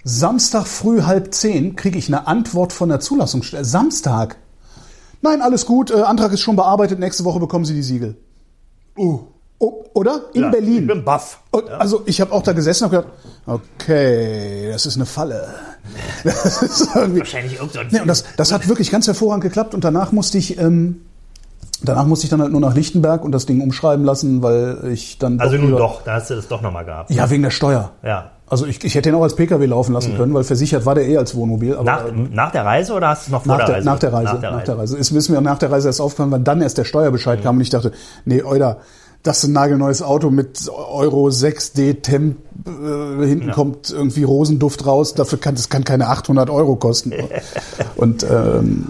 Samstag 0.04 0.66
früh 0.66 1.02
halb 1.02 1.34
zehn 1.34 1.76
kriege 1.76 1.98
ich 1.98 2.08
eine 2.08 2.26
Antwort 2.26 2.72
von 2.72 2.88
der 2.88 3.00
Zulassungsstelle. 3.00 3.64
Samstag. 3.64 4.36
Nein, 5.22 5.42
alles 5.42 5.66
gut, 5.66 5.90
äh, 5.90 6.00
Antrag 6.02 6.32
ist 6.32 6.40
schon 6.40 6.56
bearbeitet, 6.56 6.98
nächste 6.98 7.24
Woche 7.24 7.40
bekommen 7.40 7.64
Sie 7.64 7.74
die 7.74 7.82
Siegel. 7.82 8.16
Uh. 8.96 9.20
Oh, 9.62 9.84
oder? 9.92 10.22
In 10.32 10.44
Ja, 10.44 10.48
Berlin. 10.48 10.82
Ich 10.82 10.86
bin 10.86 11.04
baff. 11.04 11.40
Und, 11.50 11.68
Also 11.68 12.02
ich 12.06 12.22
habe 12.22 12.32
auch 12.32 12.42
da 12.42 12.54
gesessen 12.54 12.84
und 12.84 12.90
gedacht, 12.92 13.08
okay, 13.44 14.70
das 14.72 14.86
ist 14.86 14.96
eine 14.96 15.04
Falle. 15.04 15.48
Das 16.24 16.62
ist 16.62 16.88
irgendwie, 16.94 17.20
Wahrscheinlich 17.20 17.58
so 17.58 17.78
ein 17.78 17.88
Nee, 17.90 18.00
und 18.00 18.06
das, 18.06 18.24
das 18.36 18.52
hat 18.52 18.68
wirklich 18.68 18.90
ganz 18.90 19.06
hervorragend 19.06 19.42
geklappt 19.42 19.74
und 19.74 19.84
danach 19.84 20.12
musste 20.12 20.38
ich, 20.38 20.58
ähm, 20.58 21.02
Danach 21.82 22.04
musste 22.04 22.24
ich 22.24 22.30
dann 22.30 22.42
halt 22.42 22.52
nur 22.52 22.60
nach 22.60 22.74
Lichtenberg 22.74 23.24
und 23.24 23.32
das 23.32 23.46
Ding 23.46 23.62
umschreiben 23.62 24.04
lassen, 24.04 24.42
weil 24.42 24.90
ich 24.92 25.16
dann. 25.18 25.40
Also 25.40 25.56
nun 25.56 25.70
doch, 25.72 26.02
da 26.02 26.14
hast 26.14 26.28
du 26.28 26.34
das 26.34 26.46
doch 26.46 26.60
nochmal 26.60 26.84
gehabt. 26.84 27.10
Ja, 27.10 27.30
wegen 27.30 27.42
der 27.42 27.50
Steuer. 27.50 27.92
Ja. 28.02 28.32
Also 28.50 28.66
ich, 28.66 28.84
ich 28.84 28.94
hätte 28.96 29.08
ihn 29.08 29.14
auch 29.14 29.22
als 29.22 29.36
Pkw 29.36 29.64
laufen 29.64 29.92
lassen 29.92 30.16
können, 30.16 30.34
weil 30.34 30.42
versichert 30.42 30.84
war 30.84 30.96
der 30.96 31.06
eh 31.08 31.16
als 31.16 31.34
Wohnmobil. 31.36 31.74
Aber 31.74 31.84
Nach, 31.84 32.04
nach 32.12 32.50
der 32.50 32.64
Reise 32.64 32.92
oder 32.94 33.08
hast 33.08 33.22
du 33.22 33.28
es 33.28 33.32
noch 33.32 33.44
vor 33.44 33.52
nach, 33.56 33.58
der 33.58 33.66
der, 33.66 33.74
Reise? 33.76 33.86
nach 33.86 33.98
der 34.00 34.12
Reise. 34.12 34.34
Nach 34.40 34.64
der 34.64 34.78
Reise. 34.78 34.98
Es 34.98 35.10
ist 35.12 35.28
mir 35.28 35.40
nach 35.40 35.58
der 35.58 35.70
Reise 35.70 35.88
erst 35.88 36.00
aufgefallen, 36.00 36.32
weil 36.32 36.40
dann 36.40 36.60
erst 36.60 36.76
der 36.76 36.84
Steuerbescheid 36.84 37.42
kam 37.42 37.56
und 37.56 37.62
ich 37.62 37.70
dachte, 37.70 37.92
nee, 38.24 38.42
Euda, 38.42 38.78
das 39.22 39.38
ist 39.38 39.44
ein 39.50 39.52
nagelneues 39.52 40.02
Auto 40.02 40.30
mit 40.30 40.68
Euro 40.70 41.28
6D 41.28 42.00
Temp, 42.02 42.38
äh, 42.66 43.26
hinten 43.26 43.50
kommt 43.50 43.90
irgendwie 43.90 44.22
Rosenduft 44.22 44.86
raus, 44.86 45.14
dafür 45.14 45.38
kann 45.38 45.54
das 45.54 45.68
kann 45.68 45.84
keine 45.84 46.08
800 46.08 46.48
Euro 46.50 46.76
kosten. 46.76 47.12
und 47.96 48.22
ähm, 48.22 48.88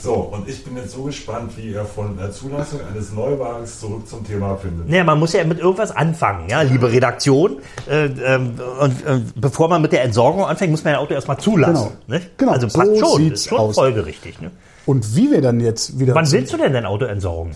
So, 0.00 0.14
und 0.14 0.48
ich 0.48 0.64
bin 0.64 0.76
jetzt 0.76 0.92
so 0.92 1.02
gespannt, 1.04 1.52
wie 1.56 1.72
ihr 1.72 1.84
von 1.84 2.16
der 2.16 2.30
Zulassung 2.32 2.80
eines 2.88 3.12
Neuwagens 3.12 3.80
zurück 3.80 4.06
zum 4.08 4.24
Thema 4.24 4.56
findet. 4.56 4.88
Ja, 4.88 5.02
man 5.04 5.18
muss 5.18 5.32
ja 5.32 5.44
mit 5.44 5.58
irgendwas 5.58 5.90
anfangen, 5.90 6.48
ja, 6.48 6.62
liebe 6.62 6.90
Redaktion. 6.92 7.58
Äh, 7.90 8.06
ähm, 8.06 8.54
und 8.80 9.06
äh, 9.06 9.20
bevor 9.36 9.68
man 9.68 9.82
mit 9.82 9.92
der 9.92 10.04
Entsorgung 10.04 10.44
anfängt, 10.44 10.70
muss 10.70 10.84
man 10.84 10.94
ein 10.94 11.00
Auto 11.00 11.14
erstmal 11.14 11.38
zulassen. 11.38 11.90
Genau. 12.06 12.18
Nicht? 12.18 12.38
Genau, 12.38 12.52
Also 12.52 12.68
passt 12.68 12.96
so 12.96 13.06
schon, 13.06 13.22
sieht's 13.22 13.40
ist 13.40 13.48
schon 13.48 13.58
aus. 13.58 13.74
folgerichtig. 13.74 14.40
Ne? 14.40 14.50
und 14.86 15.16
wie 15.16 15.30
wir 15.30 15.40
dann 15.40 15.60
jetzt 15.60 15.98
wieder 15.98 16.14
Wann 16.14 16.30
willst 16.30 16.52
du 16.52 16.56
denn 16.58 16.72
dein 16.72 16.84
Auto 16.84 17.06
entsorgen? 17.06 17.52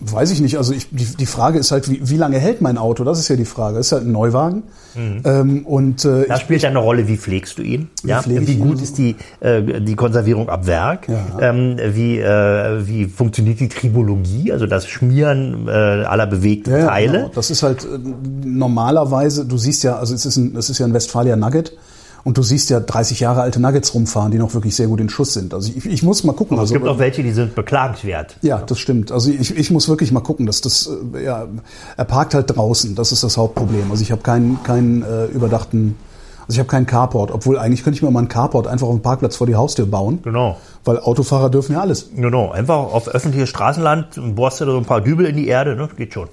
Weiß 0.00 0.30
ich 0.30 0.40
nicht. 0.40 0.56
Also 0.56 0.72
ich, 0.72 0.88
die, 0.90 1.04
die 1.04 1.26
Frage 1.26 1.58
ist 1.58 1.72
halt, 1.72 1.90
wie, 1.90 2.00
wie 2.08 2.16
lange 2.16 2.38
hält 2.38 2.62
mein 2.62 2.78
Auto? 2.78 3.04
Das 3.04 3.18
ist 3.18 3.28
ja 3.28 3.36
die 3.36 3.44
Frage. 3.44 3.78
Ist 3.78 3.92
halt 3.92 4.04
ein 4.04 4.12
Neuwagen. 4.12 4.62
Ähm, 4.96 5.66
und 5.66 6.04
äh, 6.04 6.26
Da 6.26 6.36
ich, 6.36 6.40
spielt 6.40 6.62
ja 6.62 6.70
eine 6.70 6.78
Rolle, 6.78 7.06
wie 7.06 7.16
pflegst 7.16 7.58
du 7.58 7.62
ihn? 7.62 7.90
ja, 8.02 8.22
pflege 8.22 8.40
ich 8.40 8.48
wie 8.48 8.52
ihn 8.54 8.60
gut 8.60 8.72
also? 8.72 8.82
ist 8.82 8.98
die, 8.98 9.14
äh, 9.40 9.80
die 9.80 9.94
Konservierung 9.94 10.48
ab 10.48 10.66
Werk? 10.66 11.08
Ja. 11.08 11.50
Ähm, 11.50 11.76
wie, 11.92 12.18
äh, 12.18 12.86
wie 12.86 13.04
funktioniert 13.06 13.60
die 13.60 13.68
Tribologie, 13.68 14.52
also 14.52 14.66
das 14.66 14.88
Schmieren 14.88 15.68
äh, 15.68 15.70
aller 15.70 16.26
bewegten 16.26 16.72
ja, 16.72 16.78
ja, 16.78 16.86
Teile? 16.86 17.18
Genau. 17.18 17.30
Das 17.34 17.50
ist 17.50 17.62
halt 17.62 17.84
äh, 17.84 17.98
normalerweise, 18.44 19.44
du 19.44 19.58
siehst 19.58 19.84
ja, 19.84 19.98
also 19.98 20.14
es 20.14 20.26
ist, 20.26 20.36
ein, 20.36 20.56
es 20.56 20.70
ist 20.70 20.78
ja 20.78 20.86
ein 20.86 20.94
Westfalia 20.94 21.36
Nugget. 21.36 21.72
Und 22.24 22.36
du 22.36 22.42
siehst 22.42 22.68
ja 22.70 22.80
30 22.80 23.20
Jahre 23.20 23.40
alte 23.40 23.60
Nuggets 23.60 23.94
rumfahren, 23.94 24.30
die 24.30 24.38
noch 24.38 24.52
wirklich 24.54 24.76
sehr 24.76 24.86
gut 24.88 25.00
in 25.00 25.08
Schuss 25.08 25.32
sind. 25.32 25.54
Also 25.54 25.72
ich, 25.74 25.86
ich 25.86 26.02
muss 26.02 26.22
mal 26.24 26.32
gucken. 26.34 26.56
Es 26.56 26.60
Also, 26.60 26.74
gibt 26.74 26.86
auch 26.86 26.98
welche, 26.98 27.22
die 27.22 27.32
sind 27.32 27.54
beklagenswert. 27.54 28.36
ja, 28.42 28.58
das 28.58 28.78
stimmt. 28.78 29.10
Also 29.12 29.30
ich, 29.30 29.56
ich 29.56 29.70
muss 29.70 29.88
wirklich 29.88 30.12
mal 30.12 30.20
gucken, 30.20 30.46
dass 30.46 30.60
das 30.60 30.90
äh, 31.14 31.24
ja, 31.24 31.46
er 31.96 32.04
parkt 32.04 32.34
halt 32.34 32.54
draußen. 32.54 32.94
Das 32.94 33.12
ist 33.12 33.24
das 33.24 33.36
Hauptproblem. 33.36 33.90
Also 33.90 34.02
ich 34.02 34.12
habe 34.12 34.22
keinen 34.22 34.62
keinen 34.62 35.02
äh, 35.02 35.26
überdachten, 35.26 35.96
also 36.42 36.52
ich 36.52 36.58
habe 36.58 36.68
keinen 36.68 36.86
Carport. 36.86 37.30
Obwohl 37.30 37.58
eigentlich 37.58 37.84
könnte 37.84 37.96
ich 37.96 38.02
mir 38.02 38.10
mal 38.10 38.18
einen 38.18 38.28
Carport 38.28 38.66
einfach 38.66 38.86
auf 38.86 38.94
dem 38.94 39.02
Parkplatz 39.02 39.36
vor 39.36 39.46
die 39.46 39.54
Haustür 39.56 39.86
bauen, 39.86 40.18
Genau. 40.22 40.56
weil 40.84 40.98
Autofahrer 41.00 41.48
dürfen 41.48 41.72
ja 41.72 41.80
alles. 41.80 42.10
Genau, 42.14 42.50
einfach 42.50 42.76
auf 42.76 43.08
öffentliches 43.08 43.48
Straßenland 43.48 44.20
bohrst 44.34 44.60
du 44.60 44.64
da 44.66 44.72
so 44.72 44.78
ein 44.78 44.84
paar 44.84 45.00
Dübel 45.00 45.26
in 45.26 45.36
die 45.36 45.46
Erde, 45.48 45.74
ne? 45.76 45.88
geht 45.96 46.12
schon. 46.12 46.28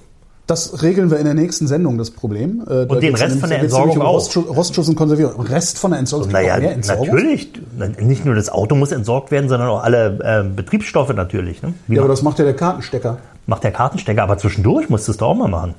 Das 0.48 0.82
regeln 0.82 1.10
wir 1.10 1.18
in 1.18 1.26
der 1.26 1.34
nächsten 1.34 1.66
Sendung, 1.66 1.98
das 1.98 2.10
Problem. 2.10 2.62
Äh, 2.62 2.86
da 2.86 2.94
Und 2.94 3.02
den 3.02 3.14
Rest 3.14 3.38
von 3.38 3.50
der 3.50 3.60
Entsorgung 3.60 3.96
um 3.98 4.02
auch. 4.02 4.34
Rostschutz 4.34 4.88
und 4.88 4.96
Konservierung. 4.96 5.38
Rest 5.42 5.78
von 5.78 5.90
der 5.90 6.00
Entsorgung. 6.00 6.30
Naja, 6.32 6.56
Entsorgung? 6.56 7.08
natürlich. 7.14 7.52
Nicht 8.00 8.24
nur 8.24 8.34
das 8.34 8.48
Auto 8.48 8.74
muss 8.74 8.90
entsorgt 8.90 9.30
werden, 9.30 9.50
sondern 9.50 9.68
auch 9.68 9.84
alle 9.84 10.18
äh, 10.22 10.48
Betriebsstoffe 10.48 11.12
natürlich. 11.12 11.60
Ne? 11.62 11.74
Ja, 11.88 12.00
aber 12.00 12.08
das 12.08 12.22
macht 12.22 12.38
ja 12.38 12.46
der 12.46 12.56
Kartenstecker. 12.56 13.18
macht 13.46 13.62
der 13.62 13.72
Kartenstecker, 13.72 14.22
aber 14.22 14.38
zwischendurch 14.38 14.88
musst 14.88 15.06
du 15.06 15.12
es 15.12 15.18
doch 15.18 15.28
auch 15.28 15.34
mal 15.34 15.48
machen. 15.48 15.74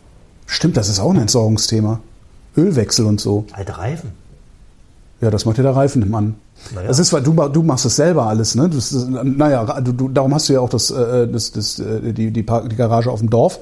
Stimmt, 0.46 0.78
das 0.78 0.88
ist 0.88 1.00
auch 1.00 1.10
ein 1.10 1.20
Entsorgungsthema. 1.20 2.00
Ölwechsel 2.56 3.08
und 3.08 3.20
so. 3.20 3.46
Alte 3.54 3.76
Reifen. 3.76 4.12
Ja, 5.20 5.32
das 5.32 5.46
macht 5.46 5.58
ja 5.58 5.64
der 5.64 5.76
Reifenmann. 5.76 6.36
Naja. 6.76 6.88
Das 6.88 7.00
ist, 7.00 7.12
weil 7.12 7.24
du, 7.24 7.34
du 7.34 7.64
machst 7.64 7.86
es 7.86 7.96
selber 7.96 8.28
alles, 8.28 8.54
ne? 8.54 8.70
Das 8.70 8.92
ist, 8.92 9.10
naja, 9.10 9.82
du, 9.82 9.94
du, 9.94 10.10
darum 10.10 10.32
hast 10.36 10.48
du 10.48 10.54
ja 10.54 10.60
auch 10.60 10.70
das, 10.70 10.92
äh, 10.92 11.28
das, 11.28 11.54
das, 11.54 11.80
äh, 11.80 12.14
die, 12.14 12.30
die, 12.30 12.44
Park, 12.44 12.70
die 12.70 12.76
Garage 12.76 13.10
auf 13.10 13.20
dem 13.20 13.32
Dorf. 13.32 13.60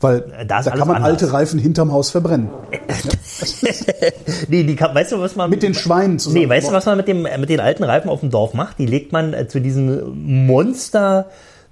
Weil 0.00 0.20
Da 0.20 0.44
da, 0.44 0.56
alles 0.56 0.66
kann 0.78 0.78
man 0.88 0.96
anders. 0.98 1.10
alte 1.22 1.32
Reifen 1.32 1.58
hinterm 1.58 1.92
Haus 1.92 2.10
verbrennen. 2.10 2.48
nee, 4.48 4.64
die 4.64 4.76
kann, 4.76 4.94
weißt 4.94 5.12
du, 5.12 5.20
was 5.20 5.36
man 5.36 5.50
Mit 5.50 5.62
den 5.62 5.74
Schweinen 5.74 6.18
zusammen. 6.18 6.42
Nee, 6.42 6.48
weißt 6.48 6.68
du, 6.68 6.72
was 6.72 6.86
man 6.86 6.96
mit, 6.96 7.08
dem, 7.08 7.22
mit 7.22 7.48
den 7.48 7.60
alten 7.60 7.84
Reifen 7.84 8.10
auf 8.10 8.20
dem 8.20 8.30
Dorf 8.30 8.54
macht? 8.54 8.78
Die 8.78 8.86
legt 8.86 9.12
man 9.12 9.32
äh, 9.34 9.48
zu 9.48 9.60
diesen 9.60 10.46
Monster 10.46 11.26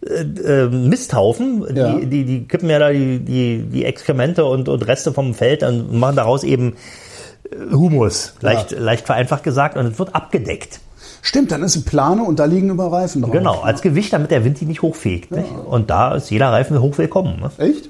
äh, 0.07 0.23
äh, 0.23 0.69
Misthaufen, 0.69 1.65
Ja. 1.75 1.95
die, 1.95 2.07
die, 2.07 2.25
die 2.25 2.49
kippen 2.49 2.69
ja 2.71 2.79
da 2.79 2.91
die, 2.91 3.19
die, 3.21 3.63
die 3.63 3.85
Exkremente 3.85 4.45
und, 4.45 4.69
und 4.69 4.87
Reste 4.87 5.13
vom 5.13 5.35
Feld 5.35 5.63
und 5.63 5.93
machen 5.93 6.17
daraus 6.17 6.45
eben 6.45 6.75
äh, 7.51 7.73
Humus, 7.75 8.35
leicht, 8.41 8.71
leicht 8.73 9.07
vereinfacht 9.07 9.43
gesagt, 9.45 9.77
und 9.77 9.87
es 9.87 9.99
wird 9.99 10.15
abgedeckt. 10.15 10.81
Stimmt, 11.23 11.53
dann 11.53 11.63
ist 11.63 11.75
ein 11.77 11.85
Plane 11.85 12.23
und 12.23 12.39
da 12.39 12.45
liegen 12.45 12.69
über 12.69 12.93
Reifen 12.93 13.23
drauf. 13.23 13.31
Genau, 13.33 13.61
als 13.61 13.81
Gewicht, 13.81 14.13
damit 14.13 14.31
der 14.31 14.45
Wind 14.45 14.61
die 14.61 14.67
nicht 14.67 14.83
hochfegt. 14.83 15.31
Nicht? 15.31 15.47
Und 15.67 15.89
da 15.89 16.15
ist 16.15 16.31
jeder 16.31 16.51
Reifen 16.53 16.79
hoch 16.83 16.99
willkommen. 16.99 17.41
Ne? 17.41 17.51
Echt? 17.57 17.89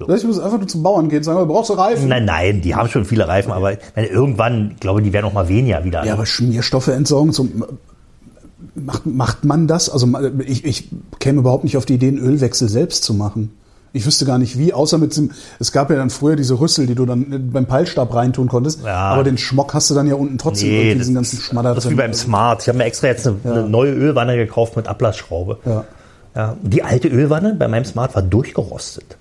Ich 0.00 0.24
muss 0.24 0.38
einfach 0.40 0.58
nur 0.58 0.66
zum 0.66 0.82
Bauern 0.82 1.08
gehen 1.08 1.18
und 1.18 1.24
sagen, 1.24 1.46
brauchst 1.46 1.70
du 1.70 1.74
Reifen? 1.74 2.08
Nein, 2.08 2.24
nein, 2.24 2.60
die 2.62 2.74
haben 2.74 2.88
schon 2.88 3.04
viele 3.04 3.28
Reifen, 3.28 3.52
aber 3.52 3.76
meine, 3.94 4.08
irgendwann, 4.08 4.72
ich 4.72 4.80
glaube, 4.80 5.02
die 5.02 5.12
werden 5.12 5.26
auch 5.26 5.32
mal 5.32 5.48
weniger 5.48 5.84
wieder. 5.84 6.04
Ja, 6.04 6.14
aber 6.14 6.26
Schmierstoffe 6.26 6.88
entsorgen, 6.88 7.32
so, 7.32 7.48
macht, 8.74 9.06
macht 9.06 9.44
man 9.44 9.66
das? 9.68 9.88
Also 9.88 10.08
ich, 10.44 10.64
ich 10.64 10.88
käme 11.20 11.40
überhaupt 11.40 11.64
nicht 11.64 11.76
auf 11.76 11.86
die 11.86 11.94
Idee, 11.94 12.08
einen 12.08 12.18
Ölwechsel 12.18 12.68
selbst 12.68 13.04
zu 13.04 13.14
machen. 13.14 13.56
Ich 13.92 14.04
wüsste 14.04 14.24
gar 14.24 14.38
nicht 14.38 14.58
wie, 14.58 14.72
außer 14.72 14.98
mit 14.98 15.12
diesem, 15.12 15.30
es 15.60 15.70
gab 15.70 15.88
ja 15.88 15.94
dann 15.96 16.10
früher 16.10 16.34
diese 16.34 16.58
Rüssel, 16.58 16.88
die 16.88 16.96
du 16.96 17.06
dann 17.06 17.50
beim 17.52 17.66
Peilstab 17.66 18.12
reintun 18.12 18.48
konntest, 18.48 18.84
Ja. 18.84 18.96
aber 18.96 19.22
den 19.22 19.38
Schmock 19.38 19.72
hast 19.72 19.88
du 19.88 19.94
dann 19.94 20.08
ja 20.08 20.16
unten 20.16 20.36
trotzdem 20.36 20.68
Nee, 20.68 20.80
irgendwie 20.80 20.98
diesen 20.98 21.14
ganzen 21.14 21.38
Schmadder 21.38 21.76
das 21.76 21.84
ist 21.84 21.90
wie 21.92 21.94
beim 21.94 22.12
Smart. 22.12 22.62
Ich 22.62 22.68
habe 22.68 22.78
mir 22.78 22.84
extra 22.84 23.06
jetzt 23.06 23.24
eine, 23.28 23.36
eine 23.44 23.68
neue 23.68 23.92
Ölwanne 23.92 24.36
gekauft 24.36 24.74
mit 24.74 24.88
Ablassschraube. 24.88 25.58
Ja. 25.64 25.84
Ja, 26.34 26.56
die 26.62 26.82
alte 26.82 27.06
Ölwanne 27.06 27.54
bei 27.56 27.68
meinem 27.68 27.84
Smart 27.84 28.16
war 28.16 28.22
durchgerostet. 28.22 29.16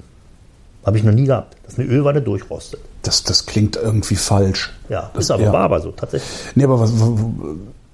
Habe 0.85 0.97
ich 0.97 1.03
noch 1.03 1.13
nie 1.13 1.25
gehabt, 1.25 1.55
dass 1.65 1.79
eine 1.79 1.87
Ölwanne 1.87 2.21
durchrostet. 2.21 2.79
Das, 3.03 3.23
das 3.23 3.45
klingt 3.45 3.75
irgendwie 3.77 4.15
falsch. 4.15 4.71
Ja, 4.89 5.11
das, 5.13 5.25
ist 5.25 5.31
aber, 5.31 5.43
ja. 5.43 5.53
war 5.53 5.61
aber 5.61 5.79
so, 5.81 5.91
tatsächlich. 5.91 6.29
Nee, 6.55 6.63
aber 6.65 6.79
was, 6.79 6.91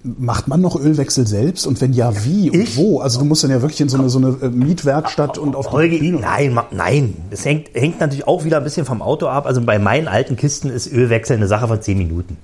macht 0.04 0.48
man 0.48 0.62
noch 0.62 0.80
Ölwechsel 0.80 1.28
selbst? 1.28 1.68
Und 1.68 1.82
wenn 1.82 1.94
ja, 1.94 2.14
wie 2.24 2.50
und 2.50 2.62
Ich? 2.62 2.78
wo? 2.78 3.00
Also 3.00 3.20
du 3.20 3.26
musst 3.26 3.44
dann 3.44 3.52
ja 3.52 3.62
wirklich 3.62 3.82
in 3.82 3.90
so 3.90 3.98
eine, 3.98 4.10
so 4.10 4.18
eine 4.20 4.30
äh, 4.42 4.50
Mietwerkstatt 4.50 5.38
und 5.38 5.56
auf 5.56 5.68
die 5.68 5.74
Holgi, 5.74 6.00
Bühne. 6.00 6.20
nein, 6.22 6.58
nein. 6.72 7.16
Das 7.32 7.44
hängt, 7.46 7.74
hängt 7.74 8.00
natürlich 8.00 8.28
auch 8.28 8.44
wieder 8.46 8.58
ein 8.58 8.64
bisschen 8.64 8.86
vom 8.86 9.02
Auto 9.02 9.28
ab. 9.28 9.46
Also 9.46 9.62
bei 9.62 9.78
meinen 9.78 10.08
alten 10.08 10.36
Kisten 10.38 10.70
ist 10.70 10.92
Ölwechsel 10.92 11.36
eine 11.38 11.48
Sache 11.48 11.68
von 11.68 11.82
10 11.82 11.98
Minuten. 11.98 12.38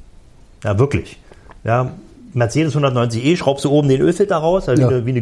Ja, 0.64 0.78
wirklich. 0.78 1.18
Ja, 1.64 1.92
Mercedes 2.34 2.76
190e, 2.76 3.38
schraubst 3.38 3.64
du 3.64 3.70
oben 3.72 3.88
den 3.88 4.02
Ölfilter 4.02 4.36
raus, 4.38 4.68
also 4.68 4.82
Ja. 4.82 4.90
wie 4.90 4.94
eine, 4.94 5.06
wie 5.06 5.12
eine 5.12 5.22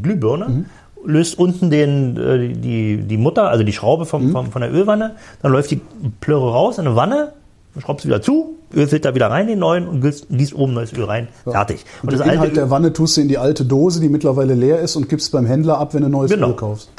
Glühbirne. 0.00 0.64
Löst 1.04 1.38
unten 1.38 1.70
den, 1.70 2.16
äh, 2.16 2.48
die, 2.54 2.98
die 2.98 3.16
Mutter, 3.16 3.48
also 3.48 3.64
die 3.64 3.72
Schraube 3.72 4.06
vom, 4.06 4.30
vom, 4.30 4.50
von 4.52 4.62
der 4.62 4.72
Ölwanne, 4.72 5.16
dann 5.42 5.52
läuft 5.52 5.70
die 5.70 5.80
Plöre 6.20 6.52
raus 6.52 6.78
in 6.78 6.86
eine 6.86 6.96
Wanne, 6.96 7.32
schraubst 7.80 8.04
du 8.04 8.08
wieder 8.08 8.22
zu, 8.22 8.56
Ölfilter 8.74 9.14
wieder 9.14 9.30
rein, 9.30 9.46
den 9.46 9.58
neuen, 9.58 9.86
und 9.88 10.00
gießt, 10.00 10.54
oben 10.54 10.74
neues 10.74 10.92
Öl 10.92 11.04
rein. 11.04 11.28
Fertig. 11.44 11.84
Und 12.02 12.12
den 12.12 12.20
Inhalt 12.22 12.56
der 12.56 12.70
Wanne 12.70 12.92
tust 12.92 13.16
du 13.16 13.20
in 13.20 13.28
die 13.28 13.38
alte 13.38 13.64
Dose, 13.64 14.00
die 14.00 14.08
mittlerweile 14.08 14.54
leer 14.54 14.80
ist, 14.80 14.96
und 14.96 15.08
gibst 15.08 15.32
beim 15.32 15.44
Händler 15.46 15.78
ab, 15.78 15.92
wenn 15.94 16.02
du 16.02 16.08
neues 16.08 16.30
Genau. 16.30 16.48
Öl 16.48 16.54
kaufst. 16.56 16.90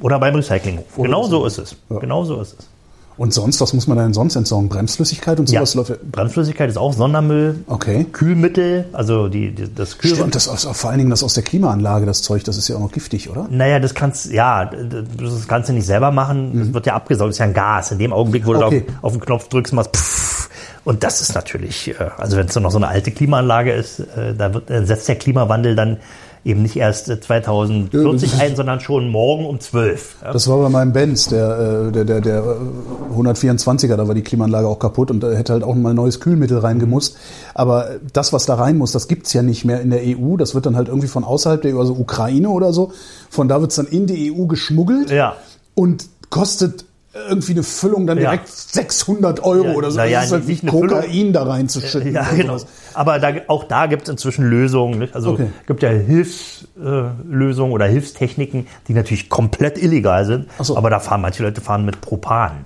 oder 0.00 0.18
beim 0.18 0.34
Recyclinghof. 0.34 0.96
Genau 0.96 1.22
so. 1.24 1.40
so 1.40 1.46
ist 1.46 1.58
es. 1.58 1.76
Ja. 1.88 1.98
Genau 2.00 2.24
so 2.24 2.40
ist 2.40 2.56
es. 2.58 2.68
Und 3.16 3.34
sonst, 3.34 3.60
was 3.60 3.72
muss 3.74 3.86
man 3.86 3.98
denn 3.98 4.14
sonst 4.14 4.36
entsorgen? 4.36 4.68
Bremsflüssigkeit 4.68 5.38
und 5.38 5.48
sowas 5.48 5.74
läuft 5.74 5.90
ja. 5.90 5.96
Bremsflüssigkeit 6.10 6.70
ist 6.70 6.78
auch 6.78 6.92
Sondermüll. 6.92 7.60
Okay. 7.66 8.06
Kühlmittel, 8.10 8.86
also 8.92 9.28
die, 9.28 9.52
die, 9.54 9.72
das 9.74 9.98
Kühl. 9.98 10.14
Stimmt, 10.14 10.34
das 10.34 10.48
aus, 10.48 10.64
vor 10.64 10.90
allen 10.90 10.98
Dingen 10.98 11.10
das 11.10 11.22
aus 11.22 11.34
der 11.34 11.42
Klimaanlage, 11.42 12.06
das 12.06 12.22
Zeug, 12.22 12.44
das 12.44 12.56
ist 12.56 12.68
ja 12.68 12.76
auch 12.76 12.80
noch 12.80 12.92
giftig, 12.92 13.28
oder? 13.30 13.46
Naja, 13.50 13.78
das 13.80 13.94
kannst, 13.94 14.32
ja, 14.32 14.64
das 14.64 15.46
kannst 15.46 15.68
du 15.68 15.72
nicht 15.74 15.86
selber 15.86 16.10
machen. 16.10 16.58
Das 16.58 16.72
wird 16.74 16.86
ja 16.86 16.94
abgesaugt, 16.94 17.28
das 17.28 17.36
ist 17.36 17.40
ja 17.40 17.46
ein 17.46 17.54
Gas. 17.54 17.92
In 17.92 17.98
dem 17.98 18.12
Augenblick, 18.12 18.46
wo 18.46 18.52
Mhm. 18.52 18.62
Okay. 18.62 18.84
du 18.86 18.92
auf, 18.92 19.04
auf 19.04 19.12
den 19.12 19.20
Knopf 19.20 19.48
drückst, 19.48 19.72
machst 19.74 19.96
pff, 19.96 20.48
und 20.84 21.04
das 21.04 21.20
ist 21.20 21.34
natürlich, 21.34 21.88
äh, 21.88 22.08
also 22.18 22.36
wenn 22.36 22.46
es 22.46 22.56
noch 22.56 22.70
so 22.70 22.78
eine 22.78 22.88
alte 22.88 23.10
Klimaanlage 23.10 23.72
ist, 23.72 24.00
äh, 24.00 24.34
da 24.36 24.54
wird, 24.54 24.68
setzt 24.86 25.08
der 25.08 25.16
Klimawandel 25.16 25.76
dann 25.76 25.98
eben 26.44 26.62
nicht 26.62 26.76
erst 26.76 27.08
äh, 27.08 27.20
2040 27.20 28.40
ein, 28.40 28.56
sondern 28.56 28.80
schon 28.80 29.08
morgen 29.10 29.46
um 29.46 29.60
12. 29.60 30.16
Ja. 30.22 30.32
Das 30.32 30.48
war 30.48 30.58
bei 30.58 30.68
meinem 30.68 30.92
Benz, 30.92 31.28
der, 31.28 31.88
äh, 31.88 31.92
der, 31.92 32.04
der, 32.04 32.20
der 32.20 32.38
äh, 32.42 33.14
124er, 33.14 33.96
da 33.96 34.08
war 34.08 34.14
die 34.14 34.22
Klimaanlage 34.22 34.66
auch 34.66 34.78
kaputt 34.78 35.10
und 35.10 35.20
da 35.20 35.30
hätte 35.32 35.52
halt 35.52 35.62
auch 35.62 35.74
mal 35.74 35.94
neues 35.94 36.20
Kühlmittel 36.20 36.58
reingemusst. 36.58 37.16
Aber 37.54 37.90
das, 38.12 38.32
was 38.32 38.46
da 38.46 38.54
rein 38.54 38.76
muss, 38.78 38.92
das 38.92 39.08
gibt's 39.08 39.32
ja 39.32 39.42
nicht 39.42 39.64
mehr 39.64 39.80
in 39.80 39.90
der 39.90 40.00
EU. 40.02 40.36
Das 40.36 40.54
wird 40.54 40.66
dann 40.66 40.76
halt 40.76 40.88
irgendwie 40.88 41.08
von 41.08 41.24
außerhalb 41.24 41.62
der 41.62 41.74
EU, 41.76 41.80
also 41.80 41.94
Ukraine 41.94 42.48
oder 42.48 42.72
so. 42.72 42.92
Von 43.30 43.48
da 43.48 43.60
wird's 43.60 43.76
dann 43.76 43.86
in 43.86 44.06
die 44.06 44.32
EU 44.32 44.46
geschmuggelt 44.46 45.10
Ja. 45.10 45.36
und 45.74 46.06
kostet 46.30 46.84
irgendwie 47.28 47.52
eine 47.52 47.62
Füllung 47.62 48.06
dann 48.06 48.16
Ja. 48.18 48.30
direkt 48.30 48.48
600 48.48 49.42
Euro 49.44 49.66
Ja, 49.66 49.74
oder 49.74 49.90
so. 49.90 49.98
na 49.98 50.04
ja, 50.06 50.18
das 50.20 50.26
ist 50.28 50.32
halt 50.32 50.46
wie 50.46 50.52
nicht 50.52 50.62
eine 50.62 50.70
Füllung. 50.72 50.88
Kokain 51.00 51.32
da 51.34 51.42
reinzuschütten. 51.42 52.14
Ja, 52.14 52.22
genau. 52.34 52.56
sowas. 52.58 52.70
Aber 52.94 53.18
da, 53.18 53.32
auch 53.48 53.64
da 53.64 53.86
gibt 53.86 54.04
es 54.04 54.08
inzwischen 54.08 54.44
Lösungen. 54.48 54.98
Nicht? 54.98 55.14
Also 55.14 55.32
Okay. 55.32 55.48
gibt 55.66 55.82
ja 55.82 55.90
Hilfslösungen 55.90 57.72
oder 57.72 57.86
Hilfstechniken, 57.86 58.66
die 58.88 58.94
natürlich 58.94 59.28
komplett 59.28 59.76
illegal 59.82 60.24
sind. 60.24 60.48
So. 60.60 60.76
Aber 60.76 60.88
da 60.90 61.00
fahren 61.00 61.20
manche 61.20 61.42
Leute 61.42 61.60
fahren 61.60 61.84
mit 61.84 62.00
Propan. 62.00 62.64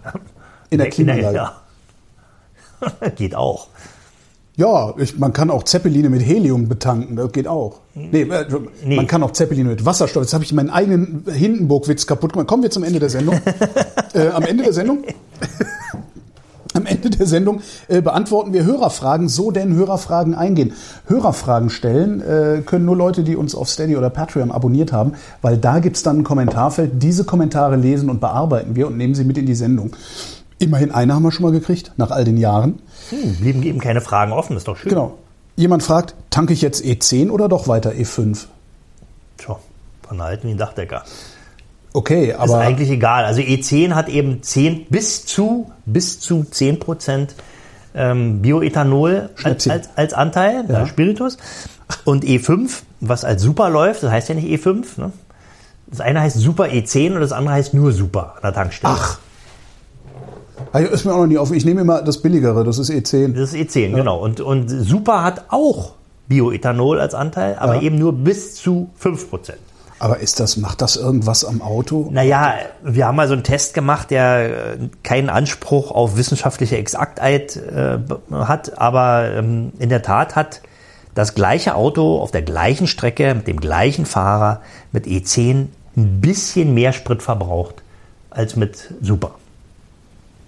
In 0.71 0.79
der 0.79 0.91
Klimaanlage. 0.91 1.37
ja. 1.37 1.53
Geht 3.17 3.35
auch. 3.35 3.69
Ja, 4.57 4.95
ich, 4.97 5.19
man 5.19 5.35
kann 5.35 5.51
auch 5.51 5.65
Zeppeline 5.65 6.09
mit 6.09 6.23
Helium 6.23 6.67
betanken, 6.69 7.17
das 7.17 7.31
geht 7.33 7.47
auch. 7.47 7.81
Nee, 7.95 8.23
äh, 8.23 8.47
Nee. 8.85 8.97
man 8.97 9.07
kann 9.07 9.23
auch 9.23 9.33
Zeppeline 9.33 9.69
mit 9.69 9.85
Wasserstoff. 9.85 10.23
Jetzt 10.23 10.33
habe 10.33 10.45
ich 10.45 10.53
meinen 10.55 10.71
eigenen 10.71 11.25
Hindenburg-Witz 11.31 12.07
kaputt 12.07 12.33
gemacht. 12.33 12.49
Kommen 12.49 12.63
wir 12.63 12.71
zum 12.71 12.83
Ende 12.83 12.99
der 12.99 13.11
Sendung. 13.11 13.39
äh, 14.15 14.29
am 14.29 14.43
Ende 14.45 14.65
der 14.65 14.73
Sendung 14.73 15.05
Am 16.75 16.85
Ende 16.85 17.09
der 17.09 17.27
Sendung 17.27 17.61
äh, 17.89 18.03
beantworten 18.03 18.53
wir 18.53 18.65
Hörerfragen, 18.65 19.31
so 19.31 19.51
denn 19.51 19.75
Hörerfragen 19.75 20.35
eingehen. 20.35 20.75
Hörerfragen 21.07 21.71
stellen 21.71 22.21
äh, 22.21 22.61
können 22.67 22.85
nur 22.85 22.97
Leute, 22.97 23.25
die 23.25 23.35
uns 23.35 23.55
auf 23.55 23.71
Steady 23.71 23.97
oder 23.97 24.11
Patreon 24.11 24.51
abonniert 24.51 24.93
haben, 24.93 25.13
weil 25.41 25.57
da 25.57 25.79
gibt's 25.79 26.03
dann 26.03 26.19
ein 26.19 26.25
Kommentarfeld. 26.25 27.03
Diese 27.03 27.25
Kommentare 27.25 27.77
lesen 27.77 28.11
und 28.11 28.21
bearbeiten 28.21 28.77
wir 28.77 28.89
und 28.89 28.99
nehmen 28.99 29.15
sie 29.15 29.25
mit 29.25 29.39
in 29.39 29.47
die 29.47 29.55
Sendung. 29.55 29.93
Immerhin 30.59 30.91
eine 30.91 31.15
haben 31.15 31.23
wir 31.23 31.33
schon 31.33 31.43
mal 31.45 31.53
gekriegt, 31.53 31.93
nach 31.97 32.11
all 32.11 32.25
den 32.25 32.37
Jahren. 32.39 32.81
Hm, 33.11 33.37
blieben 33.37 33.63
eben 33.63 33.79
keine 33.79 34.01
Fragen 34.01 34.33
offen, 34.33 34.57
ist 34.57 34.67
doch 34.69 34.77
schön. 34.77 34.89
Genau. 34.91 35.19
Jemand 35.57 35.83
fragt, 35.83 36.15
tanke 36.31 36.53
ich 36.53 36.63
jetzt 36.63 36.83
E10 36.85 37.31
oder 37.31 37.49
doch 37.49 37.69
weiter 37.69 37.91
E5? 37.93 38.47
Tja, 39.39 39.59
von 40.07 40.21
alten 40.21 40.49
wie 40.49 40.53
ein 40.53 40.59
Dachdecker. 40.59 41.03
Okay, 41.93 42.31
ist 42.31 42.39
aber 42.39 42.59
eigentlich 42.59 42.91
egal. 42.91 43.25
Also 43.25 43.41
E10 43.41 43.95
hat 43.95 44.09
eben 44.09 44.43
10 44.43 44.87
bis 44.91 45.25
zu 45.25 45.71
bis 45.87 46.21
zu 46.21 46.45
10 46.45 46.79
Prozent 46.79 47.35
ähm, 47.95 48.43
Bioethanol 48.43 49.31
als, 49.43 49.69
als, 49.69 49.89
als 49.97 50.13
Anteil, 50.13 50.65
Ja. 50.69 50.83
äh, 50.83 50.87
Spiritus. 50.87 51.39
Und 52.05 52.25
E5, 52.25 52.83
was 53.01 53.25
als 53.25 53.41
Super 53.43 53.71
läuft, 53.71 54.03
das 54.03 54.11
heißt 54.11 54.29
ja 54.29 54.35
nicht 54.35 54.49
E5. 54.49 54.85
Ne? 55.01 55.13
Das 55.87 56.01
eine 56.01 56.21
heißt 56.21 56.37
Super 56.39 56.65
E10 56.65 57.15
und 57.15 57.21
das 57.21 57.33
andere 57.33 57.55
heißt 57.55 57.73
nur 57.73 57.93
Super 57.93 58.35
an 58.37 58.41
der 58.43 58.53
Tankstelle. 58.53 58.95
Ach. 58.95 59.19
Ah, 60.73 60.79
ist 60.79 61.05
mir 61.05 61.13
auch 61.15 61.19
noch 61.19 61.27
nie 61.27 61.39
auf. 61.39 61.53
Ich 61.53 61.65
nehme 61.65 61.81
immer 61.83 62.03
das 62.03 62.23
billigere, 62.23 62.65
das 62.65 62.79
ist 62.79 62.91
E 62.91 62.99
E10. 62.99 63.35
Das 63.35 63.53
ist 63.53 63.75
E10, 63.77 63.95
genau. 63.95 64.19
Und, 64.19 64.41
und 64.41 64.69
Super 64.69 65.23
hat 65.23 65.45
auch 65.51 65.93
Bioethanol 66.29 67.01
als 67.01 67.15
Anteil, 67.15 67.57
aber 67.59 67.77
Ja. 67.77 67.83
eben 67.83 67.99
nur 67.99 68.13
bis 68.13 68.55
zu 68.57 68.91
5 68.97 69.31
Prozent. 69.31 69.59
Aber 69.99 70.19
ist 70.21 70.41
das, 70.41 70.59
macht 70.59 70.83
das 70.83 70.97
irgendwas 70.97 71.45
am 71.45 71.63
Auto? 71.63 72.09
Naja, 72.13 72.55
wir 72.83 73.07
haben 73.07 73.17
mal 73.17 73.29
so 73.29 73.33
einen 73.33 73.45
Test 73.45 73.73
gemacht, 73.73 74.11
der 74.11 74.75
äh, 74.75 74.79
keinen 75.03 75.31
Anspruch 75.31 75.91
auf 75.91 76.19
wissenschaftliche 76.19 76.77
Exaktheit 76.77 77.57
äh, 77.57 77.99
hat, 78.31 78.79
aber 78.79 79.31
ähm, 79.33 79.73
in 79.79 79.89
der 79.89 80.03
Tat 80.03 80.37
hat 80.37 80.61
das 81.15 81.35
gleiche 81.35 81.75
Auto 81.77 82.19
auf 82.21 82.31
der 82.31 82.43
gleichen 82.43 82.87
Strecke 82.87 83.35
mit 83.35 83.47
dem 83.47 83.59
gleichen 83.59 84.05
Fahrer 84.05 84.61
mit 84.93 85.07
E10 85.07 85.69
ein 85.97 86.21
bisschen 86.21 86.75
mehr 86.75 86.93
Sprit 86.93 87.23
verbraucht 87.23 87.77
als 88.29 88.55
mit 88.55 88.93
Super. 89.01 89.37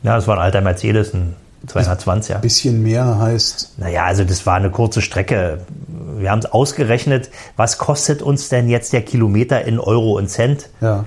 Ja, 0.03 0.16
das 0.16 0.26
war 0.26 0.36
ein 0.36 0.42
alter 0.42 0.61
Mercedes, 0.61 1.14
ein 1.14 1.34
220er. 1.66 2.36
Ein 2.36 2.40
bisschen 2.40 2.82
mehr 2.82 3.18
heißt, 3.18 3.78
Naja, 3.78 4.05
also 4.05 4.24
das 4.24 4.46
war 4.46 4.55
eine 4.55 4.70
kurze 4.70 5.03
Strecke. 5.03 5.61
Wir 6.16 6.30
haben 6.30 6.38
es 6.38 6.46
ausgerechnet, 6.46 7.30
was 7.57 7.78
kostet 7.78 8.22
uns 8.22 8.49
denn 8.49 8.68
jetzt 8.68 8.92
der 8.92 9.03
Kilometer 9.03 9.64
in 9.64 9.78
Euro 9.78 10.16
und 10.16 10.28
Cent? 10.28 10.68
ja. 10.80 11.05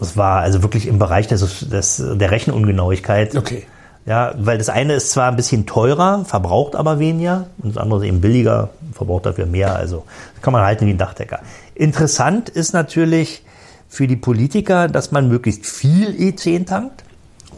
Das 0.00 0.16
war 0.16 0.42
also 0.42 0.62
wirklich 0.62 0.86
im 0.86 1.00
Bereich 1.00 1.26
des, 1.26 1.68
des, 1.68 2.00
der 2.14 2.30
Rechenungenauigkeit. 2.30 3.34
Okay. 3.34 3.66
Ja, 4.06 4.32
weil 4.38 4.56
das 4.56 4.68
eine 4.68 4.94
ist 4.94 5.10
zwar 5.10 5.28
ein 5.28 5.34
bisschen 5.34 5.66
teurer, 5.66 6.24
verbraucht 6.24 6.76
aber 6.76 7.00
weniger 7.00 7.46
und 7.58 7.74
das 7.74 7.82
andere 7.82 8.00
ist 8.00 8.06
eben 8.06 8.20
billiger, 8.20 8.70
verbraucht 8.92 9.26
dafür 9.26 9.46
mehr. 9.46 9.74
Also 9.74 10.04
das 10.34 10.42
kann 10.42 10.52
man 10.52 10.62
halten 10.62 10.86
wie 10.86 10.90
ein 10.90 10.98
Dachdecker. 10.98 11.40
Interessant 11.74 12.48
ist 12.48 12.72
natürlich 12.72 13.42
für 13.88 14.06
die 14.06 14.14
Politiker, 14.16 14.86
dass 14.86 15.10
man 15.10 15.28
möglichst 15.28 15.66
viel 15.66 16.10
E10 16.10 16.66
tankt, 16.66 17.02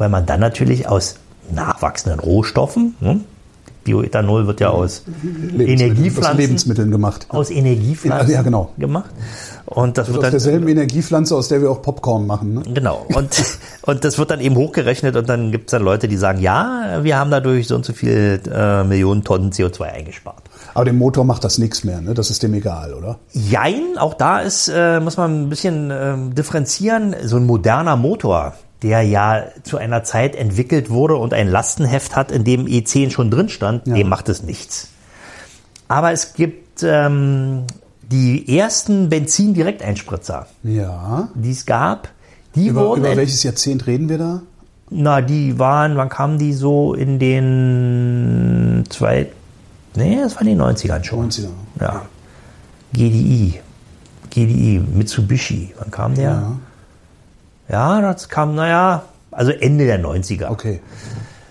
weil 0.01 0.09
man 0.09 0.27
dann 0.27 0.41
natürlich 0.41 0.89
aus 0.89 1.17
nachwachsenden 1.53 2.21
Rohstoffen, 2.21 2.97
ne? 3.01 3.21
Bioethanol 3.83 4.47
wird 4.47 4.61
ja 4.61 4.69
aus 4.69 5.05
Lebensmittel, 5.23 5.65
aus 5.65 5.69
Energiepflanzen, 5.81 6.39
Lebensmitteln 6.39 6.91
gemacht. 6.91 7.27
aus 7.31 7.51
Energiepflanzen 7.51 8.31
Ja, 8.35 8.43
genau. 8.43 8.73
gemacht. 8.77 9.11
Und 9.65 9.97
das 9.97 10.09
Also 10.09 10.13
wird 10.15 10.19
aus 10.19 10.23
dann 10.25 10.31
derselben 10.33 10.69
Energiepflanze, 10.69 11.35
aus 11.35 11.49
der 11.49 11.63
wir 11.63 11.71
auch 11.71 11.81
Popcorn 11.81 12.27
machen. 12.27 12.55
Ne? 12.55 12.63
Genau. 12.75 13.07
Und, 13.15 13.43
und 13.83 14.05
das 14.05 14.19
wird 14.19 14.31
dann 14.31 14.41
eben 14.41 14.57
hochgerechnet 14.57 15.17
und 15.17 15.29
dann 15.31 15.51
gibt 15.51 15.69
es 15.69 15.71
dann 15.71 15.83
Leute, 15.83 16.09
die 16.09 16.17
sagen, 16.19 16.41
ja, 16.41 17.01
wir 17.03 17.19
haben 17.19 17.31
dadurch 17.31 17.69
so 17.69 17.75
und 17.75 17.87
so 17.87 17.95
viel 17.95 18.41
äh, 18.53 18.85
Millionen 18.85 19.25
Tonnen 19.25 19.51
CO2 19.51 19.83
eingespart. 19.85 20.43
Aber 20.75 20.85
dem 20.85 20.99
Motor 20.99 21.25
macht 21.25 21.43
das 21.45 21.57
nichts 21.57 21.83
mehr, 21.83 22.01
ne? 22.03 22.13
Das 22.13 22.31
ist 22.31 22.43
dem 22.43 22.53
egal, 22.55 22.93
oder? 22.93 23.19
Jein, 23.33 23.97
auch 23.99 24.13
da 24.15 24.41
ist, 24.41 24.69
äh, 24.69 25.01
muss 25.01 25.17
man 25.17 25.45
ein 25.45 25.49
bisschen 25.49 25.91
ähm, 25.91 26.35
differenzieren. 26.35 27.17
So 27.25 27.37
ein 27.39 27.47
moderner 27.47 27.97
Motor, 27.97 28.55
der 28.83 29.03
ja 29.03 29.45
zu 29.63 29.77
einer 29.77 30.05
Zeit 30.05 30.35
entwickelt 30.37 30.91
wurde 30.91 31.17
und 31.17 31.35
ein 31.35 31.49
Lastenheft 31.49 32.17
hat, 32.17 32.33
in 32.33 32.45
dem 32.45 32.67
E10 32.67 33.11
schon 33.11 33.31
drin 33.31 33.49
stand, 33.49 33.87
dem 33.87 34.09
macht 34.09 34.29
es 34.29 34.43
nichts. 34.43 34.89
Aber 35.89 36.13
es 36.13 36.35
gibt 36.35 36.83
ähm, 36.83 37.65
die 38.03 38.57
ersten 38.59 39.09
Benzin-Direkteinspritzer, 39.09 40.47
Ja. 40.63 41.29
die 41.35 41.51
es 41.51 41.67
gab. 41.67 42.09
Die 42.55 42.69
Über, 42.69 42.87
wurden 42.89 43.01
über 43.05 43.17
welches 43.17 43.43
Jahrzehnt 43.43 43.87
reden 43.87 44.09
wir 44.09 44.19
da? 44.19 44.43
Na, 44.91 45.21
die 45.21 45.59
waren, 45.59 45.97
wann 45.97 46.09
kamen 46.09 46.39
die 46.39 46.53
so 46.53 46.95
in 46.95 47.19
den 47.21 48.85
zwei, 48.89 49.29
nee, 49.95 50.19
das 50.21 50.35
waren 50.37 50.47
die 50.47 50.57
90ern 50.57 51.05
schon. 51.05 51.31
90er. 51.31 51.49
Ja. 51.81 52.03
GDI. 52.93 53.61
GDI, 54.31 54.81
Mitsubishi, 54.95 55.75
wann 55.79 55.91
kam 55.91 56.15
der? 56.15 56.31
Ja, 56.31 56.53
das 57.71 58.29
kam, 58.29 58.55
naja, 58.55 59.03
also 59.31 59.53
Ende 59.53 59.87
der 59.87 60.01
90er. 60.03 60.51
Okay. 60.51 60.81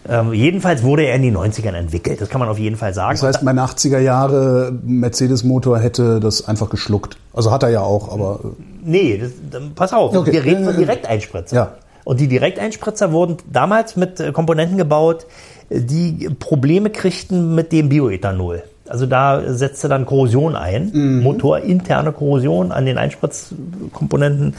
Ähm, 0.08 0.34
jedenfalls 0.34 0.82
wurde 0.82 1.04
er 1.04 1.16
in 1.16 1.22
den 1.22 1.38
90ern 1.38 1.74
entwickelt, 1.74 2.20
das 2.20 2.30
kann 2.30 2.40
man 2.40 2.50
auf 2.50 2.58
jeden 2.58 2.78
Fall 2.78 2.94
sagen. 2.94 3.12
Das 3.22 3.24
heißt, 3.36 3.44
mein 3.44 3.60
80er 3.60 4.00
Jahre 4.00 4.72
Mercedes-Motor 4.84 5.78
hätte 5.80 6.20
das 6.20 6.48
einfach 6.48 6.70
geschluckt. 6.70 7.18
Also 7.34 7.52
hat 7.52 7.62
er 7.64 7.70
ja 7.70 7.82
auch, 7.82 8.12
aber 8.12 8.40
Nee, 8.84 9.18
das, 9.22 9.32
pass 9.76 9.94
auf, 9.94 10.16
Okay. 10.16 10.32
wir 10.34 10.44
reden 10.46 10.62
Ja, 10.64 10.72
von 10.72 10.74
ja, 10.76 10.80
ja. 10.80 10.86
Direkteinspritzer. 10.86 11.56
Ja. 11.56 11.72
Und 12.06 12.20
die 12.20 12.28
Direkteinspritzer 12.28 13.12
wurden 13.12 13.38
damals 13.52 13.96
mit 13.98 14.20
äh, 14.20 14.32
Komponenten 14.32 14.78
gebaut, 14.78 15.28
äh, 15.70 15.82
die 15.82 16.30
Probleme 16.40 16.90
kriegten 16.90 17.54
mit 17.54 17.72
dem 17.72 17.90
Bioethanol. 17.90 18.64
Also 18.90 19.06
da 19.06 19.54
setzte 19.54 19.88
dann 19.88 20.06
Korrosion 20.06 20.56
ein, 20.56 20.92
Mhm. 20.94 21.24
motorinterne 21.24 22.12
Korrosion 22.12 22.72
an 22.72 22.86
den 22.86 22.98
Einspritzkomponenten. 22.98 24.56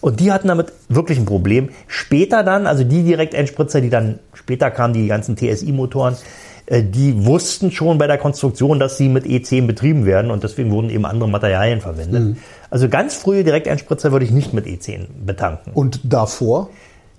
Und 0.00 0.20
die 0.20 0.32
hatten 0.32 0.48
damit 0.48 0.72
wirklich 0.88 1.18
ein 1.18 1.24
Problem. 1.26 1.70
Später 1.86 2.42
dann, 2.42 2.66
also 2.66 2.84
die 2.84 3.02
Direkteinspritzer, 3.02 3.80
die 3.80 3.90
dann 3.90 4.18
später 4.34 4.70
kamen, 4.70 4.94
die 4.94 5.06
ganzen 5.06 5.36
TSI-Motoren, 5.36 6.16
äh, 6.66 6.82
die 6.82 7.26
wussten 7.26 7.70
schon 7.70 7.98
bei 7.98 8.06
der 8.06 8.18
Konstruktion, 8.18 8.78
dass 8.78 8.96
sie 8.96 9.08
mit 9.08 9.26
E10 9.26 9.66
betrieben 9.66 10.06
werden 10.06 10.30
und 10.30 10.42
deswegen 10.44 10.70
wurden 10.70 10.90
eben 10.90 11.04
andere 11.04 11.28
Materialien 11.28 11.80
verwendet. 11.80 12.22
Mhm. 12.22 12.36
Also 12.70 12.88
ganz 12.88 13.16
frühe 13.16 13.44
Direkteinspritzer 13.44 14.12
würde 14.12 14.24
ich 14.24 14.30
nicht 14.30 14.54
mit 14.54 14.66
E10 14.66 15.06
betanken. 15.26 15.72
und 15.74 16.00
davor? 16.04 16.70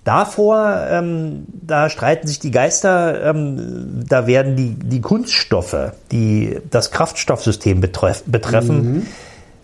Davor, 0.04 0.86
ähm, 0.90 1.46
da 1.48 1.88
streiten 1.88 2.26
sich 2.26 2.38
die 2.38 2.50
Geister, 2.50 3.24
ähm, 3.24 4.04
da 4.06 4.26
werden 4.26 4.54
die, 4.54 4.74
die 4.74 5.00
Kunststoffe, 5.00 5.92
die 6.12 6.58
das 6.70 6.90
Kraftstoffsystem 6.90 7.80
betreff, 7.80 8.22
betreffen, 8.26 9.06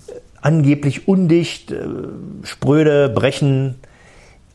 äh, 0.09 0.12
angeblich 0.41 1.07
undicht, 1.07 1.72
äh, 1.72 1.84
spröde, 2.43 3.11
brechen. 3.11 3.76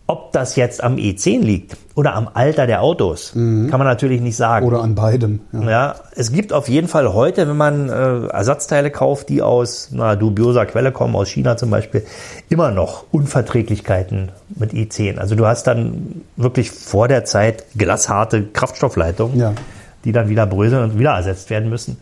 Ob 0.07 0.31
das 0.33 0.55
jetzt 0.55 0.83
am 0.83 0.97
E10 0.97 1.39
liegt 1.41 1.77
oder 1.95 2.13
am 2.13 2.29
Alter 2.31 2.67
der 2.67 2.83
Autos, 2.83 3.31
kann 3.33 3.69
man 3.71 3.85
natürlich 3.85 4.21
nicht 4.21 4.35
sagen. 4.37 4.63
Oder 4.67 4.83
an 4.83 4.93
beidem? 4.93 5.39
Ja. 5.51 5.61
Ja, 5.69 5.95
es 6.15 6.31
gibt 6.31 6.53
auf 6.53 6.69
jeden 6.69 6.87
Fall 6.87 7.11
heute, 7.13 7.47
wenn 7.47 7.57
man 7.57 7.89
äh, 7.89 8.27
Ersatzteile 8.27 8.91
kauft, 8.91 9.29
die 9.29 9.41
aus 9.41 9.89
na, 9.91 10.15
dubioser 10.15 10.67
Quelle 10.67 10.91
kommen, 10.91 11.15
aus 11.15 11.29
China 11.29 11.57
zum 11.57 11.71
Beispiel, 11.71 12.05
immer 12.49 12.69
noch 12.69 13.05
Unverträglichkeiten 13.11 14.29
mit 14.55 14.73
E10. 14.73 15.17
Also 15.17 15.33
du 15.33 15.47
hast 15.47 15.63
dann 15.65 16.21
wirklich 16.35 16.69
vor 16.69 17.07
der 17.07 17.25
Zeit 17.25 17.65
glasharte 17.75 18.43
Kraftstoffleitungen, 18.43 19.39
Ja. 19.39 19.53
die 20.03 20.11
dann 20.11 20.29
wieder 20.29 20.45
bröseln 20.45 20.83
und 20.91 20.99
wieder 20.99 21.13
ersetzt 21.15 21.49
werden 21.49 21.69
müssen. 21.69 21.97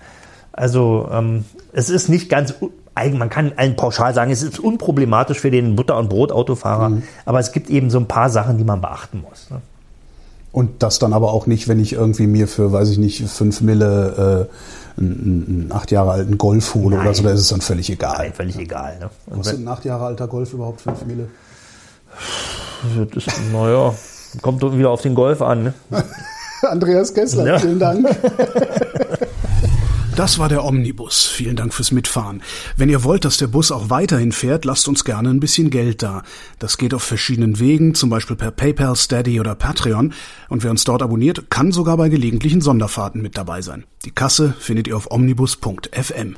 Also 0.51 1.08
ähm, 1.12 1.45
es 1.72 1.89
ist 1.89 2.10
nicht 2.10 2.30
ganz, 2.30 2.54
man 2.95 3.29
kann 3.29 3.53
allen 3.55 3.75
pauschal 3.75 4.13
sagen, 4.13 4.31
es 4.31 4.43
ist 4.43 4.59
unproblematisch 4.59 5.39
für 5.39 5.51
den 5.51 5.75
Butter- 5.75 5.97
und 5.97 6.09
Brotautofahrer, 6.09 6.99
aber 7.25 7.39
es 7.39 7.51
gibt 7.51 7.69
eben 7.69 7.89
so 7.89 7.97
ein 7.99 8.07
paar 8.07 8.29
Sachen, 8.29 8.57
die 8.57 8.63
man 8.63 8.81
beachten 8.81 9.23
muss. 9.27 9.49
Ne? 9.49 9.61
Und 10.51 10.83
das 10.83 10.99
dann 10.99 11.13
aber 11.13 11.33
auch 11.33 11.47
nicht, 11.47 11.67
wenn 11.67 11.79
ich 11.79 11.93
irgendwie 11.93 12.27
mir 12.27 12.47
für, 12.47 12.71
weiß 12.71 12.89
ich 12.91 12.99
nicht, 12.99 13.27
fünf 13.27 13.61
Mille 13.61 14.47
äh, 14.97 15.01
einen, 15.01 15.45
einen 15.47 15.71
acht 15.71 15.89
Jahre 15.89 16.11
alten 16.11 16.37
Golf 16.37 16.75
hole 16.75 16.95
oder 16.97 17.05
Nein. 17.05 17.13
so, 17.15 17.23
da 17.23 17.31
ist 17.31 17.39
es 17.39 17.47
dann 17.47 17.61
völlig 17.61 17.89
egal. 17.89 18.17
Nein, 18.19 18.33
völlig 18.33 18.57
egal. 18.59 18.99
Ne? 18.99 19.09
Und 19.25 19.37
Kostet 19.37 19.59
ein 19.59 19.67
acht 19.67 19.83
Jahre 19.85 20.05
alter 20.05 20.27
Golf 20.27 20.53
überhaupt 20.53 20.81
fünf 20.81 21.03
Mille? 21.05 21.27
Das 23.15 23.25
ist, 23.25 23.39
naja, 23.51 23.95
kommt 24.43 24.61
wieder 24.77 24.91
auf 24.91 25.01
den 25.01 25.15
Golf 25.15 25.41
an. 25.41 25.63
Ne? 25.63 25.73
Andreas 26.61 27.11
Kessler, 27.13 27.47
Ja. 27.47 27.57
vielen 27.59 27.79
Dank. 27.79 28.07
Das 30.16 30.38
war 30.38 30.47
der 30.47 30.64
Omnibus. 30.64 31.26
Vielen 31.26 31.55
Dank 31.55 31.74
fürs 31.74 31.91
Mitfahren. 31.91 32.43
Wenn 32.78 32.88
ihr 32.88 33.03
wollt, 33.03 33.26
dass 33.26 33.38
der 33.38 33.47
Bus 33.47 33.72
auch 33.72 33.89
weiterhin 33.89 34.32
fährt, 34.32 34.64
lasst 34.64 34.88
uns 34.88 35.05
gerne 35.05 35.30
ein 35.30 35.39
bisschen 35.39 35.72
Geld 35.72 36.03
da. 36.03 36.22
Das 36.59 36.78
geht 36.78 36.93
auf 36.93 37.01
verschiedenen 37.01 37.59
Wegen, 37.59 37.95
zum 37.95 38.11
Beispiel 38.11 38.36
per 38.36 38.51
PayPal, 38.51 38.95
Steady 38.95 39.39
oder 39.39 39.55
Patreon. 39.55 40.14
Und 40.49 40.64
wer 40.64 40.70
uns 40.70 40.84
dort 40.84 41.01
abonniert, 41.01 41.49
kann 41.49 41.72
sogar 41.72 41.97
bei 41.97 42.09
gelegentlichen 42.09 42.61
Sonderfahrten 42.61 43.24
mit 43.24 43.38
dabei 43.38 43.64
sein. 43.64 43.86
Die 44.05 44.11
Kasse 44.11 44.53
findet 44.59 44.88
ihr 44.88 44.97
auf 44.97 45.09
omnibus.fm. 45.09 46.38